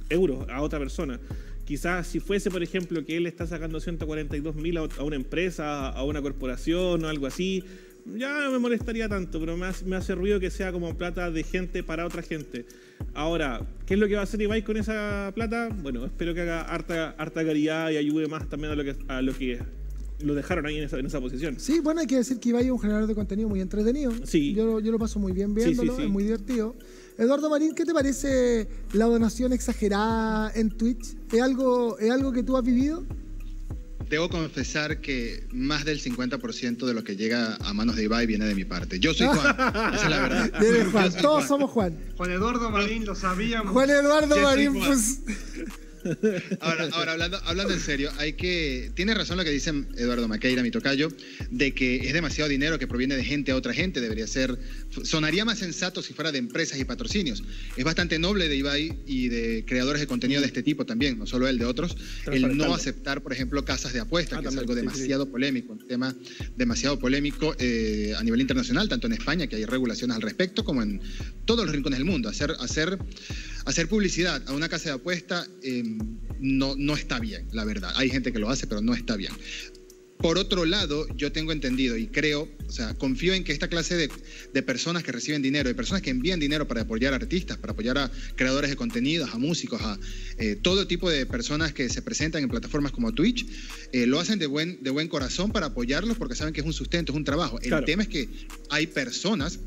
euros 0.09 0.48
a 0.48 0.62
otra 0.62 0.79
persona. 0.79 1.20
Quizás 1.66 2.07
si 2.07 2.20
fuese, 2.20 2.50
por 2.50 2.62
ejemplo, 2.62 3.05
que 3.05 3.16
él 3.16 3.26
está 3.26 3.46
sacando 3.46 3.81
142 3.81 4.55
mil 4.55 4.76
a 4.79 4.85
una 5.02 5.16
empresa, 5.16 5.88
a 5.90 6.02
una 6.05 6.22
corporación 6.22 7.05
o 7.05 7.09
algo 7.09 7.26
así, 7.26 7.64
ya 8.14 8.45
no 8.45 8.53
me 8.53 8.59
molestaría 8.59 9.09
tanto, 9.09 9.40
pero 9.40 9.57
me 9.57 9.66
hace, 9.66 9.85
me 9.85 9.97
hace 9.97 10.14
ruido 10.14 10.38
que 10.38 10.51
sea 10.51 10.73
como 10.73 10.97
plata 10.97 11.31
de 11.31 11.42
gente 11.42 11.83
para 11.83 12.07
otra 12.07 12.23
gente. 12.23 12.66
Ahora, 13.14 13.66
¿qué 13.87 13.95
es 13.95 14.01
lo 14.01 14.07
que 14.09 14.14
va 14.14 14.21
a 14.21 14.25
hacer 14.25 14.40
Ibai 14.40 14.62
con 14.62 14.77
esa 14.77 15.33
plata? 15.35 15.69
Bueno, 15.83 16.05
espero 16.05 16.35
que 16.35 16.42
haga 16.42 16.62
harta, 16.62 17.11
harta 17.19 17.45
caridad 17.45 17.90
y 17.90 17.97
ayude 17.97 18.29
más 18.29 18.49
también 18.49 18.73
a 18.73 18.77
lo 18.77 18.85
que, 18.85 18.97
a 19.09 19.23
lo, 19.23 19.37
que 19.37 19.59
lo 20.21 20.35
dejaron 20.35 20.66
ahí 20.66 20.77
en 20.79 20.85
esa, 20.85 20.99
en 20.99 21.07
esa 21.07 21.21
posición. 21.21 21.59
Sí, 21.59 21.81
bueno, 21.81 22.01
hay 22.01 22.07
que 22.07 22.16
decir 22.16 22.38
que 22.38 22.51
Ibai 22.51 22.64
es 22.66 22.71
un 22.71 22.79
generador 22.79 23.07
de 23.09 23.14
contenido 23.14 23.49
muy 23.49 23.61
entretenido. 23.61 24.12
Sí. 24.25 24.55
Yo, 24.55 24.81
yo 24.81 24.92
lo 24.92 24.99
paso 24.99 25.19
muy 25.19 25.33
bien 25.33 25.55
Sí, 25.55 25.61
sí, 25.61 25.64
viéndolo, 25.66 25.97
sí. 25.97 26.03
es 26.03 26.09
muy 26.09 26.25
divertido. 26.25 26.75
Eduardo 27.19 27.49
Marín, 27.49 27.75
¿qué 27.75 27.85
te 27.85 27.95
parece 27.95 28.69
la 28.92 29.07
donación 29.07 29.53
exagerada 29.53 30.53
en 30.55 30.71
Twitch? 30.71 31.16
¿Es 31.33 31.40
algo, 31.40 31.99
¿Es 31.99 32.11
algo 32.11 32.33
que 32.33 32.42
tú 32.42 32.57
has 32.57 32.64
vivido? 32.64 33.05
Debo 34.09 34.29
confesar 34.29 35.01
que 35.01 35.45
más 35.51 35.85
del 35.85 36.01
50% 36.01 36.87
de 36.87 36.95
lo 36.95 37.03
que 37.03 37.16
llega 37.16 37.57
a 37.57 37.73
manos 37.73 37.97
de 37.97 38.05
Ibai 38.05 38.27
viene 38.27 38.45
de 38.47 38.55
mi 38.55 38.64
parte. 38.64 39.01
Yo 39.01 39.12
soy 39.14 39.27
Juan, 39.27 39.57
esa 39.95 40.05
es 40.05 40.11
la 40.11 40.21
verdad. 40.21 40.51
Juan, 40.92 41.12
todos 41.14 41.23
Juan. 41.38 41.49
somos 41.49 41.71
Juan. 41.71 41.99
Juan 42.16 42.31
Eduardo 42.31 42.71
Marín, 42.71 43.05
lo 43.05 43.16
sabíamos. 43.16 43.73
Juan 43.73 43.90
Eduardo 43.90 44.37
Marín, 44.37 44.75
Juan. 44.75 44.87
pues. 44.87 45.21
Ahora, 46.61 46.88
ahora 46.92 47.12
hablando, 47.12 47.40
hablando 47.45 47.75
en 47.75 47.81
serio, 47.81 48.11
hay 48.19 48.35
que. 48.35 48.90
Tiene 48.95 49.14
razón 49.14 49.37
lo 49.37 49.45
que 49.45 49.51
dice 49.51 49.73
Eduardo 49.97 50.29
Maqueira, 50.29 50.62
mi 50.62 50.71
tocayo, 50.71 51.09
de 51.51 51.75
que 51.75 52.07
es 52.07 52.12
demasiado 52.12 52.49
dinero 52.49 52.79
que 52.79 52.87
proviene 52.87 53.16
de 53.16 53.25
gente 53.25 53.53
a 53.53 53.57
otra 53.57 53.73
gente. 53.73 54.01
Debería 54.01 54.27
ser. 54.27 54.59
Sonaría 55.03 55.45
más 55.45 55.59
sensato 55.59 56.03
si 56.03 56.12
fuera 56.14 56.33
de 56.33 56.38
empresas 56.38 56.79
y 56.79 56.85
patrocinios. 56.85 57.42
Es 57.77 57.85
bastante 57.85 58.19
noble 58.19 58.49
de 58.49 58.57
Ibai 58.57 59.03
y 59.07 59.29
de 59.29 59.64
creadores 59.66 60.01
de 60.01 60.07
contenido 60.07 60.40
de 60.40 60.47
este 60.47 60.62
tipo 60.62 60.87
también, 60.87 61.19
no 61.19 61.27
solo 61.27 61.49
él, 61.49 61.59
de 61.59 61.64
otros, 61.64 61.97
el 62.31 62.57
no 62.57 62.75
aceptar, 62.75 63.23
por 63.23 63.33
ejemplo, 63.33 63.64
casas 63.64 63.92
de 63.92 64.01
apuestas, 64.01 64.37
Ah, 64.37 64.42
que 64.42 64.49
es 64.49 64.57
algo 64.57 64.75
sí, 64.75 64.81
sí, 64.81 64.87
sí. 64.87 64.92
demasiado 64.92 65.31
polémico, 65.31 65.73
un 65.73 65.87
tema 65.87 66.14
demasiado 66.57 66.99
polémico 66.99 67.55
eh, 67.59 68.14
a 68.19 68.23
nivel 68.23 68.40
internacional, 68.40 68.88
tanto 68.88 69.07
en 69.07 69.14
España, 69.14 69.47
que 69.47 69.57
hay 69.57 69.64
regulaciones 69.64 70.16
al 70.16 70.23
respecto, 70.23 70.64
como 70.64 70.83
en 70.83 71.01
todos 71.45 71.64
los 71.64 71.75
rincones 71.75 71.99
del 71.99 72.07
mundo. 72.07 72.29
Hacer, 72.29 72.55
hacer, 72.61 72.99
hacer 73.66 73.88
publicidad 73.88 74.42
a 74.48 74.52
una 74.52 74.68
casa 74.68 74.88
de 74.90 74.94
apuesta 74.94 75.46
eh, 75.62 75.83
no, 76.40 76.74
no 76.76 76.94
está 76.94 77.18
bien, 77.18 77.48
la 77.52 77.64
verdad. 77.64 77.92
Hay 77.96 78.11
gente 78.11 78.33
que 78.33 78.38
lo 78.38 78.48
hace, 78.48 78.66
pero 78.66 78.81
no 78.81 78.94
está 78.94 79.16
bien. 79.16 79.33
Por 80.18 80.38
otro 80.38 80.64
lado, 80.64 81.07
yo 81.14 81.31
tengo 81.31 81.52
entendido 81.52 81.94
y 81.94 82.07
creo, 82.07 82.48
o 82.66 82.72
sea, 82.72 82.94
confío 82.94 83.35
en 83.35 83.44
que 83.44 83.52
esta 83.52 83.68
clase 83.68 83.96
de, 83.96 84.11
de 84.55 84.62
personas 84.62 85.02
que 85.02 85.12
reciben 85.12 85.42
dinero, 85.42 85.68
de 85.68 85.74
personas 85.74 86.00
que 86.00 86.09
envían 86.09 86.40
dinero 86.40 86.66
para 86.66 86.81
apoyar 86.83 87.12
a 87.12 87.16
artistas, 87.16 87.59
para 87.59 87.74
apoyar 87.74 87.98
a 87.98 88.11
creadores 88.35 88.70
de 88.70 88.76
contenidos, 88.76 89.29
a 89.35 89.38
músicos, 89.38 89.83
a 89.83 89.98
eh, 90.38 90.57
todo 90.57 90.87
tipo 90.87 91.11
de 91.11 91.26
personas 91.26 91.74
que 91.74 91.90
se 91.90 92.00
presentan 92.00 92.42
en 92.42 92.48
plataformas 92.48 92.92
como 92.92 93.12
Twitch, 93.12 93.46
eh, 93.92 94.07
lo 94.07 94.18
hacen 94.18 94.38
de 94.38 94.46
buen, 94.46 94.83
de 94.83 94.88
buen 94.88 95.09
corazón 95.09 95.52
para 95.52 95.66
apoyarlos 95.66 96.16
porque 96.16 96.35
saben 96.35 96.55
que 96.55 96.61
es 96.61 96.66
un 96.66 96.72
sustento, 96.72 97.12
es 97.12 97.16
un 97.16 97.24
trabajo. 97.24 97.61
El 97.61 97.68
Claro. 97.68 97.85
tema 97.85 98.02
es 98.02 98.09
que 98.09 98.29
hay 98.70 98.87
personas 98.87 99.59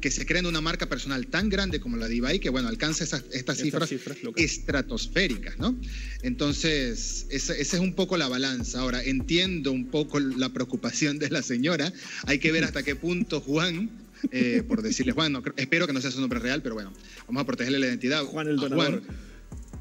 que 0.00 0.10
se 0.10 0.26
crean 0.26 0.46
una 0.46 0.60
marca 0.60 0.88
personal 0.88 1.26
tan 1.26 1.48
grande 1.48 1.80
como 1.80 1.96
la 1.96 2.08
de 2.08 2.16
Ibai 2.16 2.38
que, 2.38 2.50
bueno, 2.50 2.68
alcanza 2.68 3.04
esas, 3.04 3.24
estas 3.32 3.58
cifras, 3.58 3.90
estratosféricas, 4.36 5.58
¿no? 5.58 5.76
Entonces, 6.22 7.26
esa, 7.30 7.54
esa 7.54 7.76
es 7.76 7.82
un 7.82 7.94
poco 7.94 8.16
la 8.16 8.28
balanza. 8.28 8.80
Ahora, 8.80 9.02
entiendo 9.02 9.72
un 9.72 9.86
poco 9.86 10.18
la 10.20 10.50
preocupación 10.50 11.18
de 11.18 11.30
la 11.30 11.42
señora. 11.42 11.92
Hay 12.26 12.38
que 12.38 12.52
ver 12.52 12.64
hasta 12.64 12.82
qué 12.82 12.96
punto 12.96 13.40
Juan, 13.40 13.90
eh, 14.30 14.62
por 14.66 14.82
decirle 14.82 15.12
Juan, 15.12 15.32
no 15.32 15.42
espero 15.56 15.86
que 15.86 15.92
no 15.92 16.00
sea 16.00 16.10
su 16.10 16.20
nombre 16.20 16.38
real, 16.38 16.62
pero 16.62 16.74
bueno, 16.74 16.92
vamos 17.26 17.42
a 17.42 17.46
protegerle 17.46 17.78
la 17.78 17.86
identidad. 17.86 18.24
Juan 18.24 18.48
el 18.48 18.56
donador. 18.56 19.02
Juan 19.02 19.35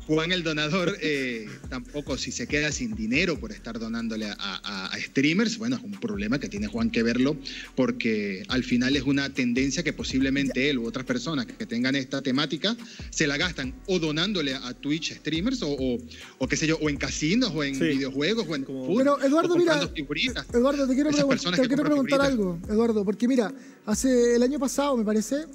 el 0.07 0.43
donador, 0.43 0.97
eh, 1.01 1.47
tampoco 1.69 2.17
si 2.17 2.31
se 2.31 2.47
queda 2.47 2.71
sin 2.71 2.95
dinero 2.95 3.39
por 3.39 3.51
estar 3.51 3.79
donándole 3.79 4.27
a, 4.27 4.35
a- 4.39 4.85
a 4.93 4.99
streamers, 4.99 5.57
bueno, 5.57 5.77
es 5.77 5.83
un 5.83 5.91
problema 5.99 6.39
que 6.39 6.47
tiene 6.47 6.67
Juan 6.67 6.91
que 6.91 7.01
verlo, 7.03 7.35
porque 7.75 8.43
al 8.49 8.63
final 8.63 8.95
es 8.95 9.03
una 9.03 9.33
tendencia 9.33 9.83
que 9.83 9.93
posiblemente 9.93 10.69
él 10.69 10.77
u 10.79 10.85
otras 10.85 11.05
personas 11.05 11.45
que 11.47 11.65
tengan 11.65 11.95
esta 11.95 12.21
temática 12.21 12.75
se 13.09 13.25
la 13.27 13.37
gastan 13.37 13.73
o 13.87 13.97
donándole 13.99 14.53
a 14.53 14.73
Twitch 14.73 15.13
streamers 15.15 15.61
o, 15.63 15.69
o, 15.71 15.97
o 16.37 16.47
qué 16.47 16.55
sé 16.55 16.67
yo, 16.67 16.77
o 16.81 16.89
en 16.89 16.97
casinos 16.97 17.51
o 17.55 17.63
en 17.63 17.75
Sí. 17.75 17.83
videojuegos 17.85 18.45
o 18.47 18.55
en 18.55 18.63
Como- 18.63 18.95
Pero, 18.97 19.21
Eduardo, 19.21 19.55
mira, 19.55 19.87
figuritas. 19.89 20.45
Eduardo, 20.53 20.87
te 20.87 20.93
quiero, 20.93 21.09
pregun- 21.11 21.39
te 21.39 21.67
preguntar 21.67 21.87
figuritas. 21.87 22.21
algo, 22.27 22.59
Eduardo, 22.69 23.03
porque 23.05 23.27
mira, 23.27 23.51
hace 23.85 24.35
el 24.35 24.43
año 24.43 24.59
pasado, 24.59 24.95
me 24.97 25.03
parece, 25.03 25.45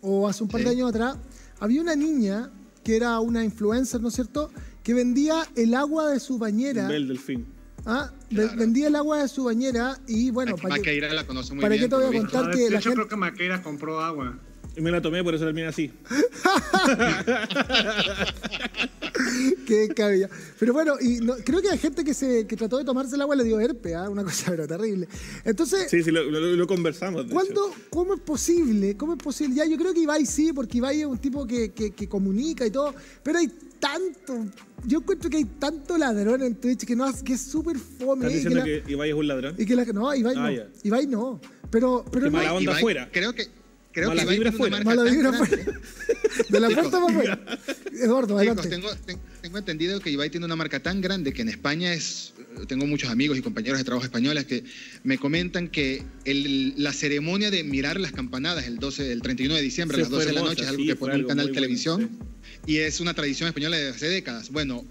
o 0.00 0.26
hace 0.28 0.42
un 0.42 0.48
par 0.48 0.62
de 0.64 0.70
años 0.70 0.88
atrás, 0.88 1.16
había 1.60 1.80
una 1.80 1.94
niña 1.94 2.50
que 2.84 2.96
era 2.96 3.18
una 3.20 3.44
influencer, 3.44 4.00
¿no 4.00 4.08
es 4.08 4.14
cierto?, 4.14 4.50
que 4.82 4.94
vendía 4.94 5.46
el 5.56 5.74
agua 5.74 6.10
de 6.10 6.20
su 6.20 6.38
bañera. 6.38 6.86
Del 6.88 7.08
delfín. 7.08 7.46
¿ah? 7.86 8.12
Claro. 8.28 8.52
Vendía 8.56 8.88
el 8.88 8.96
agua 8.96 9.22
de 9.22 9.28
su 9.28 9.44
bañera 9.44 9.98
y 10.06 10.30
bueno, 10.30 10.56
¿para 10.56 10.76
Maqueira 10.76 11.12
la 11.12 11.26
conoce 11.26 11.54
muy 11.54 11.62
para 11.62 11.74
bien. 11.74 11.84
qué 11.84 11.88
te 11.88 11.96
voy 11.96 12.16
a 12.16 12.20
contar? 12.20 12.50
Que 12.50 12.58
de 12.64 12.70
la 12.70 12.78
hecho, 12.78 12.90
gente- 12.90 12.94
creo 12.96 13.08
que 13.08 13.16
Maqueira 13.16 13.62
compró 13.62 14.00
agua. 14.00 14.38
Y 14.76 14.80
me 14.80 14.90
la 14.90 15.00
tomé, 15.00 15.22
por 15.24 15.34
eso 15.34 15.44
termina 15.44 15.68
así. 15.68 15.92
Qué 19.66 19.88
cabilla. 19.88 20.28
Pero 20.58 20.72
bueno, 20.72 20.94
y 21.00 21.16
no- 21.20 21.34
creo 21.44 21.60
que 21.62 21.70
hay 21.70 21.78
gente 21.78 22.04
que 22.04 22.14
se 22.14 22.46
que 22.46 22.56
trató 22.56 22.78
de 22.78 22.84
tomarse 22.84 23.14
el 23.16 23.22
agua 23.22 23.34
y 23.34 23.38
le 23.38 23.44
dio 23.44 23.60
herpes, 23.60 23.94
¿ah? 23.94 24.08
una 24.08 24.22
cosa 24.24 24.46
pero 24.50 24.66
terrible. 24.66 25.08
Entonces, 25.44 25.90
Sí, 25.90 26.02
sí, 26.02 26.10
lo, 26.10 26.22
lo- 26.24 26.40
lo 26.40 26.66
conversamos. 26.66 27.26
¿Cuándo, 27.30 27.72
¿Cómo 27.90 28.14
es 28.14 28.20
posible? 28.20 28.96
¿Cómo 28.96 29.14
es 29.14 29.18
posible? 29.22 29.54
Ya, 29.56 29.64
yo 29.66 29.76
creo 29.76 29.92
que 29.94 30.00
Ibai 30.00 30.26
sí, 30.26 30.52
porque 30.52 30.78
Ibai 30.78 31.00
es 31.00 31.06
un 31.06 31.18
tipo 31.18 31.46
que, 31.46 31.72
que- 31.72 31.90
que 31.92 32.08
comunica 32.08 32.66
y 32.66 32.70
todo, 32.70 32.94
pero 33.22 33.38
hay 33.38 33.48
tanto, 33.80 34.46
yo 34.86 34.98
encuentro 34.98 35.28
que 35.28 35.36
hay 35.38 35.44
tanto 35.44 35.98
ladrón 35.98 36.42
en 36.42 36.54
Twitch 36.54 36.84
que, 36.86 36.96
no, 36.96 37.12
que 37.22 37.34
es 37.34 37.40
súper 37.42 37.76
fome. 37.78 38.26
¿Estás 38.26 38.30
y 38.30 38.32
que 38.32 38.34
diciendo 38.48 38.58
la- 38.58 38.64
que 38.64 38.92
Ibai 38.92 39.10
es 39.10 39.14
un 39.16 39.28
ladrón? 39.28 39.54
y 39.58 39.66
que 39.66 39.76
la- 39.76 39.84
no, 39.86 40.14
Ibai 40.14 40.34
Ah, 40.36 40.40
no. 40.42 40.50
ya. 40.56 40.68
Ibai 40.84 41.06
no. 41.06 41.40
Pero, 41.70 42.04
pero 42.10 42.26
no, 42.26 42.32
mala 42.32 42.54
onda 42.54 42.80
Ibai. 42.80 43.10
Creo 43.12 43.32
que, 43.34 43.46
creo 43.94 44.08
Mala 44.08 44.24
que 44.26 44.30
vibra 44.30 44.50
marca 44.50 44.84
mala 44.84 45.04
vibra. 45.04 45.30
De 46.48 46.60
la 46.60 46.68
puerta 46.68 46.90
para 46.90 47.06
afuera. 47.06 47.58
Eduardo, 47.92 48.40
Chicos, 48.40 48.58
adelante. 48.58 48.68
tengo, 48.68 48.88
ten- 49.06 49.18
tengo 49.40 49.58
entendido 49.58 50.00
que 50.00 50.10
Ibai 50.10 50.28
tiene 50.30 50.44
una 50.46 50.56
marca 50.56 50.80
tan 50.80 51.00
grande 51.00 51.32
que 51.32 51.42
en 51.42 51.48
España 51.48 51.94
es. 51.94 52.32
Tengo 52.66 52.86
muchos 52.86 53.08
amigos 53.10 53.38
y 53.38 53.42
compañeros 53.42 53.78
de 53.78 53.84
trabajo 53.84 54.04
españoles 54.04 54.44
que 54.46 54.64
me 55.04 55.16
comentan 55.18 55.68
que 55.68 56.02
el- 56.24 56.74
la 56.76 56.92
ceremonia 56.92 57.50
de 57.50 57.62
mirar 57.64 58.00
las 58.00 58.12
campanadas 58.12 58.66
el 58.66 58.78
12, 58.78 59.12
el 59.12 59.22
31 59.22 59.54
de 59.54 59.62
diciembre 59.62 59.96
Sí, 59.96 60.00
a 60.00 60.04
las 60.04 60.10
12 60.10 60.26
de 60.26 60.32
la 60.32 60.40
noche 60.42 60.62
es 60.62 60.68
algo 60.68 60.82
sí, 60.82 60.88
que 60.88 60.96
pone 60.96 61.14
un 61.16 61.24
canal 61.26 61.46
de 61.46 61.52
televisión 61.52 62.00
bueno, 62.18 62.34
y 62.66 62.78
es 62.78 63.00
una 63.00 63.14
tradición 63.14 63.46
española 63.48 63.76
de 63.76 63.88
hace 63.90 64.08
décadas. 64.08 64.50
Bueno, 64.50 64.84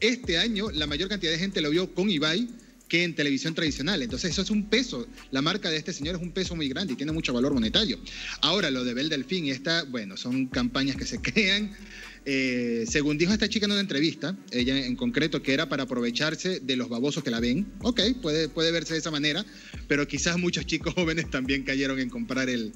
este 0.00 0.38
año 0.38 0.70
la 0.70 0.86
mayor 0.86 1.08
cantidad 1.08 1.32
de 1.32 1.38
gente 1.38 1.60
lo 1.60 1.70
vio 1.70 1.92
con 1.92 2.08
Ibai 2.08 2.48
que 2.88 3.04
en 3.04 3.14
televisión 3.14 3.54
tradicional. 3.54 4.02
Entonces 4.02 4.30
eso 4.32 4.42
es 4.42 4.50
un 4.50 4.68
peso. 4.68 5.06
La 5.30 5.42
marca 5.42 5.70
de 5.70 5.76
este 5.76 5.92
señor 5.92 6.16
es 6.16 6.22
un 6.22 6.32
peso 6.32 6.54
muy 6.54 6.68
grande 6.68 6.92
y 6.92 6.96
tiene 6.96 7.12
mucho 7.12 7.32
valor 7.32 7.54
monetario. 7.54 7.98
Ahora, 8.40 8.70
lo 8.70 8.84
de 8.84 8.94
Bel 8.94 9.08
Delfín 9.08 9.46
esta, 9.46 9.84
bueno, 9.84 10.16
son 10.16 10.46
campañas 10.46 10.96
que 10.96 11.06
se 11.06 11.18
crean. 11.22 11.72
Eh, 12.26 12.86
según 12.88 13.18
dijo 13.18 13.34
esta 13.34 13.48
chica 13.48 13.66
en 13.66 13.72
una 13.72 13.80
entrevista, 13.80 14.34
ella 14.50 14.78
en 14.78 14.96
concreto, 14.96 15.42
que 15.42 15.52
era 15.52 15.68
para 15.68 15.82
aprovecharse 15.82 16.60
de 16.60 16.76
los 16.76 16.88
babosos 16.88 17.22
que 17.22 17.30
la 17.30 17.40
ven. 17.40 17.66
Ok, 17.80 18.00
puede, 18.22 18.48
puede 18.48 18.70
verse 18.70 18.94
de 18.94 19.00
esa 19.00 19.10
manera, 19.10 19.44
pero 19.88 20.08
quizás 20.08 20.38
muchos 20.38 20.64
chicos 20.66 20.94
jóvenes 20.96 21.30
también 21.30 21.64
cayeron 21.64 21.98
en 21.98 22.08
comprar 22.08 22.48
el, 22.48 22.72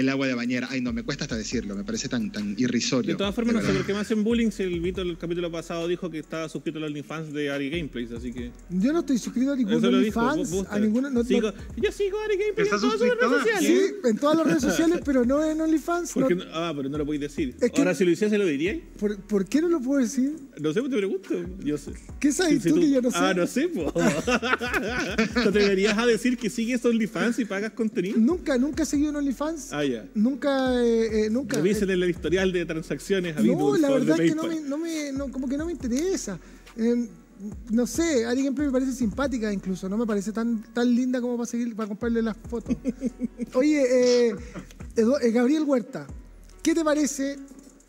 el 0.00 0.08
agua 0.08 0.26
de 0.26 0.34
bañera. 0.34 0.68
Ay, 0.70 0.80
no, 0.80 0.92
me 0.92 1.02
cuesta 1.02 1.24
hasta 1.24 1.36
decirlo, 1.36 1.74
me 1.76 1.84
parece 1.84 2.08
tan, 2.08 2.30
tan 2.30 2.54
irrisorio. 2.58 3.12
De 3.12 3.16
todas 3.18 3.34
formas, 3.34 3.54
de 3.56 3.60
no 3.62 3.66
sé 3.66 3.72
por 3.74 3.86
qué 3.86 3.92
me 3.92 3.98
hacen 4.00 4.24
bullying 4.24 4.50
si 4.50 4.62
el 4.62 4.80
Vito 4.80 5.02
el 5.02 5.16
capítulo 5.18 5.50
pasado 5.50 5.86
dijo 5.88 6.10
que 6.10 6.18
estaba 6.18 6.48
suscrito 6.48 6.78
a 6.78 6.82
los 6.82 6.88
OnlyFans 6.90 7.32
de 7.32 7.50
Ari 7.50 7.70
Gameplays, 7.70 8.12
así 8.12 8.32
que... 8.32 8.50
Yo 8.70 8.92
no 8.92 9.00
estoy 9.00 9.18
suscrito 9.18 9.52
a 9.52 9.56
ningún. 9.56 9.84
OnlyFans, 9.84 10.52
a 10.70 10.78
ninguna. 10.78 11.10
no- 11.10 11.22
no- 11.22 11.24
sigo- 11.24 11.52
yo 11.76 11.92
sigo 11.92 12.18
a 12.20 12.24
Ari 12.24 12.36
Gameplays 12.36 12.58
en 12.58 12.64
¿Estás 12.64 12.80
todas 12.80 12.98
sus 12.98 13.08
redes 13.08 13.42
sociales. 13.42 13.90
sí, 14.02 14.08
en 14.08 14.16
todas 14.18 14.36
las 14.38 14.46
redes 14.46 14.62
sociales, 14.62 15.00
pero 15.04 15.24
no 15.24 15.44
en 15.44 15.60
OnlyFans. 15.60 16.14
no- 16.16 16.20
Porque 16.22 16.34
no- 16.36 16.44
ah, 16.52 16.72
pero 16.76 16.88
no 16.88 16.98
lo 16.98 17.04
podéis 17.04 17.20
decir. 17.22 17.54
Es 17.60 17.70
que- 17.72 17.78
Ahora, 17.80 17.94
si 17.94 18.04
lo 18.04 18.10
hiciese, 18.10 18.38
¿lo 18.38 18.46
diríais? 18.46 18.80
¿Por, 18.98 19.16
por 19.22 19.46
qué 19.46 19.60
no 19.60 19.68
lo 19.68 19.80
puedo 19.80 20.00
decir? 20.00 20.32
No 20.60 20.72
sé, 20.72 20.80
pues 20.80 20.90
te 20.92 20.96
pregunto. 20.98 21.34
Yo 21.64 21.76
sé. 21.78 21.92
¿Qué 22.20 22.32
sabes 22.32 22.62
Si- 22.62 22.68
si 22.68 22.74
tú 22.74 22.80
que 22.80 22.90
yo 22.90 23.00
no 23.02 23.10
sé? 23.10 23.16
Ah, 23.20 23.34
no 23.34 23.46
sé, 23.46 23.68
po. 23.68 23.92
¿Te 25.34 25.40
atreverías 25.48 25.96
a 25.98 26.06
decir 26.06 26.36
que 26.38 26.50
sigues 26.50 26.84
OnlyFans 26.84 27.38
y 27.38 27.44
pagas 27.44 27.72
contenido? 27.72 28.18
Nunca, 28.18 28.56
nunca 28.58 28.82
he 28.82 28.86
seguido 28.86 29.10
en 29.10 29.16
OnlyFans. 29.16 29.72
Ah, 29.72 29.84
ya. 29.90 30.08
Nunca, 30.14 30.82
eh, 30.84 31.26
eh, 31.26 31.30
nunca. 31.30 31.56
Revisen 31.56 31.90
el 31.90 32.08
historial 32.08 32.52
de 32.52 32.64
transacciones 32.66 33.36
No, 33.42 33.76
la 33.76 33.90
verdad 33.90 34.20
es 34.20 34.30
que 34.30 34.34
no 34.36 34.42
me, 34.44 34.60
no 34.60 34.78
me- 34.78 35.12
no, 35.12 35.30
como 35.30 35.48
que 35.48 35.56
no 35.56 35.66
me 35.66 35.72
interesa. 35.72 36.38
Eh, 36.76 37.08
no 37.70 37.86
sé, 37.86 38.24
Ari 38.26 38.42
Gameplay 38.42 38.66
me 38.66 38.72
parece 38.72 38.92
simpática 38.92 39.52
incluso, 39.52 39.88
no 39.88 39.96
me 39.96 40.06
parece 40.06 40.32
tan, 40.32 40.60
tan 40.72 40.92
linda 40.92 41.20
como 41.20 41.36
para 41.36 41.46
seguir, 41.46 41.74
para 41.76 41.86
comprarle 41.88 42.20
las 42.22 42.36
fotos. 42.36 42.74
Oye, 43.54 44.28
eh, 44.30 44.34
eh, 44.96 45.30
Gabriel 45.30 45.62
Huerta, 45.64 46.06
¿qué 46.62 46.74
te 46.74 46.82
parece 46.84 47.38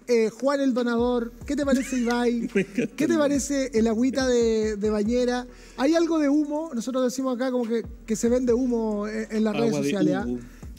eh, 0.08 0.30
Juan 0.30 0.62
el 0.62 0.74
Donador? 0.76 1.32
¿Qué 1.48 1.56
te 1.56 1.66
parece 1.66 1.98
Ibai? 2.00 2.48
¿Qué 2.96 3.08
te 3.08 3.18
parece 3.18 3.72
el 3.74 3.88
agüita 3.88 4.28
de, 4.28 4.76
de 4.76 4.90
bañera? 4.92 5.48
¿Hay 5.78 5.96
algo 5.96 6.20
de 6.20 6.30
humo? 6.30 6.70
Nosotros 6.76 7.04
decimos 7.04 7.36
acá 7.36 7.50
como 7.52 7.68
que, 7.68 7.84
que 8.06 8.16
se 8.16 8.30
vende 8.30 8.54
humo 8.54 9.08
en, 9.08 9.28
en 9.36 9.44
las 9.44 9.56
Agua 9.56 9.66
redes 9.68 9.78
de 9.78 9.84
sociales. 9.84 10.16
¿ah? 10.16 10.26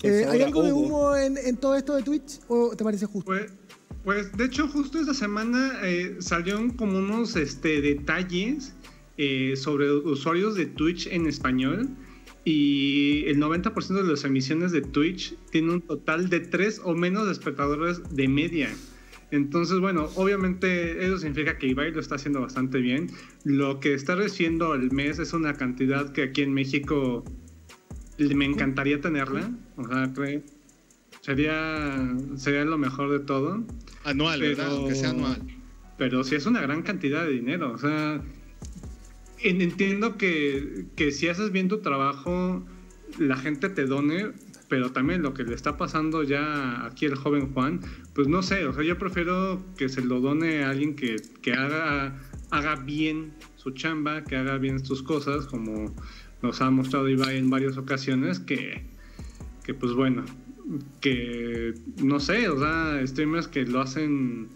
Eh, 0.03 0.27
¿Hay 0.29 0.43
algo 0.43 0.63
de 0.63 0.73
humo. 0.73 0.87
humo 0.87 1.17
en, 1.17 1.37
en 1.37 1.57
todo 1.57 1.75
esto 1.75 1.95
de 1.95 2.03
Twitch 2.03 2.41
o 2.49 2.75
te 2.77 2.85
parece 2.85 3.07
justo? 3.07 3.27
Pues, 3.27 3.53
pues 4.05 4.33
de 4.37 4.45
hecho 4.45 4.67
justo 4.69 4.99
esta 4.99 5.15
semana 5.15 5.79
eh, 5.83 6.17
salieron 6.21 6.71
como 6.71 6.99
unos 6.99 7.37
este, 7.37 7.81
detalles 7.81 8.75
eh, 9.19 9.55
sobre 9.57 9.93
usuarios 9.93 10.55
de 10.55 10.67
Twitch 10.67 11.07
en 11.09 11.27
español 11.27 11.91
y 12.45 13.25
el 13.27 13.39
90% 13.39 14.03
de 14.03 14.05
las 14.05 14.25
emisiones 14.25 14.73
de 14.73 14.81
Twitch 14.81 15.37
tiene 15.51 15.75
un 15.75 15.83
total 15.83 16.31
de 16.31 16.41
3 16.41 16.81
o 16.85 16.95
menos 16.95 17.29
espectadores 17.29 18.01
de 18.11 18.29
media. 18.29 18.71
Entonces, 19.31 19.79
bueno, 19.79 20.09
obviamente 20.17 21.05
eso 21.05 21.19
significa 21.19 21.59
que 21.59 21.69
Ibai 21.69 21.93
lo 21.93 22.01
está 22.01 22.17
haciendo 22.17 22.41
bastante 22.41 22.79
bien. 22.79 23.11
Lo 23.45 23.79
que 23.79 23.95
está 23.95 24.15
recibiendo 24.17 24.73
al 24.73 24.91
mes 24.91 25.19
es 25.19 25.33
una 25.33 25.55
cantidad 25.55 26.13
que 26.13 26.23
aquí 26.23 26.43
en 26.43 26.53
México 26.53 27.23
me 28.35 28.45
encantaría 28.45 29.01
tenerla. 29.01 29.51
O 29.77 29.87
sea, 29.89 30.13
creo, 30.15 30.43
sería, 31.21 32.15
sería 32.37 32.65
lo 32.65 32.79
mejor 32.79 33.11
de 33.11 33.21
todo. 33.21 33.65
Anual, 34.05 34.41
¿verdad? 34.41 34.65
Pero- 34.69 34.77
Aunque 34.79 34.95
sea 34.95 35.11
anual. 35.11 35.41
Pero 35.99 36.25
sí 36.25 36.35
es 36.35 36.47
una 36.47 36.61
gran 36.63 36.83
cantidad 36.83 37.25
de 37.25 37.33
dinero. 37.33 37.73
O 37.73 37.79
sea, 37.79 38.23
en- 39.43 39.61
entiendo 39.63 40.17
que, 40.17 40.87
que 40.97 41.13
si 41.13 41.29
haces 41.29 41.53
bien 41.53 41.69
tu 41.69 41.79
trabajo, 41.81 42.65
la 43.19 43.37
gente 43.37 43.69
te 43.69 43.85
done, 43.87 44.33
pero 44.69 44.93
también 44.93 45.23
lo 45.23 45.35
que 45.35 45.43
le 45.45 45.55
está 45.55 45.77
pasando 45.77 46.23
ya 46.23 46.87
aquí 46.87 47.05
el 47.07 47.17
joven 47.17 47.53
Juan, 47.53 47.81
pues 48.15 48.29
no 48.29 48.43
sé, 48.43 48.65
o 48.67 48.73
sea, 48.73 48.85
yo 48.85 48.99
prefiero 48.99 49.63
que 49.77 49.89
se 49.89 50.01
lo 50.03 50.21
done 50.21 50.63
a 50.63 50.71
alguien 50.71 50.95
que, 50.95 51.17
que 51.43 51.53
haga, 51.55 52.17
haga 52.51 52.77
bien 52.77 53.33
su 53.57 53.73
chamba, 53.73 54.23
que 54.25 54.37
haga 54.37 54.59
bien 54.59 54.85
sus 54.85 55.03
cosas, 55.03 55.47
como 55.47 55.95
nos 56.43 56.61
ha 56.61 56.71
mostrado 56.71 57.09
Ibai 57.09 57.39
en 57.39 57.51
varias 57.51 57.77
ocasiones, 57.77 58.41
que, 58.41 58.83
que 59.65 59.75
pues 59.75 59.93
bueno, 59.93 60.25
que 61.01 61.75
no 62.03 62.21
sé, 62.21 62.49
o 62.49 62.59
sea, 62.59 63.07
streamers 63.07 63.49
que 63.49 63.65
lo 63.65 63.81
hacen 63.81 64.49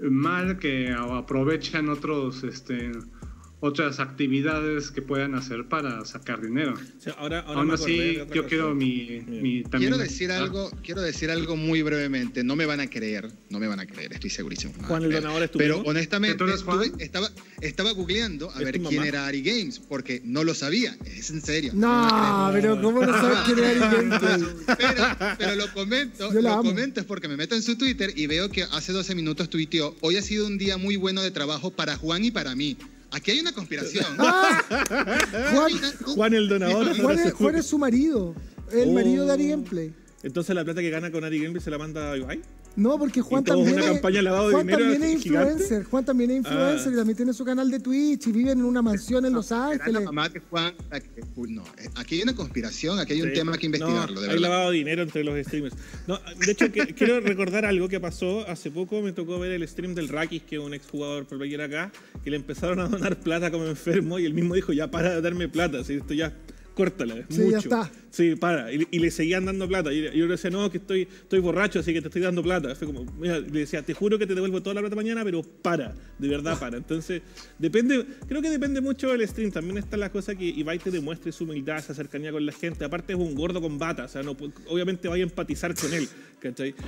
mal, 0.00 0.58
que 0.58 0.90
aprovechan 0.92 1.88
otros, 1.88 2.44
este, 2.44 2.92
otras 3.64 4.00
actividades 4.00 4.90
que 4.90 5.02
puedan 5.02 5.36
hacer 5.36 5.68
para 5.68 6.04
sacar 6.04 6.40
dinero. 6.42 6.74
Ahora, 7.16 7.40
ahora 7.46 7.60
Aún 7.60 7.70
así, 7.70 8.14
yo 8.16 8.26
cosa. 8.26 8.48
quiero 8.48 8.74
mi, 8.74 9.20
mi 9.24 9.62
también. 9.62 9.92
Quiero 9.92 9.98
decir 9.98 10.32
Ah, 10.32 10.38
algo, 10.38 10.68
quiero 10.82 11.00
decir 11.00 11.30
algo 11.30 11.56
muy 11.56 11.80
brevemente. 11.82 12.42
No 12.42 12.56
me 12.56 12.66
van 12.66 12.80
a 12.80 12.90
creer, 12.90 13.30
no 13.50 13.60
me 13.60 13.68
van 13.68 13.78
a 13.78 13.86
creer, 13.86 14.12
estoy 14.12 14.30
segurísimo. 14.30 14.74
no 14.80 14.88
Juan 14.88 15.04
el. 15.04 15.12
Donador 15.12 15.44
es 15.44 15.50
tu 15.52 15.58
Pero 15.58 15.80
honestamente, 15.86 16.44
estaba, 16.98 17.30
estaba 17.60 17.92
googleando 17.92 18.50
a 18.50 18.58
¿Es 18.58 18.64
ver 18.64 18.80
quién 18.80 19.04
era 19.04 19.26
Ari 19.28 19.42
Games, 19.42 19.78
porque 19.78 20.20
no 20.24 20.42
lo 20.42 20.54
sabía. 20.54 20.96
Es 21.06 21.30
en 21.30 21.40
serio. 21.40 21.70
No, 21.74 22.50
pero 22.52 22.80
¿cómo 22.82 23.06
no 23.06 23.12
sabes 23.12 23.38
quién 23.46 23.58
es 23.60 23.80
Ari 23.80 24.08
creer. 24.08 24.56
Pero, 24.76 25.04
pero 25.38 25.54
lo 25.54 25.72
comento, 25.72 26.32
lo 26.32 26.52
amo. 26.52 26.62
comento 26.64 26.98
es 27.00 27.06
porque 27.06 27.28
me 27.28 27.36
meto 27.36 27.54
en 27.54 27.62
su 27.62 27.76
Twitter 27.76 28.12
y 28.16 28.26
veo 28.26 28.50
que 28.50 28.64
hace 28.64 28.92
12 28.92 29.14
minutos 29.14 29.48
tuiteó, 29.50 29.94
hoy 30.00 30.16
ha 30.16 30.22
sido 30.22 30.46
un 30.48 30.58
día 30.58 30.76
muy 30.78 30.96
bueno 30.96 31.22
de 31.22 31.30
trabajo 31.30 31.70
para 31.70 31.96
Juan 31.96 32.24
y 32.24 32.30
para 32.32 32.56
mí. 32.56 32.76
Aquí 33.12 33.30
hay 33.32 33.40
una 33.40 33.52
conspiración. 33.52 34.04
Juan, 34.16 35.72
Juan 36.14 36.34
el 36.34 36.48
Donador. 36.48 36.96
Juan 37.00 37.18
es, 37.18 37.32
Juan 37.34 37.54
es 37.56 37.66
su 37.66 37.78
marido, 37.78 38.34
el 38.70 38.88
Oh. 38.88 38.92
marido 38.92 39.26
de 39.26 39.32
Ari 39.32 39.48
Gameplay. 39.48 39.94
Entonces 40.22 40.54
la 40.54 40.64
plata 40.64 40.80
que 40.80 40.90
gana 40.90 41.10
con 41.10 41.24
Ari 41.24 41.38
Gameplay 41.40 41.62
se 41.62 41.70
la 41.70 41.78
manda 41.78 42.12
a 42.12 42.16
Ibai. 42.16 42.40
No, 42.74 42.98
porque 42.98 43.20
Juan 43.20 43.42
¿Y 43.42 43.44
todo 43.44 43.56
también, 43.58 43.76
una 43.76 43.84
es, 43.86 43.92
campaña 43.92 44.22
lavado 44.22 44.50
Juan 44.50 44.66
dinero 44.66 44.84
también 44.90 45.02
es 45.16 45.22
gigante? 45.22 45.50
influencer. 45.52 45.84
Juan 45.84 46.04
también 46.06 46.30
es 46.30 46.36
influencer 46.38 46.88
Ah. 46.88 46.92
y 46.92 46.96
también 46.96 47.16
tiene 47.16 47.32
su 47.34 47.44
canal 47.44 47.70
de 47.70 47.80
Twitch 47.80 48.26
y 48.28 48.32
vive 48.32 48.52
en 48.52 48.64
una 48.64 48.80
mansión 48.80 49.26
en 49.26 49.34
Los 49.34 49.50
Era 49.50 49.60
la 49.60 49.66
Ángeles. 49.72 50.04
mamá 50.04 50.28
de 50.30 50.40
Juan. 50.40 50.74
la 50.90 51.00
que- 51.00 51.22
uy, 51.36 51.52
No, 51.52 51.62
eh, 51.76 51.88
aquí 51.96 52.14
hay 52.16 52.22
una 52.22 52.34
conspiración, 52.34 52.98
aquí 52.98 53.12
hay 53.12 53.22
un 53.22 53.28
Sí. 53.28 53.34
tema 53.34 53.58
que 53.58 53.66
investigarlo, 53.66 54.14
No, 54.14 54.20
de 54.22 54.30
hay 54.30 54.38
lavado 54.38 54.70
de 54.70 54.76
dinero 54.78 55.02
entre 55.02 55.22
los 55.22 55.38
streamers. 55.46 55.76
No, 56.06 56.18
de 56.44 56.52
hecho, 56.52 56.72
que- 56.72 56.94
quiero 56.94 57.20
recordar 57.20 57.66
algo 57.66 57.88
que 57.88 58.00
pasó 58.00 58.48
hace 58.48 58.70
poco. 58.70 59.02
Me 59.02 59.12
tocó 59.12 59.38
ver 59.38 59.52
el 59.52 59.68
stream 59.68 59.94
del 59.94 60.08
Rakis, 60.08 60.42
que 60.44 60.56
es 60.56 60.62
un 60.62 60.72
exjugador 60.72 61.26
por 61.26 61.38
player 61.38 61.60
acá, 61.60 61.92
que 62.24 62.30
le 62.30 62.36
empezaron 62.36 62.80
a 62.80 62.88
donar 62.88 63.20
plata 63.20 63.50
como 63.50 63.66
enfermo 63.66 64.18
y 64.18 64.24
él 64.24 64.32
mismo 64.32 64.54
dijo: 64.54 64.72
Ya 64.72 64.90
para 64.90 65.10
de 65.16 65.20
darme 65.20 65.48
plata, 65.48 65.84
si 65.84 65.94
esto 65.94 66.14
ya. 66.14 66.32
Córtala, 66.74 67.18
es 67.18 67.26
Sí, 67.28 67.36
ya 67.36 67.44
mucho. 67.44 67.58
está. 67.58 67.90
Sí, 68.12 68.36
para. 68.36 68.70
Y, 68.70 68.86
y 68.90 68.98
le 68.98 69.10
seguían 69.10 69.46
dando 69.46 69.66
plata. 69.66 69.90
Y, 69.90 70.02
yo 70.02 70.26
le 70.26 70.32
decía, 70.32 70.50
no, 70.50 70.70
que 70.70 70.76
estoy, 70.76 71.08
estoy 71.10 71.40
borracho, 71.40 71.80
así 71.80 71.94
que 71.94 72.02
te 72.02 72.08
estoy 72.08 72.20
dando 72.20 72.42
plata. 72.42 72.74
Fue 72.74 72.86
como, 72.86 73.06
mira, 73.18 73.40
le 73.40 73.60
decía, 73.60 73.80
te 73.82 73.94
juro 73.94 74.18
que 74.18 74.26
te 74.26 74.34
devuelvo 74.34 74.62
toda 74.62 74.74
la 74.74 74.80
plata 74.82 74.94
mañana, 74.94 75.24
pero 75.24 75.42
para, 75.42 75.94
de 76.18 76.28
verdad 76.28 76.58
para. 76.60 76.76
Entonces, 76.76 77.22
depende, 77.58 78.04
creo 78.28 78.42
que 78.42 78.50
depende 78.50 78.82
mucho 78.82 79.08
del 79.08 79.26
stream. 79.26 79.50
También 79.50 79.78
está 79.78 79.96
la 79.96 80.12
cosa 80.12 80.34
que 80.34 80.44
Ibai 80.44 80.78
te 80.78 80.90
demuestre 80.90 81.32
su 81.32 81.44
humildad, 81.44 81.78
esa 81.78 81.94
cercanía 81.94 82.30
con 82.32 82.44
la 82.44 82.52
gente. 82.52 82.84
Aparte 82.84 83.14
es 83.14 83.18
un 83.18 83.34
gordo 83.34 83.62
con 83.62 83.78
bata, 83.78 84.04
o 84.04 84.08
sea, 84.08 84.22
no, 84.22 84.36
obviamente 84.68 85.08
vaya 85.08 85.24
a 85.24 85.28
empatizar 85.28 85.74
con 85.74 85.94
él, 85.94 86.06
¿cachai? 86.38 86.74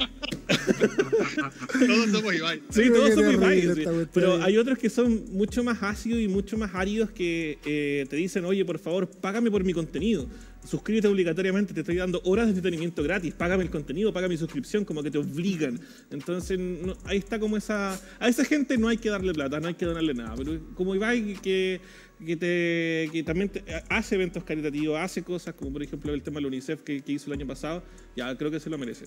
Todos 1.86 2.10
somos 2.10 2.34
Ibai. 2.34 2.62
Sí, 2.68 2.90
todos 2.90 3.14
somos 3.14 3.32
Ibai, 3.32 3.62
sí. 3.62 3.84
pero 4.12 4.42
hay 4.42 4.58
otros 4.58 4.76
que 4.78 4.90
son 4.90 5.24
mucho 5.32 5.64
más 5.64 5.82
ácidos 5.82 6.20
y 6.20 6.28
mucho 6.28 6.58
más 6.58 6.74
áridos 6.74 7.10
que 7.10 7.58
eh, 7.64 8.04
te 8.10 8.16
dicen, 8.16 8.44
oye, 8.44 8.62
por 8.64 8.78
favor, 8.78 9.08
págame 9.08 9.50
por 9.50 9.64
mi 9.64 9.72
contenido. 9.72 10.28
Suscríbete 10.64 11.08
obligatoriamente, 11.08 11.74
te 11.74 11.80
estoy 11.80 11.96
dando 11.96 12.20
horas 12.24 12.46
de 12.46 12.52
entretenimiento 12.52 13.02
gratis, 13.02 13.34
págame 13.34 13.64
el 13.64 13.70
contenido, 13.70 14.12
paga 14.12 14.28
mi 14.28 14.36
suscripción, 14.36 14.84
como 14.84 15.02
que 15.02 15.10
te 15.10 15.18
obligan. 15.18 15.78
Entonces, 16.10 16.58
ahí 17.04 17.18
está 17.18 17.38
como 17.38 17.56
esa... 17.56 18.00
A 18.18 18.28
esa 18.28 18.44
gente 18.44 18.78
no 18.78 18.88
hay 18.88 18.96
que 18.96 19.10
darle 19.10 19.34
plata, 19.34 19.60
no 19.60 19.68
hay 19.68 19.74
que 19.74 19.84
donarle 19.84 20.14
nada. 20.14 20.34
Pero 20.36 20.58
como 20.74 20.94
Ibai, 20.94 21.34
que, 21.34 21.80
que, 22.24 23.22
también 23.26 23.50
te- 23.50 23.62
hace 23.90 24.14
eventos 24.14 24.42
caritativos, 24.42 24.98
hace 24.98 25.22
cosas 25.22 25.54
como 25.54 25.72
por 25.72 25.82
ejemplo 25.82 26.14
el 26.14 26.22
tema 26.22 26.36
de 26.36 26.42
la 26.42 26.48
UNICEF 26.48 26.82
que, 26.82 27.02
que 27.02 27.12
hizo 27.12 27.26
el 27.26 27.34
año 27.34 27.46
pasado, 27.46 27.82
ya 28.16 28.34
creo 28.36 28.50
que 28.50 28.58
se 28.58 28.70
lo 28.70 28.78
merece. 28.78 29.06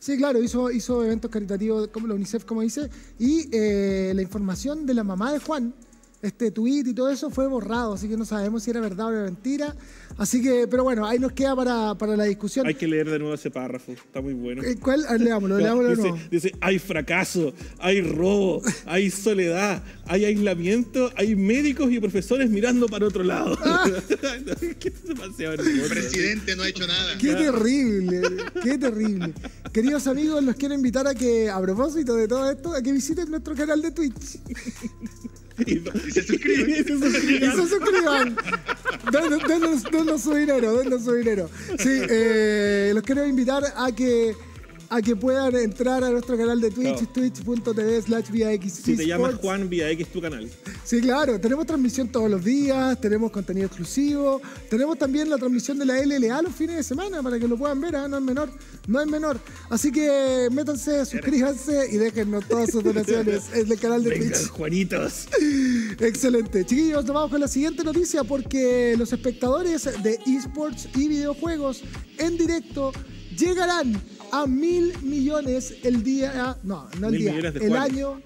Sí, 0.00 0.16
claro, 0.16 0.42
hizo, 0.42 0.70
hizo 0.70 1.04
eventos 1.04 1.30
caritativos 1.30 1.88
como 1.88 2.06
la 2.06 2.14
UNICEF, 2.14 2.44
como 2.44 2.62
dice, 2.62 2.88
y 3.18 3.48
eh, 3.52 4.12
la 4.14 4.22
información 4.22 4.86
de 4.86 4.94
la 4.94 5.02
mamá 5.04 5.32
de 5.32 5.40
Juan, 5.40 5.74
este 6.20 6.50
tweet 6.50 6.84
y 6.86 6.94
todo 6.94 7.10
eso 7.10 7.30
fue 7.30 7.46
borrado, 7.46 7.94
así 7.94 8.08
que 8.08 8.16
no 8.16 8.24
sabemos 8.24 8.64
si 8.64 8.70
era 8.70 8.80
verdad 8.80 9.06
o 9.06 9.12
era 9.12 9.24
mentira. 9.24 9.74
Así 10.16 10.42
que, 10.42 10.66
pero 10.68 10.82
bueno, 10.82 11.06
ahí 11.06 11.18
nos 11.20 11.30
queda 11.32 11.54
para, 11.54 11.94
para 11.96 12.16
la 12.16 12.24
discusión. 12.24 12.66
Hay 12.66 12.74
que 12.74 12.88
leer 12.88 13.08
de 13.08 13.20
nuevo 13.20 13.34
ese 13.34 13.52
párrafo, 13.52 13.92
está 13.92 14.20
muy 14.20 14.34
bueno. 14.34 14.64
Eh, 14.64 14.76
¿Cuál? 14.80 15.04
Leámoslo, 15.18 15.58
leámoslo 15.60 15.90
dice, 15.90 16.02
nuevo. 16.02 16.18
dice, 16.28 16.52
hay 16.60 16.78
fracaso, 16.80 17.52
hay 17.78 18.00
robo, 18.00 18.60
hay 18.86 19.10
soledad, 19.10 19.82
hay 20.06 20.24
aislamiento, 20.24 21.12
hay 21.14 21.36
médicos 21.36 21.92
y 21.92 22.00
profesores 22.00 22.50
mirando 22.50 22.86
para 22.88 23.06
otro 23.06 23.22
lado. 23.22 23.56
Ah. 23.62 23.84
¿Qué 24.80 24.92
El 25.38 25.88
presidente 25.88 26.56
no 26.56 26.64
ha 26.64 26.68
hecho 26.68 26.86
nada. 26.86 27.16
Qué 27.18 27.34
terrible, 27.34 28.22
qué 28.62 28.76
terrible. 28.76 29.34
Queridos 29.72 30.08
amigos, 30.08 30.42
los 30.42 30.56
quiero 30.56 30.74
invitar 30.74 31.06
a 31.06 31.14
que, 31.14 31.48
a 31.48 31.60
propósito 31.60 32.16
de 32.16 32.26
todo 32.26 32.50
esto, 32.50 32.74
a 32.74 32.82
que 32.82 32.90
visiten 32.90 33.30
nuestro 33.30 33.54
canal 33.54 33.80
de 33.80 33.92
Twitch 33.92 34.40
Y, 35.66 35.72
Y 36.08 36.10
se 36.12 36.22
suscriben. 36.22 36.70
y 36.70 36.74
se 36.74 36.80
y 36.94 36.98
suscriban. 36.98 37.56
se 37.56 37.68
suscriban. 37.68 38.36
Denos, 39.12 39.42
denos- 39.42 39.90
denos 39.90 40.22
su 40.22 40.34
dinero, 40.34 40.78
denos 40.78 41.04
su 41.04 41.14
dinero. 41.14 41.48
Sí, 41.78 41.88
eh, 42.08 42.92
los 42.94 43.02
quiero 43.02 43.26
invitar 43.26 43.64
a 43.76 43.92
que 43.92 44.34
a 44.90 45.02
que 45.02 45.14
puedan 45.16 45.54
entrar 45.56 46.02
a 46.02 46.10
nuestro 46.10 46.36
canal 46.38 46.60
de 46.62 46.70
Twitch, 46.70 47.06
twitch.tv 47.12 48.02
slash 48.02 48.26
Si 48.70 48.96
te 48.96 49.06
llamas. 49.06 49.34
Juan, 49.34 49.68
vía 49.68 49.90
X 49.90 50.08
tu 50.08 50.20
canal. 50.22 50.48
Sí, 50.88 51.02
claro, 51.02 51.38
tenemos 51.38 51.66
transmisión 51.66 52.08
todos 52.08 52.30
los 52.30 52.42
días, 52.42 52.98
tenemos 52.98 53.30
contenido 53.30 53.66
exclusivo, 53.66 54.40
tenemos 54.70 54.96
también 54.96 55.28
la 55.28 55.36
transmisión 55.36 55.78
de 55.78 55.84
la 55.84 56.00
LLA 56.02 56.40
los 56.40 56.54
fines 56.54 56.76
de 56.76 56.82
semana 56.82 57.22
para 57.22 57.38
que 57.38 57.46
lo 57.46 57.58
puedan 57.58 57.78
ver, 57.78 57.94
¿ah? 57.94 58.08
no 58.08 58.16
es 58.16 58.22
menor, 58.22 58.48
no 58.86 58.98
es 58.98 59.06
menor. 59.06 59.38
Así 59.68 59.92
que 59.92 60.48
métanse, 60.50 61.04
suscríbanse 61.04 61.90
y 61.92 61.98
déjennos 61.98 62.48
todas 62.48 62.70
sus 62.70 62.82
donaciones 62.82 63.50
en 63.52 63.70
el 63.70 63.78
canal 63.78 64.02
de 64.02 64.08
Venga, 64.08 64.38
Twitch. 64.38 64.48
Juanitos. 64.48 65.28
Excelente. 66.00 66.64
Chiquillos, 66.64 67.04
nos 67.04 67.14
vamos 67.14 67.32
con 67.32 67.40
la 67.42 67.48
siguiente 67.48 67.84
noticia 67.84 68.24
porque 68.24 68.94
los 68.96 69.12
espectadores 69.12 69.84
de 70.02 70.18
esports 70.26 70.88
y 70.96 71.06
videojuegos 71.06 71.82
en 72.16 72.38
directo 72.38 72.92
llegarán 73.36 74.00
a 74.32 74.46
mil 74.46 74.94
millones 75.02 75.74
el 75.82 76.02
día, 76.02 76.56
no, 76.62 76.88
no 76.98 77.08
el 77.08 77.12
Mil 77.12 77.20
día, 77.20 77.52
el 77.60 77.76
año 77.76 78.22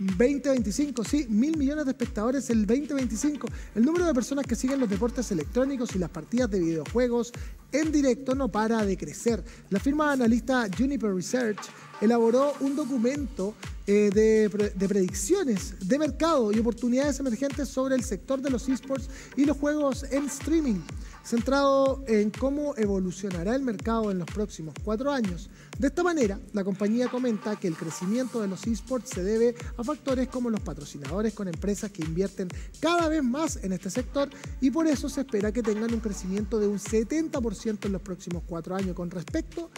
2025, 0.00 1.04
sí, 1.04 1.26
mil 1.28 1.58
millones 1.58 1.84
de 1.84 1.90
espectadores 1.90 2.48
el 2.48 2.66
2025. 2.66 3.46
El 3.74 3.84
número 3.84 4.06
de 4.06 4.14
personas 4.14 4.46
que 4.46 4.56
siguen 4.56 4.80
los 4.80 4.88
deportes 4.88 5.30
electrónicos 5.30 5.94
y 5.94 5.98
las 5.98 6.08
partidas 6.08 6.50
de 6.50 6.58
videojuegos 6.58 7.32
en 7.70 7.92
directo 7.92 8.34
no 8.34 8.48
para 8.48 8.84
de 8.84 8.96
crecer. 8.96 9.44
La 9.68 9.78
firma 9.78 10.10
analista 10.12 10.66
Juniper 10.76 11.14
Research 11.14 11.60
elaboró 12.00 12.54
un 12.60 12.74
documento 12.74 13.54
eh, 13.86 14.10
de, 14.12 14.48
de, 14.74 14.88
predicciones 14.88 15.74
de 15.86 15.98
mercado 15.98 16.50
y 16.50 16.58
oportunidades 16.58 17.20
emergentes 17.20 17.68
sobre 17.68 17.94
el 17.94 18.02
sector 18.02 18.40
de 18.40 18.48
los 18.48 18.68
esports 18.70 19.10
y 19.36 19.44
los 19.44 19.58
juegos 19.58 20.04
en 20.10 20.24
streaming 20.24 20.80
centrado 21.24 22.02
en 22.06 22.30
cómo 22.30 22.74
evolucionará 22.76 23.54
el 23.54 23.62
mercado 23.62 24.10
en 24.10 24.18
los 24.18 24.28
próximos 24.28 24.74
cuatro 24.82 25.12
años. 25.12 25.50
De 25.78 25.88
esta 25.88 26.02
manera, 26.02 26.38
la 26.52 26.64
compañía 26.64 27.08
comenta 27.08 27.56
que 27.56 27.68
el 27.68 27.76
crecimiento 27.76 28.40
de 28.40 28.48
los 28.48 28.66
esports 28.66 29.10
se 29.10 29.22
debe 29.22 29.54
a 29.76 29.84
factores 29.84 30.28
como 30.28 30.50
los 30.50 30.60
patrocinadores 30.60 31.34
con 31.34 31.48
empresas 31.48 31.90
que 31.90 32.02
invierten 32.02 32.48
cada 32.80 33.08
vez 33.08 33.22
más 33.22 33.56
en 33.62 33.72
este 33.72 33.90
sector 33.90 34.28
y 34.60 34.70
por 34.70 34.86
eso 34.86 35.08
se 35.08 35.22
espera 35.22 35.52
que 35.52 35.62
tengan 35.62 35.92
un 35.92 36.00
crecimiento 36.00 36.58
de 36.58 36.68
un 36.68 36.78
70% 36.78 37.86
en 37.86 37.92
los 37.92 38.02
próximos 38.02 38.42
cuatro 38.46 38.74
años 38.74 38.94
con 38.94 39.10
respecto 39.10 39.70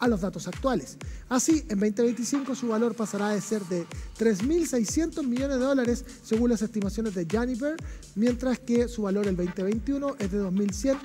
a 0.00 0.08
los 0.08 0.22
datos 0.22 0.48
actuales. 0.48 0.96
Así, 1.28 1.64
en 1.68 1.78
2025 1.78 2.54
su 2.54 2.68
valor 2.68 2.94
pasará 2.96 3.28
de 3.28 3.40
ser 3.40 3.62
de 3.66 3.86
3.600 4.18 5.24
millones 5.24 5.58
de 5.58 5.64
dólares 5.64 6.04
según 6.24 6.50
las 6.50 6.62
estimaciones 6.62 7.14
de 7.14 7.26
Juniper, 7.30 7.76
mientras 8.16 8.58
que 8.58 8.88
su 8.88 9.02
valor 9.02 9.28
el 9.28 9.36
2021 9.36 10.16
es 10.18 10.32
de 10.32 10.42
2.100 10.42 10.96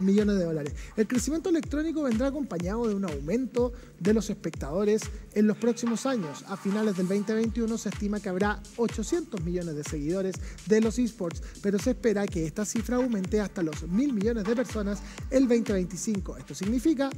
millones 0.00 0.36
de 0.36 0.44
dólares. 0.44 0.74
El 0.96 1.06
crecimiento 1.06 1.50
electrónico 1.50 2.02
vendrá 2.02 2.28
acompañado 2.28 2.86
de 2.88 2.94
un 2.94 3.04
aumento 3.04 3.72
de 4.00 4.12
los 4.12 4.28
espectadores 4.30 5.02
en 5.34 5.46
los 5.46 5.56
próximos 5.56 6.06
años. 6.06 6.44
A 6.48 6.56
finales 6.56 6.96
del 6.96 7.08
2021 7.08 7.78
se 7.78 7.88
estima 7.88 8.20
que 8.20 8.28
habrá 8.28 8.60
800 8.76 9.42
millones 9.42 9.76
de 9.76 9.84
seguidores 9.84 10.34
de 10.66 10.80
los 10.80 10.98
esports, 10.98 11.42
pero 11.62 11.78
se 11.78 11.90
espera 11.90 12.26
que 12.26 12.44
esta 12.46 12.64
cifra 12.64 12.96
aumente 12.96 13.40
hasta 13.40 13.62
los 13.62 13.84
1.000 13.84 14.12
millones 14.12 14.44
de 14.44 14.56
personas 14.56 15.00
el 15.30 15.48
2025. 15.48 16.38
Esto 16.38 16.54
significa 16.54 17.10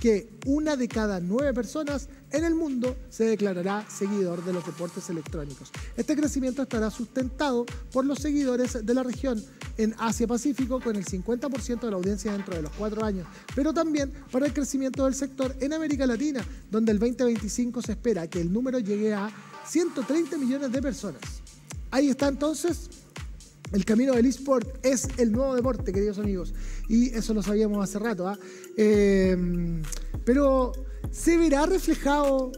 que 0.00 0.30
una 0.46 0.76
de 0.76 0.88
cada 0.88 1.20
nueve 1.20 1.52
personas 1.52 2.08
en 2.30 2.44
el 2.44 2.54
mundo 2.54 2.96
se 3.08 3.24
declarará 3.24 3.84
seguidor 3.88 4.44
de 4.44 4.52
los 4.52 4.64
deportes 4.64 5.08
electrónicos. 5.10 5.70
Este 5.96 6.14
crecimiento 6.16 6.62
estará 6.62 6.90
sustentado 6.90 7.66
por 7.92 8.04
los 8.04 8.18
seguidores 8.18 8.84
de 8.84 8.94
la 8.94 9.02
región 9.02 9.42
en 9.76 9.94
Asia-Pacífico 9.98 10.80
con 10.80 10.96
el 10.96 11.04
50% 11.04 11.80
de 11.80 11.90
la 11.90 11.96
audiencia 11.96 12.32
dentro 12.32 12.54
de 12.54 12.62
los 12.62 12.72
cuatro 12.72 13.04
años, 13.04 13.26
pero 13.54 13.72
también 13.72 14.12
para 14.30 14.46
el 14.46 14.52
crecimiento 14.52 15.04
del 15.04 15.14
sector 15.14 15.54
en 15.60 15.72
América 15.72 16.06
Latina, 16.06 16.44
donde 16.70 16.92
el 16.92 16.98
2025 16.98 17.82
se 17.82 17.92
espera 17.92 18.28
que 18.28 18.40
el 18.40 18.52
número 18.52 18.78
llegue 18.78 19.14
a 19.14 19.30
130 19.66 20.38
millones 20.38 20.72
de 20.72 20.82
personas. 20.82 21.22
Ahí 21.90 22.10
está 22.10 22.28
entonces 22.28 22.90
el 23.72 23.84
camino 23.84 24.14
del 24.14 24.24
eSport 24.24 24.84
es 24.84 25.08
el 25.18 25.30
nuevo 25.30 25.54
deporte, 25.54 25.92
queridos 25.92 26.18
amigos. 26.18 26.54
Y 26.88 27.14
eso 27.14 27.34
lo 27.34 27.42
sabíamos 27.42 27.82
hace 27.82 27.98
rato. 27.98 28.32
Em, 28.76 29.82
pero 30.24 30.72
se 31.10 31.36
verá 31.36 31.66
reflejado 31.66 32.52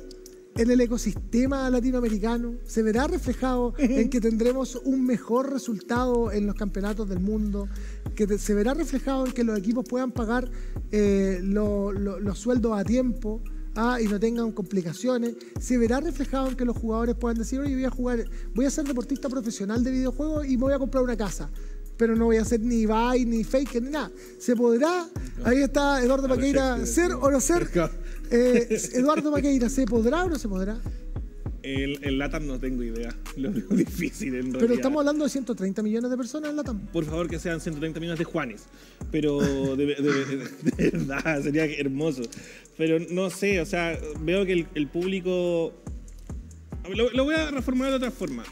en 0.56 0.70
el 0.70 0.80
ecosistema 0.80 1.70
latinoamericano, 1.70 2.54
se 2.64 2.82
verá 2.82 3.06
reflejado 3.06 3.74
en 3.78 4.10
que 4.10 4.20
tendremos 4.20 4.76
un 4.84 5.06
mejor 5.06 5.52
resultado 5.52 6.32
en 6.32 6.46
los 6.46 6.54
campeonatos 6.54 7.08
del 7.08 7.20
mundo, 7.20 7.68
que 8.14 8.38
se 8.38 8.54
verá 8.54 8.74
reflejado 8.74 9.26
en 9.26 9.32
que 9.32 9.44
los 9.44 9.58
equipos 9.58 9.84
puedan 9.88 10.12
pagar 10.12 10.50
eh, 10.92 11.40
los 11.42 12.38
sueldos 12.38 12.78
a 12.78 12.84
tiempo. 12.84 13.40
Ah, 13.76 14.00
y 14.00 14.08
no 14.08 14.18
tengan 14.18 14.50
complicaciones, 14.50 15.36
se 15.60 15.78
verá 15.78 16.00
reflejado 16.00 16.48
en 16.48 16.56
que 16.56 16.64
los 16.64 16.76
jugadores 16.76 17.14
puedan 17.14 17.38
decir, 17.38 17.60
oye, 17.60 17.72
voy 17.72 17.84
a 17.84 17.90
jugar, 17.90 18.24
voy 18.52 18.64
a 18.64 18.70
ser 18.70 18.84
deportista 18.84 19.28
profesional 19.28 19.84
de 19.84 19.92
videojuegos 19.92 20.44
y 20.44 20.56
me 20.56 20.64
voy 20.64 20.72
a 20.72 20.78
comprar 20.80 21.04
una 21.04 21.16
casa. 21.16 21.48
Pero 22.00 22.16
no 22.16 22.24
voy 22.24 22.38
a 22.38 22.42
hacer 22.42 22.60
ni 22.60 22.86
buy, 22.86 23.26
ni 23.26 23.44
fake, 23.44 23.82
ni 23.82 23.90
nada. 23.90 24.10
Se 24.38 24.56
podrá, 24.56 25.06
ahí 25.44 25.58
está 25.58 26.02
Eduardo 26.02 26.28
Maqueira, 26.28 26.86
ser 26.86 27.12
o 27.12 27.30
no 27.30 27.38
ser. 27.42 27.68
Eh, 28.30 28.80
Eduardo 28.94 29.30
Maqueira, 29.30 29.68
¿se 29.68 29.84
podrá 29.84 30.24
o 30.24 30.30
no 30.30 30.38
se 30.38 30.48
podrá? 30.48 30.80
El, 31.62 32.02
el, 32.02 32.16
LATAM 32.16 32.46
no 32.46 32.58
tengo 32.58 32.82
idea. 32.82 33.14
Lo 33.36 33.52
veo 33.52 33.68
difícil 33.70 34.34
en 34.34 34.52
Pero 34.52 34.72
estamos 34.72 35.00
hablando 35.00 35.24
de 35.24 35.30
130 35.30 35.82
millones 35.82 36.10
de 36.10 36.16
personas 36.16 36.48
en 36.48 36.56
LATAM. 36.56 36.86
Por 36.86 37.04
favor, 37.04 37.28
que 37.28 37.38
sean 37.38 37.60
130 37.60 38.00
millones 38.00 38.18
de 38.18 38.24
Juanes. 38.24 38.62
Pero 39.10 39.76
de, 39.76 39.84
de, 39.84 40.90
verdad, 40.90 41.42
sería 41.42 41.66
hermoso. 41.66 42.22
Pero 42.78 42.98
no 43.10 43.28
sé, 43.28 43.60
o 43.60 43.66
sea, 43.66 44.00
veo 44.20 44.46
que 44.46 44.54
el, 44.54 44.66
el 44.74 44.88
público. 44.88 45.74
Lo, 46.94 47.10
lo, 47.10 47.24
voy 47.24 47.34
a 47.34 47.50
reformular 47.50 47.90
de 47.90 47.96
otra 47.98 48.10
forma. 48.10 48.42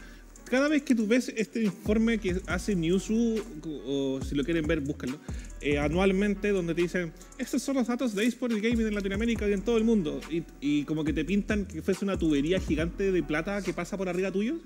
Cada 0.49 0.67
vez 0.67 0.81
que 0.81 0.95
tú 0.95 1.05
ves 1.05 1.31
este 1.35 1.63
informe 1.63 2.17
que 2.17 2.41
hace 2.47 2.75
Newsu, 2.75 3.43
o 3.85 4.19
si 4.23 4.33
lo 4.35 4.43
quieren 4.43 4.65
ver, 4.65 4.79
búscalo 4.81 5.19
eh, 5.61 5.77
anualmente 5.77 6.49
donde 6.49 6.73
te 6.73 6.81
dicen, 6.81 7.11
estos 7.37 7.61
son 7.61 7.75
los 7.75 7.87
datos 7.87 8.15
de 8.15 8.25
eSport 8.25 8.53
y 8.53 8.61
gaming 8.61 8.87
en 8.87 8.95
Latinoamérica 8.95 9.47
y 9.47 9.53
en 9.53 9.61
todo 9.61 9.77
el 9.77 9.83
mundo. 9.83 10.21
Y, 10.31 10.43
y, 10.61 10.85
como 10.85 11.03
que 11.03 11.11
te 11.13 11.25
pintan 11.25 11.65
que 11.65 11.81
fuese 11.81 12.05
una 12.05 12.17
tubería 12.17 12.59
gigante 12.59 13.11
de 13.11 13.23
plata 13.23 13.61
que 13.61 13.73
pasa 13.73 13.97
por 13.97 14.07
arriba 14.07 14.31
tuyo. 14.31 14.57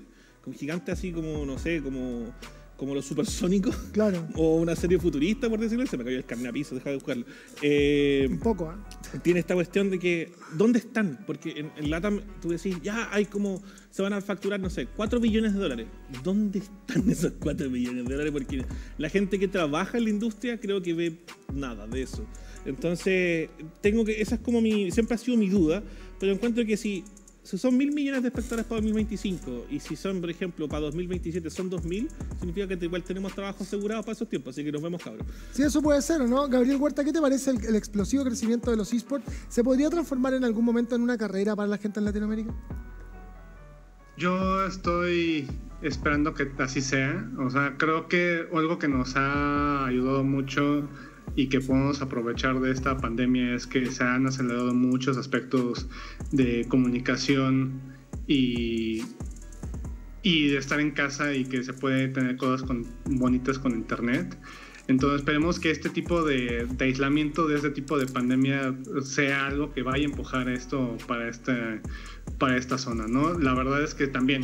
Como 0.42 0.56
gigante 0.56 0.92
así 0.92 1.10
como, 1.10 1.44
no 1.44 1.58
sé, 1.58 1.82
como 1.82 2.32
como 2.76 2.94
los 2.94 3.04
supersónicos. 3.04 3.74
Claro. 3.94 4.26
O 4.34 4.56
una 4.56 4.74
serie 4.74 4.98
futurista, 4.98 5.48
por 5.48 5.60
decirlo. 5.60 5.86
Se 5.86 5.96
me 5.96 6.04
cayó 6.04 6.18
el 6.18 6.52
piso, 6.52 6.74
deja 6.74 6.90
de 6.90 6.96
buscarlo. 6.96 7.24
Eh, 7.62 8.26
Un 8.28 8.40
poco, 8.40 8.72
¿eh? 8.72 9.18
Tiene 9.22 9.40
esta 9.40 9.54
cuestión 9.54 9.88
de 9.90 9.98
que, 9.98 10.32
¿dónde 10.56 10.80
están? 10.80 11.20
Porque 11.26 11.50
en, 11.56 11.70
en 11.76 11.90
LATAM 11.90 12.20
tú 12.42 12.48
decís, 12.48 12.76
ya 12.82 13.08
hay 13.12 13.26
como, 13.26 13.62
se 13.90 14.02
van 14.02 14.12
a 14.12 14.20
facturar, 14.20 14.58
no 14.58 14.68
sé, 14.68 14.86
4 14.96 15.20
billones 15.20 15.54
de 15.54 15.60
dólares. 15.60 15.86
¿Dónde 16.24 16.58
están 16.58 17.08
esos 17.10 17.32
4 17.38 17.70
billones 17.70 18.04
de 18.04 18.10
dólares? 18.10 18.32
Porque 18.32 18.64
la 18.98 19.08
gente 19.08 19.38
que 19.38 19.46
trabaja 19.46 19.98
en 19.98 20.04
la 20.04 20.10
industria 20.10 20.58
creo 20.58 20.82
que 20.82 20.94
ve 20.94 21.18
nada 21.52 21.86
de 21.86 22.02
eso. 22.02 22.26
Entonces, 22.66 23.50
tengo 23.80 24.04
que, 24.04 24.20
esa 24.20 24.36
es 24.36 24.40
como 24.40 24.60
mi, 24.60 24.90
siempre 24.90 25.14
ha 25.14 25.18
sido 25.18 25.36
mi 25.36 25.48
duda, 25.48 25.82
pero 26.18 26.32
encuentro 26.32 26.64
que 26.64 26.76
si 26.76 27.04
si 27.44 27.58
son 27.58 27.76
mil 27.76 27.92
millones 27.92 28.22
de 28.22 28.28
espectadores 28.28 28.64
para 28.64 28.80
2025 28.80 29.66
y 29.70 29.78
si 29.78 29.96
son, 29.96 30.20
por 30.20 30.30
ejemplo, 30.30 30.66
para 30.66 30.80
2027 30.80 31.50
son 31.50 31.68
2000, 31.68 32.08
significa 32.38 32.66
que 32.66 32.84
igual 32.84 33.02
tenemos 33.02 33.34
trabajo 33.34 33.62
asegurado 33.62 34.02
para 34.02 34.12
esos 34.12 34.28
tiempos, 34.28 34.54
así 34.54 34.64
que 34.64 34.72
nos 34.72 34.82
vemos 34.82 35.02
cabros. 35.02 35.26
Sí, 35.52 35.62
eso 35.62 35.82
puede 35.82 36.00
ser, 36.00 36.22
¿no? 36.22 36.48
Gabriel 36.48 36.78
Huerta, 36.78 37.04
¿qué 37.04 37.12
te 37.12 37.20
parece 37.20 37.50
el, 37.50 37.64
el 37.64 37.76
explosivo 37.76 38.24
crecimiento 38.24 38.70
de 38.70 38.78
los 38.78 38.92
esports? 38.92 39.26
¿Se 39.48 39.62
podría 39.62 39.90
transformar 39.90 40.34
en 40.34 40.44
algún 40.44 40.64
momento 40.64 40.96
en 40.96 41.02
una 41.02 41.18
carrera 41.18 41.54
para 41.54 41.68
la 41.68 41.76
gente 41.76 42.00
en 42.00 42.06
Latinoamérica? 42.06 42.54
Yo 44.16 44.64
estoy 44.66 45.46
esperando 45.82 46.34
que 46.34 46.50
así 46.58 46.80
sea. 46.80 47.28
O 47.38 47.50
sea, 47.50 47.76
creo 47.76 48.08
que 48.08 48.46
algo 48.54 48.78
que 48.78 48.88
nos 48.88 49.16
ha 49.16 49.86
ayudado 49.86 50.24
mucho 50.24 50.88
y 51.36 51.48
que 51.48 51.60
podemos 51.60 52.00
aprovechar 52.00 52.60
de 52.60 52.70
esta 52.70 52.96
pandemia 52.96 53.54
es 53.54 53.66
que 53.66 53.86
se 53.86 54.04
han 54.04 54.26
acelerado 54.26 54.72
muchos 54.74 55.16
aspectos 55.16 55.88
de 56.30 56.66
comunicación 56.68 57.80
y, 58.26 59.02
y 60.22 60.48
de 60.48 60.58
estar 60.58 60.80
en 60.80 60.92
casa 60.92 61.34
y 61.34 61.44
que 61.44 61.62
se 61.64 61.72
puede 61.72 62.08
tener 62.08 62.36
cosas 62.36 62.66
con, 62.66 62.86
bonitas 63.04 63.58
con 63.58 63.72
internet. 63.72 64.38
Entonces 64.86 65.20
esperemos 65.20 65.58
que 65.58 65.70
este 65.70 65.88
tipo 65.88 66.22
de, 66.22 66.66
de, 66.70 66.84
aislamiento 66.84 67.46
de 67.46 67.56
este 67.56 67.70
tipo 67.70 67.98
de 67.98 68.06
pandemia 68.06 68.74
sea 69.02 69.46
algo 69.46 69.72
que 69.72 69.82
vaya 69.82 70.04
a 70.04 70.10
empujar 70.10 70.48
esto 70.48 70.98
para, 71.08 71.28
este, 71.28 71.80
para 72.38 72.56
esta 72.56 72.76
zona, 72.76 73.06
¿no? 73.08 73.38
La 73.38 73.54
verdad 73.54 73.82
es 73.82 73.94
que 73.94 74.06
también, 74.08 74.42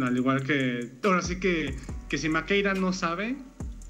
al 0.00 0.16
igual 0.16 0.44
que, 0.44 0.92
ahora 1.02 1.22
sí 1.22 1.40
que, 1.40 1.74
que 2.08 2.18
si 2.18 2.28
Maqueira 2.28 2.74
no 2.74 2.92
sabe 2.92 3.36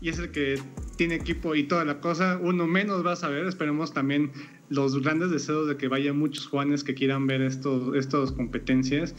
y 0.01 0.09
es 0.09 0.19
el 0.19 0.31
que 0.31 0.59
tiene 0.97 1.17
equipo 1.17 1.55
y 1.55 1.65
toda 1.65 1.85
la 1.85 2.01
cosa, 2.01 2.39
uno 2.41 2.67
menos 2.67 3.05
va 3.05 3.13
a 3.13 3.17
saber. 3.17 3.47
Esperemos 3.47 3.93
también 3.93 4.31
los 4.69 5.01
grandes 5.03 5.31
deseos 5.31 5.69
de 5.69 5.77
que 5.77 5.89
vaya 5.89 6.13
muchos 6.13 6.47
Juanes 6.47 6.85
que 6.85 6.95
quieran 6.95 7.27
ver 7.27 7.43
estos, 7.43 7.97
estas 7.97 8.33
competencias 8.33 9.15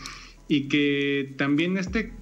y 0.47 0.67
que 0.67 1.33
también 1.37 1.77
este, 1.77 2.13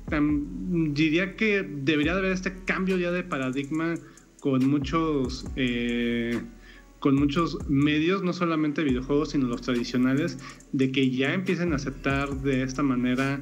diría 0.94 1.36
que 1.36 1.64
debería 1.64 2.14
de 2.14 2.20
haber 2.20 2.32
este 2.32 2.54
cambio 2.66 2.98
ya 2.98 3.12
de 3.12 3.24
paradigma 3.24 3.96
con 4.40 4.66
muchos, 4.70 5.46
eh, 5.56 6.40
con 7.00 7.16
muchos 7.16 7.58
medios, 7.70 8.24
no 8.24 8.34
solamente 8.34 8.84
videojuegos, 8.84 9.32
sino 9.32 9.48
los 9.48 9.62
tradicionales, 9.62 10.38
de 10.72 10.92
que 10.92 11.10
ya 11.10 11.34
empiecen 11.34 11.74
a 11.74 11.76
aceptar 11.78 12.30
de 12.42 12.64
esta 12.64 12.84
manera 12.84 13.42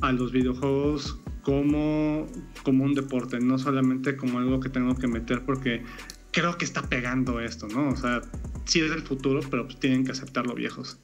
a 0.00 0.12
los 0.12 0.32
videojuegos 0.32 1.18
como, 1.42 2.26
como 2.62 2.84
un 2.84 2.94
deporte, 2.94 3.40
no 3.40 3.58
solamente 3.58 4.16
como 4.16 4.38
algo 4.38 4.60
que 4.60 4.68
tengo 4.68 4.94
que 4.94 5.08
meter 5.08 5.44
porque 5.44 5.82
creo 6.30 6.56
que 6.58 6.64
está 6.64 6.82
pegando 6.82 7.40
esto, 7.40 7.68
¿no? 7.68 7.88
O 7.88 7.96
sea, 7.96 8.20
sí 8.64 8.80
es 8.80 8.90
el 8.90 9.02
futuro, 9.02 9.40
pero 9.50 9.64
pues 9.64 9.80
tienen 9.80 10.04
que 10.04 10.12
aceptarlo 10.12 10.54
viejos. 10.54 10.98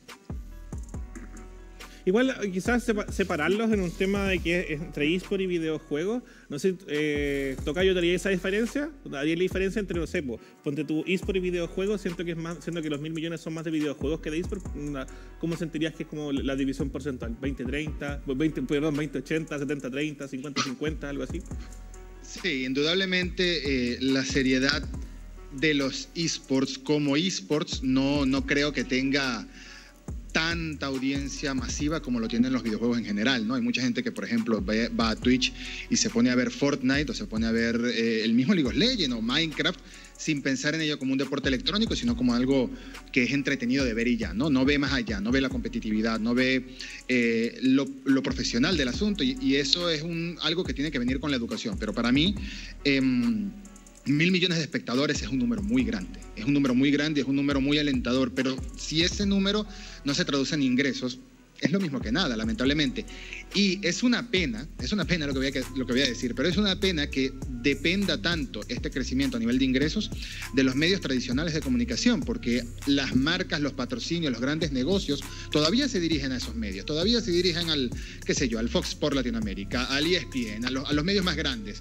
Igual 2.06 2.34
quizás 2.52 2.84
sepa- 2.86 3.10
separarlos 3.10 3.72
en 3.72 3.80
un 3.80 3.90
tema 3.90 4.28
de 4.28 4.38
que 4.38 4.74
entre 4.74 5.14
eSport 5.14 5.40
y 5.40 5.46
videojuegos. 5.46 6.22
No 6.50 6.58
sé, 6.58 6.74
eh, 6.88 7.56
Tocayo, 7.64 7.92
¿te 7.94 7.98
haría 8.00 8.14
esa 8.14 8.28
diferencia? 8.28 8.90
¿Haría 9.14 9.34
la 9.36 9.42
diferencia 9.42 9.80
entre, 9.80 9.98
no 9.98 10.06
sé, 10.06 10.22
po, 10.22 10.38
ponte 10.62 10.84
tu 10.84 11.02
eSport 11.06 11.36
y 11.36 11.40
videojuegos? 11.40 12.02
Siento 12.02 12.22
que 12.24 12.32
es 12.32 12.36
más, 12.36 12.58
siento 12.62 12.82
que 12.82 12.90
los 12.90 13.00
mil 13.00 13.12
millones 13.14 13.40
son 13.40 13.54
más 13.54 13.64
de 13.64 13.70
videojuegos 13.70 14.20
que 14.20 14.30
de 14.30 14.38
eSport. 14.40 14.62
¿Cómo 15.40 15.56
sentirías 15.56 15.94
que 15.94 16.02
es 16.02 16.08
como 16.10 16.30
la 16.30 16.54
división 16.56 16.90
porcentual? 16.90 17.36
¿20-30? 17.40 18.20
Pues 18.26 18.36
20, 18.36 18.62
perdón, 18.62 18.96
20-80, 18.96 19.48
70-30, 19.48 20.28
50-50, 20.28 21.04
algo 21.04 21.22
así. 21.22 21.40
Sí, 22.20 22.64
indudablemente 22.64 23.94
eh, 23.94 23.98
la 24.00 24.24
seriedad 24.24 24.82
de 25.52 25.72
los 25.72 26.08
esports 26.14 26.78
como 26.78 27.16
esports 27.16 27.82
no, 27.82 28.26
no 28.26 28.44
creo 28.44 28.72
que 28.72 28.82
tenga 28.84 29.46
tanta 30.34 30.86
audiencia 30.86 31.54
masiva 31.54 32.02
como 32.02 32.18
lo 32.18 32.26
tienen 32.26 32.52
los 32.52 32.64
videojuegos 32.64 32.98
en 32.98 33.04
general, 33.04 33.46
¿no? 33.46 33.54
Hay 33.54 33.62
mucha 33.62 33.80
gente 33.80 34.02
que, 34.02 34.10
por 34.10 34.24
ejemplo, 34.24 34.62
va 34.66 35.10
a 35.10 35.16
Twitch 35.16 35.52
y 35.88 35.96
se 35.96 36.10
pone 36.10 36.28
a 36.30 36.34
ver 36.34 36.50
Fortnite 36.50 37.12
o 37.12 37.14
se 37.14 37.26
pone 37.26 37.46
a 37.46 37.52
ver 37.52 37.80
eh, 37.94 38.24
el 38.24 38.34
mismo 38.34 38.52
League 38.52 38.68
of 38.68 38.74
Legends 38.74 39.14
o 39.14 39.22
Minecraft 39.22 39.78
sin 40.18 40.42
pensar 40.42 40.74
en 40.74 40.80
ello 40.80 40.98
como 40.98 41.12
un 41.12 41.18
deporte 41.18 41.48
electrónico, 41.48 41.94
sino 41.94 42.16
como 42.16 42.34
algo 42.34 42.68
que 43.12 43.22
es 43.22 43.32
entretenido 43.32 43.84
de 43.84 43.94
ver 43.94 44.08
y 44.08 44.16
ya, 44.16 44.34
¿no? 44.34 44.50
No 44.50 44.64
ve 44.64 44.76
más 44.76 44.92
allá, 44.92 45.20
no 45.20 45.30
ve 45.30 45.40
la 45.40 45.50
competitividad, 45.50 46.18
no 46.18 46.34
ve 46.34 46.64
eh, 47.06 47.56
lo, 47.62 47.86
profesional 48.22 48.76
del 48.76 48.88
asunto 48.88 49.22
y, 49.22 49.36
y 49.40 49.56
eso 49.56 49.88
es 49.88 50.02
un, 50.02 50.36
algo 50.42 50.64
que 50.64 50.74
tiene 50.74 50.90
que 50.90 50.98
venir 50.98 51.20
con 51.20 51.30
la 51.30 51.36
educación. 51.36 51.76
Pero 51.78 51.92
para 51.92 52.10
mí, 52.10 52.34
em, 52.82 53.50
mil 54.06 54.30
millones 54.30 54.58
de 54.58 54.64
espectadores 54.64 55.22
es 55.22 55.28
un 55.28 55.38
número 55.38 55.62
muy 55.62 55.84
grande, 55.84 56.20
es 56.36 56.44
un 56.44 56.54
número 56.54 56.74
muy 56.74 56.90
grande, 56.90 57.22
es 57.22 57.26
un 57.26 57.36
número 57.36 57.60
muy 57.60 57.78
alentador, 57.78 58.32
pero 58.34 58.56
si 58.76 59.02
ese 59.02 59.26
número 59.26 59.66
no 60.04 60.14
se 60.14 60.24
traduce 60.24 60.54
en 60.54 60.62
ingresos, 60.62 61.20
es 61.64 61.72
lo 61.72 61.80
mismo 61.80 62.00
que 62.00 62.12
nada, 62.12 62.36
lamentablemente. 62.36 63.06
Y 63.54 63.84
es 63.86 64.02
una 64.02 64.30
pena, 64.30 64.68
es 64.80 64.92
una 64.92 65.06
pena 65.06 65.26
lo 65.26 65.32
que, 65.32 65.38
voy 65.38 65.48
a, 65.48 65.78
lo 65.78 65.86
que 65.86 65.92
voy 65.92 66.02
a 66.02 66.06
decir, 66.06 66.34
pero 66.34 66.48
es 66.48 66.58
una 66.58 66.78
pena 66.78 67.08
que 67.08 67.32
dependa 67.62 68.20
tanto 68.20 68.60
este 68.68 68.90
crecimiento 68.90 69.38
a 69.38 69.40
nivel 69.40 69.58
de 69.58 69.64
ingresos 69.64 70.10
de 70.52 70.62
los 70.62 70.74
medios 70.74 71.00
tradicionales 71.00 71.54
de 71.54 71.62
comunicación, 71.62 72.20
porque 72.20 72.64
las 72.86 73.16
marcas, 73.16 73.60
los 73.60 73.72
patrocinios, 73.72 74.30
los 74.32 74.42
grandes 74.42 74.72
negocios 74.72 75.22
todavía 75.50 75.88
se 75.88 76.00
dirigen 76.00 76.32
a 76.32 76.36
esos 76.36 76.54
medios, 76.54 76.84
todavía 76.84 77.20
se 77.22 77.30
dirigen 77.30 77.70
al, 77.70 77.90
qué 78.26 78.34
sé 78.34 78.48
yo, 78.48 78.58
al 78.58 78.68
Fox 78.68 78.90
Sport 78.90 79.16
Latinoamérica, 79.16 79.86
al 79.86 80.06
ESPN, 80.06 80.66
a 80.66 80.70
los, 80.70 80.88
a 80.88 80.92
los 80.92 81.04
medios 81.04 81.24
más 81.24 81.36
grandes. 81.36 81.78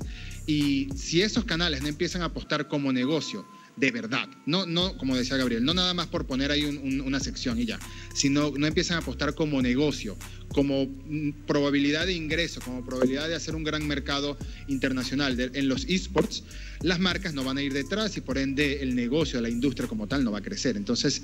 Y 0.48 0.88
si 0.96 1.22
esos 1.22 1.44
canales 1.44 1.82
no 1.82 1.90
empiezan 1.90 2.22
a 2.22 2.26
apostar 2.26 2.70
como 2.70 2.94
negocio, 2.94 3.46
de 3.76 3.92
verdad. 3.92 4.28
No, 4.46 4.66
no, 4.66 4.96
como 4.98 5.16
decía 5.16 5.36
Gabriel, 5.38 5.64
no 5.66 5.74
nada 5.74 5.94
más 5.94 6.08
por 6.08 6.26
poner 6.28 6.52
ahí 6.52 6.64
un- 6.64 6.78
un- 6.78 7.02
una 7.02 7.20
sección 7.20 7.60
y 7.60 7.66
ya, 7.66 7.80
sino 8.14 8.52
no 8.56 8.68
empiezan 8.68 8.98
a 8.98 9.00
apostar 9.00 9.34
como 9.34 9.62
negocio, 9.62 10.16
como 10.50 10.86
mm, 10.86 11.46
probabilidad 11.48 12.06
de 12.06 12.14
ingreso, 12.14 12.62
como 12.62 12.86
probabilidad 12.86 13.28
de 13.28 13.36
hacer 13.36 13.56
un 13.56 13.64
gran 13.64 13.88
mercado 13.88 14.38
internacional 14.68 15.40
en 15.54 15.68
los 15.68 15.86
esports, 15.86 16.44
las 16.82 17.00
marcas 17.00 17.34
no 17.34 17.44
van 17.44 17.58
a 17.58 17.64
ir 17.64 17.74
detrás 17.74 18.16
y 18.18 18.22
por 18.22 18.38
ende 18.38 18.84
el 18.84 18.94
negocio, 18.96 19.42
la 19.42 19.50
industria 19.50 19.88
como 19.88 20.08
tal 20.08 20.24
no 20.24 20.32
va 20.32 20.40
a 20.40 20.42
crecer. 20.42 20.78
Entonces, 20.78 21.24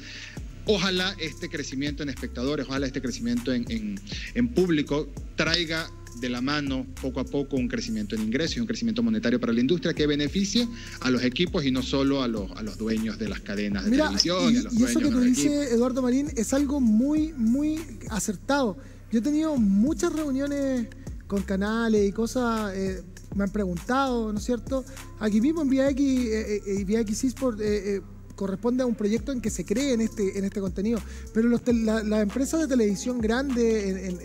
ojalá 0.66 1.16
este 1.20 1.50
crecimiento 1.50 2.04
en 2.04 2.10
espectadores, 2.10 2.66
ojalá 2.68 2.88
este 2.88 3.02
crecimiento 3.02 3.54
en, 3.54 3.66
en- 3.70 4.00
en 4.34 4.48
público 4.50 5.12
traiga 5.36 5.90
de 6.20 6.30
la 6.30 6.42
mano 6.42 6.86
poco 7.02 7.20
a 7.20 7.26
poco 7.26 7.56
un 7.56 7.68
crecimiento 7.68 8.16
en 8.16 8.24
ingresos 8.24 8.58
y 8.58 8.60
un 8.60 8.68
crecimiento 8.68 9.04
monetario 9.04 9.40
para 9.40 9.54
la 9.54 9.62
industria 9.62 9.94
que 9.94 10.08
beneficie 10.08 10.68
a 11.02 11.10
los 11.10 11.24
equipos 11.24 11.66
y 11.66 11.72
no 11.72 11.82
solo 11.82 12.24
a 12.24 12.28
los, 12.28 12.52
a 12.52 12.64
los 12.64 12.78
dueños 12.78 13.18
de 13.18 13.30
las 13.30 13.40
cadenas 13.42 13.86
de 13.86 13.92
Mira, 13.92 14.06
televisión 14.06 14.54
y, 14.54 14.58
a 14.58 14.62
los 14.64 14.74
y 14.74 14.84
eso 14.84 15.00
que 15.00 15.10
tú 15.10 15.22
equipos. 15.22 15.46
Eduardo 15.46 16.02
Marín, 16.02 16.30
es 16.36 16.54
algo 16.54 16.80
muy, 16.80 17.34
muy 17.34 17.80
acertado. 18.10 18.78
Yo 19.12 19.20
he 19.20 19.22
tenido 19.22 19.56
muchas 19.58 20.14
reuniones 20.14 20.88
con 21.28 21.44
canales 21.44 22.08
y 22.08 22.12
cosas, 22.12 22.76
eh, 22.76 23.04
me 23.36 23.44
han 23.44 23.52
preguntado, 23.52 24.34
¿no 24.34 24.40
es 24.40 24.46
cierto? 24.46 24.84
Aquí 25.20 25.42
mismo 25.42 25.62
en 25.62 25.70
VIX, 25.70 26.02
eh, 26.02 26.62
eh, 26.66 26.84
VIX 26.84 27.24
Esports 27.24 27.62
eh, 27.62 27.98
eh, 27.98 28.02
corresponde 28.40 28.84
a 28.84 28.86
un 28.86 28.96
proyecto 28.96 29.32
en 29.34 29.42
que 29.42 29.50
se 29.50 29.66
cree 29.66 29.94
en 29.94 30.02
este, 30.02 30.38
en 30.38 30.46
este 30.46 30.62
contenido. 30.62 31.00
Pero 31.34 31.50
la- 31.50 32.04
las 32.04 32.22
empresas 32.24 32.62
de 32.62 32.68
televisión 32.68 33.20
grandes, 33.20 34.24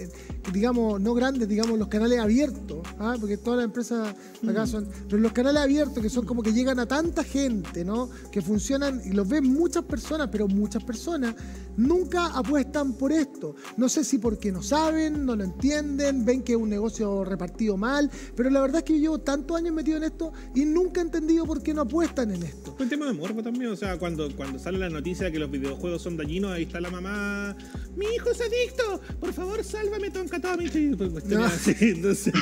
digamos, 0.53 1.01
no 1.01 1.15
grandes, 1.15 1.49
digamos, 1.49 1.79
los 1.79 1.89
canales 1.89 2.21
abiertos, 2.21 2.79
¿ah? 2.99 3.17
porque 3.21 3.37
todas 3.37 3.59
las 3.59 3.65
empresas 3.65 4.15
acá 4.49 4.67
son, 4.67 4.87
pero 5.09 5.19
los 5.21 5.33
canales 5.33 5.62
abiertos 5.62 6.03
que 6.03 6.09
son 6.11 6.25
como 6.27 6.43
que 6.43 6.53
llegan 6.53 6.79
a 6.79 6.87
tanta 6.87 7.25
gente, 7.25 7.85
¿no? 7.85 8.09
Que 8.31 8.41
funcionan 8.41 9.01
y 9.05 9.11
los 9.11 9.29
ven 9.29 9.45
muchas 9.53 9.85
personas, 9.85 10.29
pero 10.31 10.47
muchas 10.47 10.85
personas 10.85 11.35
nunca 11.77 12.27
apuestan 12.27 12.93
por 12.95 13.11
esto. 13.12 13.57
No 13.77 13.89
sé 13.89 14.05
si 14.05 14.19
porque 14.19 14.53
no 14.53 14.62
saben, 14.62 15.25
no 15.27 15.35
lo 15.35 15.45
entienden, 15.45 16.25
ven 16.25 16.43
que 16.43 16.53
es 16.53 16.59
un 16.59 16.69
negocio 16.69 17.25
repartido 17.25 17.77
mal, 17.77 18.11
pero 18.37 18.49
la 18.51 18.61
verdad 18.61 18.79
es 18.79 18.85
que 18.85 18.95
yo 18.95 19.01
llevo 19.01 19.19
tantos 19.19 19.57
años 19.57 19.75
metido 19.75 19.97
en 19.97 20.05
esto 20.05 20.33
y 20.55 20.65
nunca 20.65 21.01
he 21.01 21.05
entendido 21.05 21.45
por 21.47 21.62
qué 21.62 21.75
no 21.75 21.83
apuestan 21.83 22.31
en 22.33 22.43
esto. 22.45 22.77
Un 22.79 22.89
tema 22.89 23.07
de 23.07 23.12
morbo 23.15 23.43
también, 23.43 23.71
o 23.73 23.77
sea, 23.77 23.99
cuando, 24.05 24.31
cuando 24.37 24.59
sale 24.59 24.77
la 24.77 24.91
noticia 24.91 25.25
de 25.25 25.33
que 25.33 25.39
los 25.39 25.51
videojuegos 25.51 26.03
son 26.03 26.19
dañinos, 26.19 26.53
ahí 26.53 26.65
está 26.65 26.79
la 26.79 26.91
mamá, 26.91 27.57
mi 27.97 28.05
hijo 28.15 28.29
es 28.33 28.39
adicto, 28.39 29.01
por 29.19 29.33
favor 29.33 29.65
sálvame 29.65 30.11
Tonka 30.11 30.39
Tomic", 30.43 30.75
y 30.75 30.95
pues, 30.95 31.09
cuestiones 31.09 31.39
No. 31.39 31.47
así, 31.47 31.75
entonces, 31.81 32.35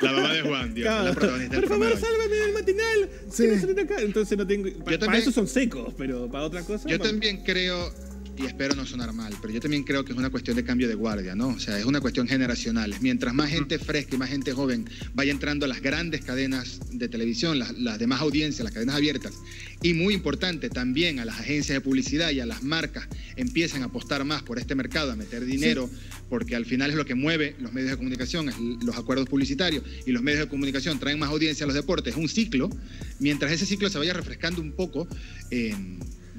La 0.00 0.12
mamá 0.12 0.32
de 0.32 0.40
Juan, 0.40 0.72
Dios, 0.72 0.86
claro, 0.86 1.04
la 1.04 1.12
protagonista 1.14 1.56
por 1.60 1.68
favor 1.68 1.98
sálvame 1.98 2.34
del 2.36 2.52
matinal, 2.54 3.10
Sí. 3.30 3.44
acá. 3.82 4.00
entonces 4.00 4.38
no 4.38 4.46
tengo, 4.46 4.70
pa- 4.78 4.84
para 4.86 4.98
también- 4.98 5.22
eso 5.22 5.30
son 5.30 5.46
secos, 5.46 5.92
pero 5.98 6.26
para 6.30 6.44
otra 6.44 6.62
cosa, 6.62 6.88
Yo 6.88 6.98
también 6.98 7.42
creo, 7.44 7.92
y 8.40 8.46
espero 8.46 8.74
no 8.74 8.86
sonar 8.86 9.12
mal, 9.12 9.34
pero 9.40 9.52
yo 9.52 9.60
también 9.60 9.82
creo 9.82 10.04
que 10.04 10.12
es 10.12 10.18
una 10.18 10.30
cuestión 10.30 10.56
de 10.56 10.64
cambio 10.64 10.88
de 10.88 10.94
guardia, 10.94 11.34
¿no? 11.34 11.48
O 11.48 11.58
sea, 11.58 11.78
es 11.78 11.84
una 11.84 12.00
cuestión 12.00 12.26
generacional. 12.26 12.94
Mientras 13.00 13.34
más 13.34 13.50
gente 13.50 13.78
fresca 13.78 14.14
y 14.14 14.18
más 14.18 14.30
gente 14.30 14.52
joven 14.52 14.88
vaya 15.14 15.30
entrando 15.30 15.66
a 15.66 15.68
las 15.68 15.82
grandes 15.82 16.22
cadenas 16.24 16.80
de 16.90 17.08
televisión, 17.08 17.58
las, 17.58 17.76
las 17.78 17.98
demás 17.98 18.20
audiencias, 18.20 18.64
las 18.64 18.72
cadenas 18.72 18.94
abiertas, 18.94 19.34
y 19.82 19.94
muy 19.94 20.14
importante 20.14 20.70
también 20.70 21.18
a 21.18 21.24
las 21.24 21.38
agencias 21.40 21.76
de 21.76 21.80
publicidad 21.80 22.30
y 22.30 22.40
a 22.40 22.46
las 22.46 22.62
marcas 22.62 23.08
empiezan 23.36 23.82
a 23.82 23.86
apostar 23.86 24.24
más 24.24 24.42
por 24.42 24.58
este 24.58 24.74
mercado, 24.74 25.12
a 25.12 25.16
meter 25.16 25.44
dinero, 25.44 25.90
porque 26.28 26.56
al 26.56 26.64
final 26.64 26.90
es 26.90 26.96
lo 26.96 27.04
que 27.04 27.14
mueve 27.14 27.56
los 27.60 27.72
medios 27.72 27.90
de 27.90 27.96
comunicación, 27.96 28.48
es 28.48 28.56
los 28.58 28.96
acuerdos 28.96 29.28
publicitarios, 29.28 29.84
y 30.06 30.12
los 30.12 30.22
medios 30.22 30.40
de 30.40 30.48
comunicación 30.48 30.98
traen 30.98 31.18
más 31.18 31.30
audiencia 31.30 31.64
a 31.64 31.66
los 31.66 31.74
deportes, 31.74 32.14
es 32.14 32.18
un 32.18 32.28
ciclo. 32.28 32.70
Mientras 33.18 33.52
ese 33.52 33.66
ciclo 33.66 33.90
se 33.90 33.98
vaya 33.98 34.14
refrescando 34.14 34.62
un 34.62 34.72
poco, 34.72 35.06
eh, 35.50 35.74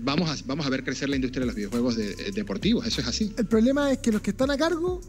vamos, 0.02 0.30
a, 0.30 0.44
vamos 0.46 0.66
a 0.66 0.70
ver 0.70 0.84
crecer 0.84 1.10
la 1.10 1.16
industria 1.16 1.42
de 1.42 1.46
los 1.48 1.56
videojuegos 1.56 1.96
de- 1.96 2.12
eh, 2.12 2.32
deportivos, 2.34 2.86
eso 2.86 3.02
es 3.02 3.08
así. 3.08 3.34
El 3.38 3.46
problema 3.46 3.92
es 3.92 4.00
que 4.00 4.12
los 4.12 4.22
que 4.22 4.32
están 4.32 4.52
a 4.52 4.58
cargo 4.58 5.02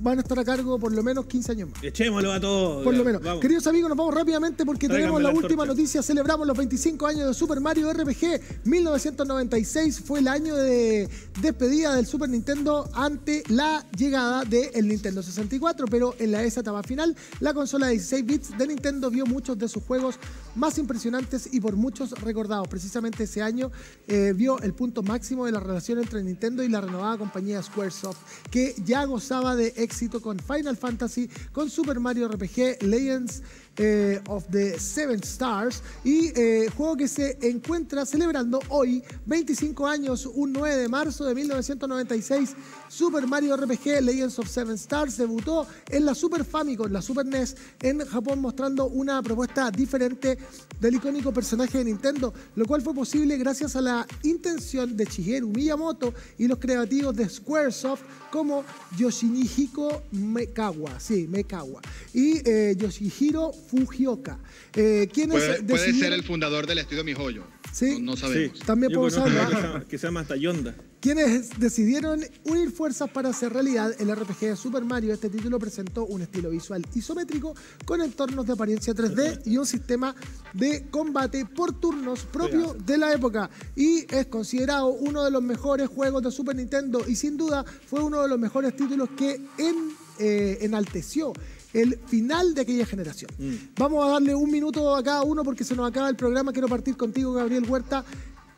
van 0.00 0.18
a 0.18 0.22
estar 0.22 0.38
a 0.38 0.44
cargo 0.44 0.78
por 0.78 0.92
lo 0.92 1.02
menos 1.02 1.26
15 1.26 1.52
años 1.52 1.70
más. 1.70 1.82
Echémoslo 1.82 2.32
a 2.32 2.40
todos. 2.40 2.84
Por 2.84 2.94
lo 2.94 3.04
menos. 3.04 3.22
vamos. 3.22 3.40
Queridos 3.40 3.66
amigos, 3.66 3.88
nos 3.88 3.98
vamos 3.98 4.14
rápidamente 4.14 4.64
porque 4.64 4.88
tenemos 4.88 5.20
la 5.20 5.24
la 5.24 5.30
última 5.30 5.66
noticia. 5.66 6.02
Celebramos 6.02 6.46
los 6.46 6.56
25 6.56 7.06
años 7.06 7.26
de 7.26 7.34
Super 7.34 7.60
Mario 7.60 7.92
RPG. 7.92 8.64
1996 8.64 10.00
fue 10.00 10.20
el 10.20 10.28
año 10.28 10.54
de 10.54 11.08
despedida 11.40 11.94
del 11.94 12.06
Super 12.06 12.28
Nintendo 12.28 12.88
ante 12.94 13.42
la 13.48 13.84
llegada 13.96 14.44
del 14.44 14.88
Nintendo 14.88 15.22
64. 15.22 15.86
Pero 15.86 16.14
en 16.18 16.32
la 16.32 16.44
esa 16.44 16.60
etapa 16.60 16.82
final, 16.82 17.16
la 17.40 17.54
consola 17.54 17.86
de 17.86 17.92
16 17.92 18.26
bits 18.26 18.58
de 18.58 18.66
Nintendo 18.66 19.10
vio 19.10 19.26
muchos 19.26 19.58
de 19.58 19.68
sus 19.68 19.82
juegos 19.82 20.18
más 20.54 20.78
impresionantes 20.78 21.48
y 21.52 21.60
por 21.60 21.76
muchos 21.76 22.12
recordados. 22.20 22.68
Precisamente 22.68 23.24
ese 23.24 23.42
año 23.42 23.70
eh, 24.06 24.32
vio 24.34 24.60
el 24.60 24.74
punto 24.74 25.02
máximo 25.02 25.46
de 25.46 25.52
la 25.52 25.60
relación 25.60 25.98
entre 25.98 26.22
Nintendo 26.22 26.62
y 26.62 26.68
la 26.68 26.80
renovada 26.80 27.18
compañía 27.18 27.62
Squaresoft, 27.62 28.18
que 28.50 28.74
ya 28.84 29.04
gozaba 29.04 29.56
de 29.56 29.73
éxito 29.76 30.20
con 30.20 30.38
Final 30.38 30.76
Fantasy, 30.76 31.28
con 31.52 31.70
Super 31.70 32.00
Mario 32.00 32.28
RPG, 32.28 32.82
Legends 32.82 33.42
eh, 33.76 34.20
of 34.28 34.44
the 34.50 34.78
Seven 34.78 35.20
Stars 35.22 35.82
y 36.04 36.32
eh, 36.38 36.68
juego 36.76 36.96
que 36.96 37.08
se 37.08 37.38
encuentra 37.42 38.06
celebrando 38.06 38.60
hoy, 38.68 39.02
25 39.26 39.86
años, 39.86 40.26
un 40.26 40.52
9 40.52 40.76
de 40.76 40.88
marzo 40.88 41.24
de 41.24 41.34
1996. 41.34 42.54
Super 42.88 43.26
Mario 43.26 43.56
RPG 43.56 44.02
Legends 44.02 44.38
of 44.38 44.48
Seven 44.48 44.74
Stars 44.74 45.16
debutó 45.16 45.66
en 45.90 46.04
la 46.04 46.14
Super 46.14 46.44
Famicom, 46.44 46.92
la 46.92 47.02
Super 47.02 47.26
NES, 47.26 47.56
en 47.80 48.00
Japón, 48.06 48.40
mostrando 48.40 48.86
una 48.86 49.22
propuesta 49.22 49.70
diferente 49.70 50.38
del 50.80 50.94
icónico 50.94 51.32
personaje 51.32 51.78
de 51.78 51.84
Nintendo, 51.84 52.32
lo 52.54 52.66
cual 52.66 52.82
fue 52.82 52.94
posible 52.94 53.36
gracias 53.36 53.74
a 53.76 53.80
la 53.80 54.06
intención 54.22 54.96
de 54.96 55.04
Shigeru 55.04 55.48
Miyamoto 55.48 56.14
y 56.38 56.46
los 56.46 56.58
creativos 56.58 57.16
de 57.16 57.28
Squaresoft 57.28 58.02
como 58.30 58.64
Yoshinihiko 58.96 60.02
Mekawa, 60.12 60.98
sí, 60.98 61.26
Mekawa, 61.28 61.80
y 62.12 62.48
eh, 62.48 62.74
Yoshihiro 62.76 63.52
Fujioka, 63.68 64.38
eh, 64.74 65.08
quienes 65.12 65.36
Puede, 65.44 65.62
puede 65.62 65.92
ser 65.94 66.12
el 66.12 66.22
fundador 66.22 66.66
del 66.66 66.78
estudio 66.78 67.04
Mi 67.04 67.14
Joyo. 67.14 67.44
Sí. 67.72 67.98
No, 68.00 68.12
no 68.12 68.16
sabemos. 68.16 68.60
También 68.60 68.92
podemos 68.92 69.14
llama- 69.16 69.84
que 69.88 69.98
se 69.98 70.06
llama 70.06 70.24
Tayonda. 70.24 70.74
quienes 71.00 71.50
decidieron 71.58 72.24
unir 72.44 72.70
fuerzas 72.70 73.10
para 73.10 73.28
hacer 73.30 73.52
realidad 73.52 73.94
el 74.00 74.08
RPG 74.14 74.40
de 74.50 74.56
Super 74.56 74.84
Mario. 74.84 75.12
Este 75.12 75.28
título 75.28 75.58
presentó 75.58 76.06
un 76.06 76.22
estilo 76.22 76.48
visual 76.50 76.82
isométrico 76.94 77.54
con 77.84 78.00
entornos 78.00 78.46
de 78.46 78.52
apariencia 78.54 78.94
3D 78.94 79.42
y 79.44 79.56
un 79.58 79.66
sistema 79.66 80.14
de 80.54 80.86
combate 80.90 81.44
por 81.46 81.78
turnos 81.78 82.20
propio 82.20 82.74
de 82.86 82.96
la 82.96 83.12
época. 83.12 83.50
Y 83.76 84.06
es 84.14 84.26
considerado 84.26 84.86
uno 84.88 85.24
de 85.24 85.30
los 85.30 85.42
mejores 85.42 85.88
juegos 85.88 86.22
de 86.22 86.30
Super 86.30 86.54
Nintendo 86.56 87.02
y 87.06 87.16
sin 87.16 87.36
duda 87.36 87.64
fue 87.86 88.02
uno 88.02 88.22
de 88.22 88.28
los 88.28 88.38
mejores 88.38 88.74
títulos 88.76 89.08
que 89.16 89.40
en, 89.58 89.90
eh, 90.20 90.58
enalteció 90.62 91.32
el 91.74 91.98
final 92.06 92.54
de 92.54 92.62
aquella 92.62 92.86
generación. 92.86 93.30
Vamos 93.76 94.04
a 94.04 94.08
darle 94.12 94.34
un 94.34 94.50
minuto 94.50 94.94
a 94.94 95.02
cada 95.02 95.22
uno 95.22 95.42
porque 95.42 95.64
se 95.64 95.74
nos 95.76 95.88
acaba 95.90 96.08
el 96.08 96.16
programa. 96.16 96.52
Quiero 96.52 96.68
partir 96.68 96.96
contigo, 96.96 97.32
Gabriel 97.32 97.64
Huerta. 97.68 98.04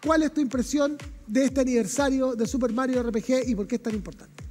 ¿Cuál 0.04 0.22
es 0.22 0.32
tu 0.32 0.40
impresión 0.40 0.96
de 1.26 1.46
este 1.46 1.62
aniversario 1.62 2.36
de 2.36 2.46
Super 2.46 2.72
Mario 2.72 3.02
RPG 3.02 3.48
y 3.48 3.54
por 3.54 3.66
qué 3.66 3.76
es 3.76 3.82
tan 3.82 3.94
importante? 3.94 4.44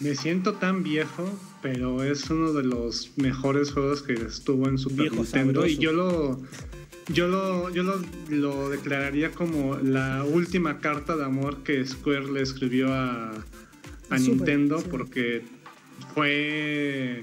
Me 0.00 0.16
siento 0.16 0.54
tan 0.54 0.82
viejo, 0.82 1.24
pero 1.62 2.02
es 2.02 2.28
uno 2.28 2.52
de 2.52 2.64
los 2.64 3.12
mejores 3.16 3.70
juegos 3.70 4.02
que 4.02 4.14
estuvo 4.14 4.68
en 4.68 4.76
Super 4.76 5.02
Viejo 5.10 5.22
Nintendo 5.22 5.66
y 5.66 5.78
yo 5.78 5.92
lo 5.92 6.40
yo 7.12 7.28
lo 7.28 7.70
yo 7.70 7.84
lo, 7.84 8.00
lo 8.28 8.68
declararía 8.68 9.30
como 9.30 9.76
la 9.76 10.24
última 10.24 10.80
carta 10.80 11.16
de 11.16 11.24
amor 11.24 11.62
que 11.62 11.86
Square 11.86 12.32
le 12.32 12.42
escribió 12.42 12.92
a, 12.92 13.30
a 13.30 13.34
A 14.10 14.18
Super, 14.18 14.34
Nintendo 14.34 14.80
sí. 14.80 14.86
porque 14.90 15.44
fue 16.14 17.20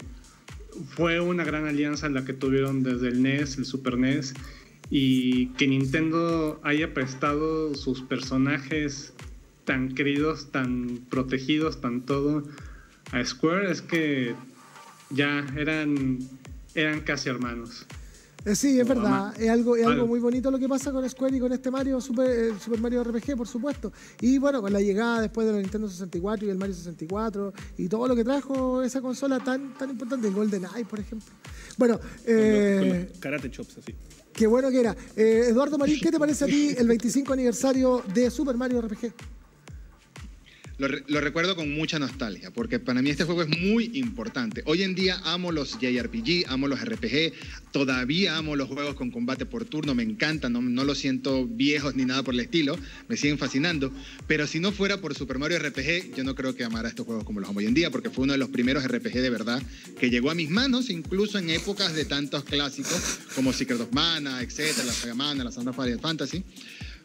fue 0.87 1.19
una 1.19 1.43
gran 1.43 1.67
alianza 1.67 2.09
la 2.09 2.25
que 2.25 2.33
tuvieron 2.33 2.83
desde 2.83 3.09
el 3.09 3.21
NES, 3.21 3.57
el 3.57 3.65
Super 3.65 3.97
NES 3.97 4.33
y 4.89 5.47
que 5.53 5.67
Nintendo 5.67 6.59
haya 6.63 6.93
prestado 6.93 7.75
sus 7.75 8.01
personajes 8.01 9.13
tan 9.65 9.93
queridos, 9.93 10.51
tan 10.51 11.01
protegidos, 11.09 11.81
tan 11.81 12.01
todo 12.01 12.43
a 13.11 13.23
Square 13.23 13.71
es 13.71 13.81
que 13.81 14.35
ya 15.09 15.45
eran 15.57 16.19
eran 16.75 17.01
casi 17.01 17.29
hermanos. 17.29 17.85
Eh, 18.45 18.55
sí, 18.55 18.79
es 18.79 18.87
verdad. 18.87 19.33
Es 19.39 19.49
algo, 19.49 19.75
es 19.75 19.85
algo 19.85 20.07
muy 20.07 20.19
bonito 20.19 20.49
lo 20.49 20.57
que 20.57 20.69
pasa 20.69 20.91
con 20.91 21.07
Square 21.09 21.37
y 21.37 21.39
con 21.39 21.51
este 21.51 21.69
Mario 21.69 21.99
Super, 21.99 22.29
eh, 22.29 22.53
Super 22.59 22.79
Mario 22.79 23.03
RPG, 23.03 23.35
por 23.35 23.47
supuesto. 23.47 23.91
Y 24.21 24.37
bueno, 24.37 24.61
con 24.61 24.71
la 24.71 24.79
llegada 24.79 25.21
después 25.21 25.45
de 25.45 25.53
la 25.53 25.59
Nintendo 25.59 25.89
64 25.89 26.47
y 26.47 26.49
el 26.49 26.57
Mario 26.57 26.73
64 26.75 27.53
y 27.77 27.87
todo 27.87 28.07
lo 28.07 28.15
que 28.15 28.23
trajo 28.23 28.81
esa 28.81 29.01
consola 29.01 29.39
tan, 29.39 29.73
tan 29.77 29.89
importante, 29.89 30.27
el 30.27 30.33
Golden 30.33 30.65
Eye, 30.75 30.85
por 30.85 30.99
ejemplo. 30.99 31.27
Bueno, 31.77 31.99
eh, 32.25 32.77
con 32.79 32.99
los 33.11 33.19
karate 33.19 33.51
chops 33.51 33.77
así. 33.79 33.95
qué 34.33 34.47
bueno 34.47 34.69
que 34.69 34.79
era. 34.79 34.95
Eh, 35.15 35.47
Eduardo 35.49 35.77
Marín, 35.77 35.99
¿qué 35.99 36.11
te 36.11 36.19
parece 36.19 36.45
a 36.45 36.47
ti 36.47 36.75
el 36.77 36.87
25 36.87 37.33
aniversario 37.33 38.03
de 38.13 38.31
Super 38.31 38.55
Mario 38.55 38.81
RPG? 38.81 39.13
Lo, 40.79 40.87
re- 40.87 41.03
lo 41.07 41.19
recuerdo 41.19 41.57
con 41.57 41.69
mucha 41.73 41.99
nostalgia, 41.99 42.51
porque 42.51 42.79
para 42.79 43.01
mí 43.01 43.09
este 43.09 43.25
juego 43.25 43.41
es 43.43 43.49
muy 43.59 43.91
importante. 43.95 44.63
Hoy 44.65 44.83
en 44.83 44.95
día 44.95 45.19
amo 45.25 45.51
los 45.51 45.77
JRPG, 45.77 46.45
amo 46.47 46.69
los 46.69 46.79
RPG, 46.83 47.33
todavía 47.73 48.37
amo 48.37 48.55
los 48.55 48.69
juegos 48.69 48.95
con 48.95 49.11
combate 49.11 49.45
por 49.45 49.65
turno, 49.65 49.93
me 49.93 50.03
encantan, 50.03 50.53
no, 50.53 50.61
no 50.61 50.83
los 50.85 50.97
siento 50.97 51.45
viejos 51.45 51.95
ni 51.95 52.05
nada 52.05 52.23
por 52.23 52.33
el 52.33 52.39
estilo, 52.39 52.77
me 53.09 53.17
siguen 53.17 53.37
fascinando. 53.37 53.91
Pero 54.25 54.47
si 54.47 54.61
no 54.61 54.71
fuera 54.71 55.01
por 55.01 55.13
Super 55.15 55.37
Mario 55.37 55.59
RPG, 55.59 56.15
yo 56.15 56.23
no 56.23 56.33
creo 56.33 56.55
que 56.55 56.63
amara 56.63 56.87
estos 56.87 57.05
juegos 57.05 57.25
como 57.25 57.41
los 57.41 57.49
amo 57.49 57.59
hoy 57.59 57.65
en 57.65 57.73
día, 57.73 57.91
porque 57.91 58.09
fue 58.09 58.23
uno 58.23 58.31
de 58.33 58.39
los 58.39 58.47
primeros 58.49 58.81
RPG 58.87 59.15
de 59.15 59.29
verdad 59.29 59.61
que 59.99 60.09
llegó 60.09 60.31
a 60.31 60.35
mis 60.35 60.49
manos, 60.49 60.89
incluso 60.89 61.37
en 61.39 61.49
épocas 61.49 61.93
de 61.93 62.05
tantos 62.05 62.45
clásicos 62.45 63.19
como 63.35 63.51
Secret 63.51 63.81
of 63.81 63.91
Mana, 63.91 64.41
etcétera, 64.41 64.85
la 64.85 64.93
Saga 64.93 65.13
Mana, 65.13 65.43
la 65.43 65.51
Final 65.51 65.99
Fantasy. 65.99 66.41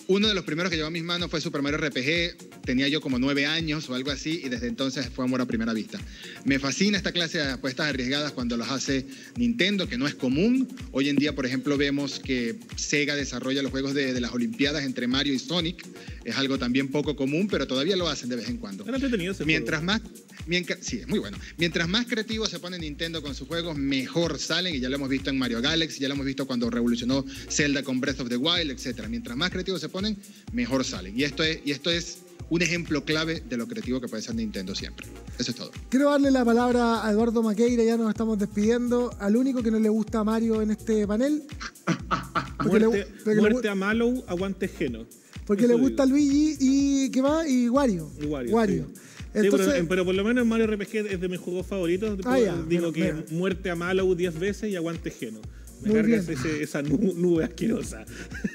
Uno 0.06 0.28
de 0.28 0.34
los 0.34 0.44
primeros 0.44 0.70
que 0.70 0.76
llegó 0.76 0.88
a 0.88 0.90
mis 0.90 1.02
manos 1.02 1.30
fue 1.30 1.40
Super 1.40 1.62
Mario 1.62 1.78
RPG. 1.78 2.62
Tenía 2.62 2.88
yo 2.88 3.00
como 3.00 3.18
nueve 3.18 3.46
años 3.46 3.88
o 3.88 3.94
algo 3.94 4.10
así 4.10 4.42
y 4.44 4.50
desde 4.50 4.68
entonces 4.68 5.08
fue 5.08 5.24
amor 5.24 5.40
a 5.40 5.46
primera 5.46 5.72
vista. 5.72 5.98
Me 6.44 6.58
fascina 6.58 6.98
esta 6.98 7.10
clase 7.10 7.38
de 7.38 7.52
apuestas 7.52 7.88
arriesgadas 7.88 8.32
cuando 8.32 8.58
las 8.58 8.70
hace 8.70 9.06
Nintendo, 9.36 9.88
que 9.88 9.96
no 9.96 10.06
es 10.06 10.14
común. 10.14 10.68
Hoy 10.92 11.08
en 11.08 11.16
día, 11.16 11.34
por 11.34 11.46
ejemplo, 11.46 11.78
vemos 11.78 12.20
que 12.20 12.56
Sega 12.76 13.16
desarrolla 13.16 13.62
los 13.62 13.70
juegos 13.70 13.94
de, 13.94 14.12
de 14.12 14.20
las 14.20 14.34
Olimpiadas 14.34 14.84
entre 14.84 15.06
Mario 15.06 15.32
y 15.32 15.38
Sonic. 15.38 15.86
Es 16.24 16.36
algo 16.36 16.58
también 16.58 16.88
poco 16.88 17.14
común, 17.16 17.48
pero 17.50 17.66
todavía 17.66 17.96
lo 17.96 18.08
hacen 18.08 18.28
de 18.30 18.36
vez 18.36 18.48
en 18.48 18.56
cuando. 18.58 18.84
Era 18.86 18.96
entretenido 18.96 19.32
ese 19.32 19.44
Mientras 19.44 19.80
juego. 19.82 20.00
más, 20.00 20.10
mientras- 20.46 20.78
sí, 20.82 20.98
es 20.98 21.08
muy 21.08 21.18
bueno. 21.18 21.36
Mientras 21.58 21.88
más 21.88 22.06
creativo 22.06 22.46
se 22.46 22.58
pone 22.58 22.78
Nintendo 22.78 23.22
con 23.22 23.34
sus 23.34 23.46
juegos, 23.48 23.76
mejor 23.76 24.38
salen. 24.38 24.74
Y 24.74 24.80
ya 24.80 24.88
lo 24.88 24.96
hemos 24.96 25.08
visto 25.08 25.30
en 25.30 25.38
Mario 25.38 25.60
Galaxy, 25.60 26.00
ya 26.00 26.08
lo 26.08 26.14
hemos 26.14 26.26
visto 26.26 26.46
cuando 26.46 26.70
revolucionó 26.70 27.24
Zelda 27.50 27.82
con 27.82 28.00
Breath 28.00 28.20
of 28.20 28.28
the 28.28 28.36
Wild, 28.36 28.70
etc. 28.70 29.06
Mientras 29.08 29.36
más 29.36 29.50
creativos 29.50 29.80
se 29.80 29.88
ponen, 29.88 30.16
mejor 30.52 30.84
salen. 30.84 31.18
Y 31.18 31.24
esto 31.24 31.42
es, 31.42 31.60
y 31.64 31.70
esto 31.72 31.90
es 31.90 32.18
un 32.50 32.60
ejemplo 32.60 33.04
clave 33.04 33.42
de 33.48 33.56
lo 33.56 33.66
creativo 33.66 34.00
que 34.00 34.08
puede 34.08 34.22
ser 34.22 34.34
Nintendo 34.34 34.74
siempre. 34.74 35.06
Eso 35.38 35.50
es 35.50 35.56
todo. 35.56 35.70
Quiero 35.88 36.10
darle 36.10 36.30
la 36.30 36.44
palabra 36.44 37.06
a 37.06 37.10
Eduardo 37.10 37.42
Maqueira, 37.42 37.82
ya 37.84 37.96
nos 37.96 38.10
estamos 38.10 38.38
despidiendo. 38.38 39.14
Al 39.18 39.36
único 39.36 39.62
que 39.62 39.70
no 39.70 39.78
le 39.78 39.88
gusta 39.88 40.20
a 40.20 40.24
Mario 40.24 40.60
en 40.62 40.70
este 40.70 41.06
panel. 41.06 41.42
Porque 42.58 42.80
le- 42.80 42.86
Muerte, 42.86 43.06
porque 43.24 43.34
le- 43.34 43.40
muerte 43.40 43.68
a 43.68 43.74
Mallow, 43.74 44.24
aguante 44.26 44.68
Geno. 44.68 45.06
Porque 45.46 45.64
Eso 45.64 45.74
le 45.74 45.80
gusta 45.80 46.04
digo. 46.06 46.16
Luigi 46.16 46.56
y 46.60 47.10
¿qué 47.10 47.20
más? 47.22 47.48
Y 47.48 47.68
Wario. 47.68 48.10
Y 48.20 48.26
Wario, 48.26 48.86
sí. 48.86 49.00
Sí, 49.34 49.40
Entonces, 49.40 49.68
pero, 49.74 49.88
pero 49.88 50.04
por 50.04 50.14
lo 50.14 50.22
menos 50.24 50.46
Mario 50.46 50.66
RPG 50.68 50.94
es 51.10 51.20
de 51.20 51.28
mis 51.28 51.40
juegos 51.40 51.66
favoritos. 51.66 52.18
Ah, 52.24 52.38
ya, 52.38 52.54
Digo 52.68 52.92
que 52.92 53.00
mira. 53.12 53.24
muerte 53.30 53.68
a 53.68 53.74
Mallow 53.74 54.14
10 54.14 54.38
veces 54.38 54.70
y 54.70 54.76
aguante 54.76 55.10
Geno. 55.10 55.40
Me 55.82 55.88
Muy 55.90 55.96
cargas 56.00 56.28
ese- 56.28 56.62
esa 56.62 56.82
nu- 56.82 57.12
nube 57.16 57.42
asquerosa. 57.44 58.06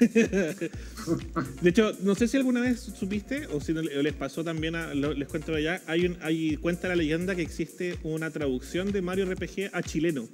de 1.60 1.70
hecho, 1.70 1.92
no 2.02 2.14
sé 2.14 2.28
si 2.28 2.36
alguna 2.38 2.60
vez 2.60 2.80
supiste 2.80 3.46
o 3.48 3.60
si 3.60 3.72
no 3.72 3.82
le- 3.82 4.02
les 4.02 4.14
pasó 4.14 4.42
también, 4.42 4.74
a, 4.74 4.94
lo- 4.94 5.12
les 5.14 5.28
cuento 5.28 5.54
allá, 5.54 5.82
hay, 5.86 6.06
un, 6.06 6.16
hay 6.22 6.56
cuenta 6.56 6.88
la 6.88 6.96
leyenda 6.96 7.36
que 7.36 7.42
existe 7.42 7.98
una 8.02 8.30
traducción 8.30 8.90
de 8.90 9.02
Mario 9.02 9.26
RPG 9.26 9.70
a 9.72 9.82
chileno. 9.82 10.28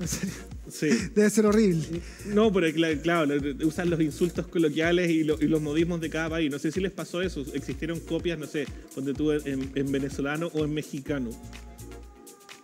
en 0.00 0.08
serio, 0.08 0.34
Sí. 0.72 0.88
debe 1.14 1.28
ser 1.28 1.44
horrible. 1.46 1.84
No, 2.26 2.50
pero 2.52 2.66
cla- 2.68 3.00
claro, 3.02 3.34
usan 3.64 3.90
los 3.90 4.00
insultos 4.00 4.46
coloquiales 4.46 5.10
y, 5.10 5.22
lo- 5.22 5.38
y 5.40 5.46
los 5.46 5.60
modismos 5.60 6.00
de 6.00 6.08
cada 6.08 6.30
país. 6.30 6.50
No 6.50 6.58
sé 6.58 6.72
si 6.72 6.80
les 6.80 6.92
pasó 6.92 7.20
eso. 7.20 7.44
Existieron 7.52 8.00
copias, 8.00 8.38
no 8.38 8.46
sé, 8.46 8.66
donde 8.96 9.12
tú 9.12 9.32
en, 9.32 9.70
en 9.74 9.92
venezolano 9.92 10.46
o 10.54 10.64
en 10.64 10.72
mexicano. 10.72 11.30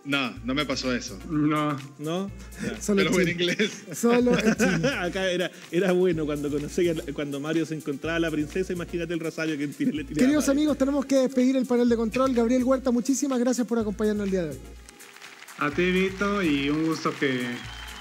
No, 0.05 0.31
no 0.43 0.55
me 0.55 0.65
pasó 0.65 0.93
eso. 0.95 1.19
No, 1.29 1.77
¿No? 1.99 2.31
Ya. 2.63 2.81
Solo 2.81 3.03
Pero 3.03 3.09
en 3.09 3.27
Chile. 3.27 3.31
inglés. 3.51 3.71
Solo 3.93 4.31
en 4.39 4.55
Chile. 4.55 4.87
Acá 4.99 5.29
era, 5.29 5.51
era 5.71 5.91
bueno 5.91 6.25
cuando 6.25 6.49
conocía, 6.49 6.95
cuando 7.13 7.39
Mario 7.39 7.65
se 7.65 7.75
encontraba 7.75 8.15
a 8.15 8.19
la 8.19 8.31
princesa, 8.31 8.73
imagínate 8.73 9.13
el 9.13 9.19
rosario 9.19 9.55
que 9.57 9.67
le 9.67 9.73
tiraba. 9.73 10.15
Queridos 10.15 10.49
amigos, 10.49 10.77
tenemos 10.77 11.05
que 11.05 11.15
despedir 11.17 11.57
el 11.57 11.65
panel 11.65 11.89
de 11.89 11.95
control. 11.97 12.33
Gabriel 12.33 12.63
Huerta, 12.63 12.89
muchísimas 12.91 13.39
gracias 13.39 13.67
por 13.67 13.77
acompañarnos 13.77 14.25
el 14.25 14.31
día 14.31 14.43
de 14.45 14.49
hoy. 14.51 14.57
a 15.59 15.69
ti 15.69 15.91
Vito 15.91 16.41
y 16.41 16.69
un 16.69 16.87
gusto 16.87 17.13
que, 17.19 17.41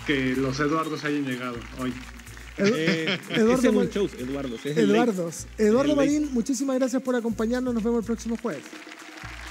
que 0.08 0.34
los 0.36 0.58
Eduardos 0.58 1.04
hayan 1.04 1.24
llegado 1.26 1.56
hoy. 1.80 1.92
Edu- 2.56 2.72
Eh, 2.74 3.18
Eduardo 3.30 3.72
Mar- 3.72 3.90
show, 3.90 4.08
Eduardo. 4.18 4.56
Marín, 5.94 6.30
muchísimas 6.32 6.76
gracias 6.78 7.02
por 7.02 7.14
acompañarnos. 7.14 7.74
Nos 7.74 7.82
vemos 7.82 8.00
el 8.00 8.06
próximo 8.06 8.36
jueves. 8.40 8.62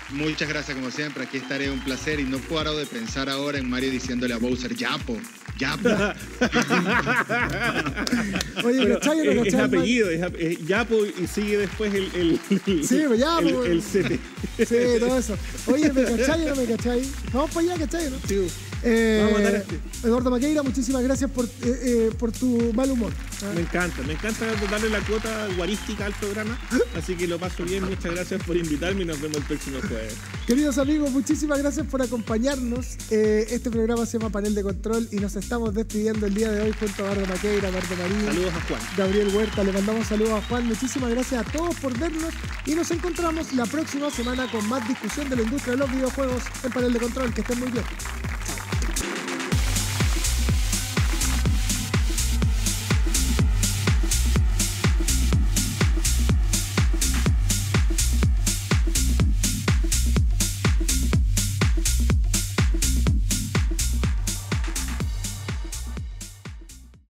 Muchas 0.10 0.48
gracias 0.48 0.78
como 0.78 0.90
siempre, 0.90 1.24
aquí 1.24 1.38
estaré 1.38 1.70
un 1.70 1.82
placer 1.82 2.20
y 2.20 2.24
no 2.24 2.38
paro 2.40 2.76
de 2.78 2.86
pensar 2.86 3.30
ahora 3.30 3.58
en 3.58 3.70
Mario 3.70 3.92
diciéndole 3.92 4.34
a 4.34 4.38
Bowser, 4.38 4.74
Yapo, 4.74 5.18
Yapo. 5.58 5.90
Oye, 8.64 8.80
Pero 8.84 9.00
¿cachai 9.00 9.28
o 9.28 9.34
no 9.34 9.44
es, 9.44 9.54
es 9.54 9.60
apellido, 9.60 10.10
es, 10.10 10.22
es 10.40 10.66
Yapo 10.66 11.06
y 11.06 11.28
sigue 11.28 11.58
después 11.58 11.94
el. 11.94 12.10
el, 12.16 12.40
el 12.50 12.88
Sí, 12.88 13.04
pues 13.08 13.20
Yapo, 13.20 13.66
El, 13.66 13.72
el 13.72 13.82
CT. 13.82 14.20
Sí, 14.66 14.76
todo 15.00 15.18
eso. 15.18 15.38
Oye, 15.68 15.92
¿me 15.92 16.04
cachai 16.04 16.46
o 16.46 16.50
no 16.50 16.56
me 16.56 16.66
cachai? 16.66 17.02
Vamos 17.34 17.52
para 17.52 17.74
allá, 17.74 17.86
¿cachai? 17.86 18.10
¿no? 18.10 18.18
Sí. 18.28 18.48
Eh, 18.84 19.22
Vamos 19.24 19.40
a 19.40 19.44
matar 19.44 19.56
a 19.56 19.58
este. 19.60 19.80
Eduardo 20.08 20.30
Maqueira, 20.30 20.64
muchísimas 20.64 21.04
gracias 21.04 21.32
por, 21.32 21.46
eh, 21.46 21.50
eh, 21.64 22.12
por 22.18 22.32
tu 22.32 22.72
mal 22.74 22.90
humor. 22.92 23.12
¿ah? 23.44 23.52
Me 23.56 23.62
encanta, 23.62 24.02
me 24.04 24.14
encanta 24.14 24.46
darle 24.70 24.90
la 24.90 25.00
cuota 25.02 25.48
guarística 25.58 26.06
al 26.06 26.14
programa, 26.14 26.58
así 26.96 27.16
que 27.16 27.28
lo 27.28 27.40
paso 27.40 27.64
bien, 27.64 27.84
muchas 27.86 28.14
gracias 28.14 28.42
por 28.44 28.56
invitarme 28.56 29.02
y 29.02 29.06
nos 29.06 29.20
vemos 29.20 29.38
el 29.38 29.44
próximo 29.44 29.80
jueves. 29.82 29.97
Queridos 30.46 30.78
amigos, 30.78 31.12
muchísimas 31.12 31.60
gracias 31.60 31.86
por 31.88 32.02
acompañarnos. 32.02 32.96
Eh, 33.10 33.48
este 33.50 33.70
programa 33.70 34.06
se 34.06 34.18
llama 34.18 34.32
Panel 34.32 34.56
de 34.56 34.64
Control 34.64 35.08
y 35.12 35.18
nos 35.18 35.36
estamos 35.36 35.74
despidiendo 35.74 36.26
el 36.26 36.34
día 36.34 36.50
de 36.52 36.62
hoy 36.62 36.72
junto 36.80 37.04
a 37.04 37.12
Eduardo 37.12 37.34
Maqueira, 37.34 37.68
Eduardo 37.68 37.96
Marín, 37.98 38.26
Saludos 38.26 38.54
a 38.54 38.62
Juan. 38.62 38.82
Gabriel 38.98 39.36
Huerta. 39.36 39.64
Le 39.64 39.72
mandamos 39.74 40.08
saludos 40.08 40.42
a 40.42 40.48
Juan. 40.48 40.68
Muchísimas 40.68 41.10
gracias 41.10 41.46
a 41.46 41.52
todos 41.52 41.76
por 41.76 41.98
vernos 42.00 42.34
y 42.66 42.76
nos 42.76 42.90
encontramos 42.92 43.54
la 43.54 43.66
próxima 43.66 44.10
semana 44.10 44.50
con 44.50 44.68
más 44.70 44.88
discusión 44.88 45.30
de 45.30 45.36
la 45.36 45.42
industria 45.42 45.74
de 45.74 45.80
los 45.80 45.92
videojuegos 45.92 46.44
en 46.64 46.72
Panel 46.72 46.94
de 46.94 47.00
Control. 47.00 47.34
Que 47.34 47.42
estén 47.42 47.60
muy 47.60 47.72
bien. 47.72 47.84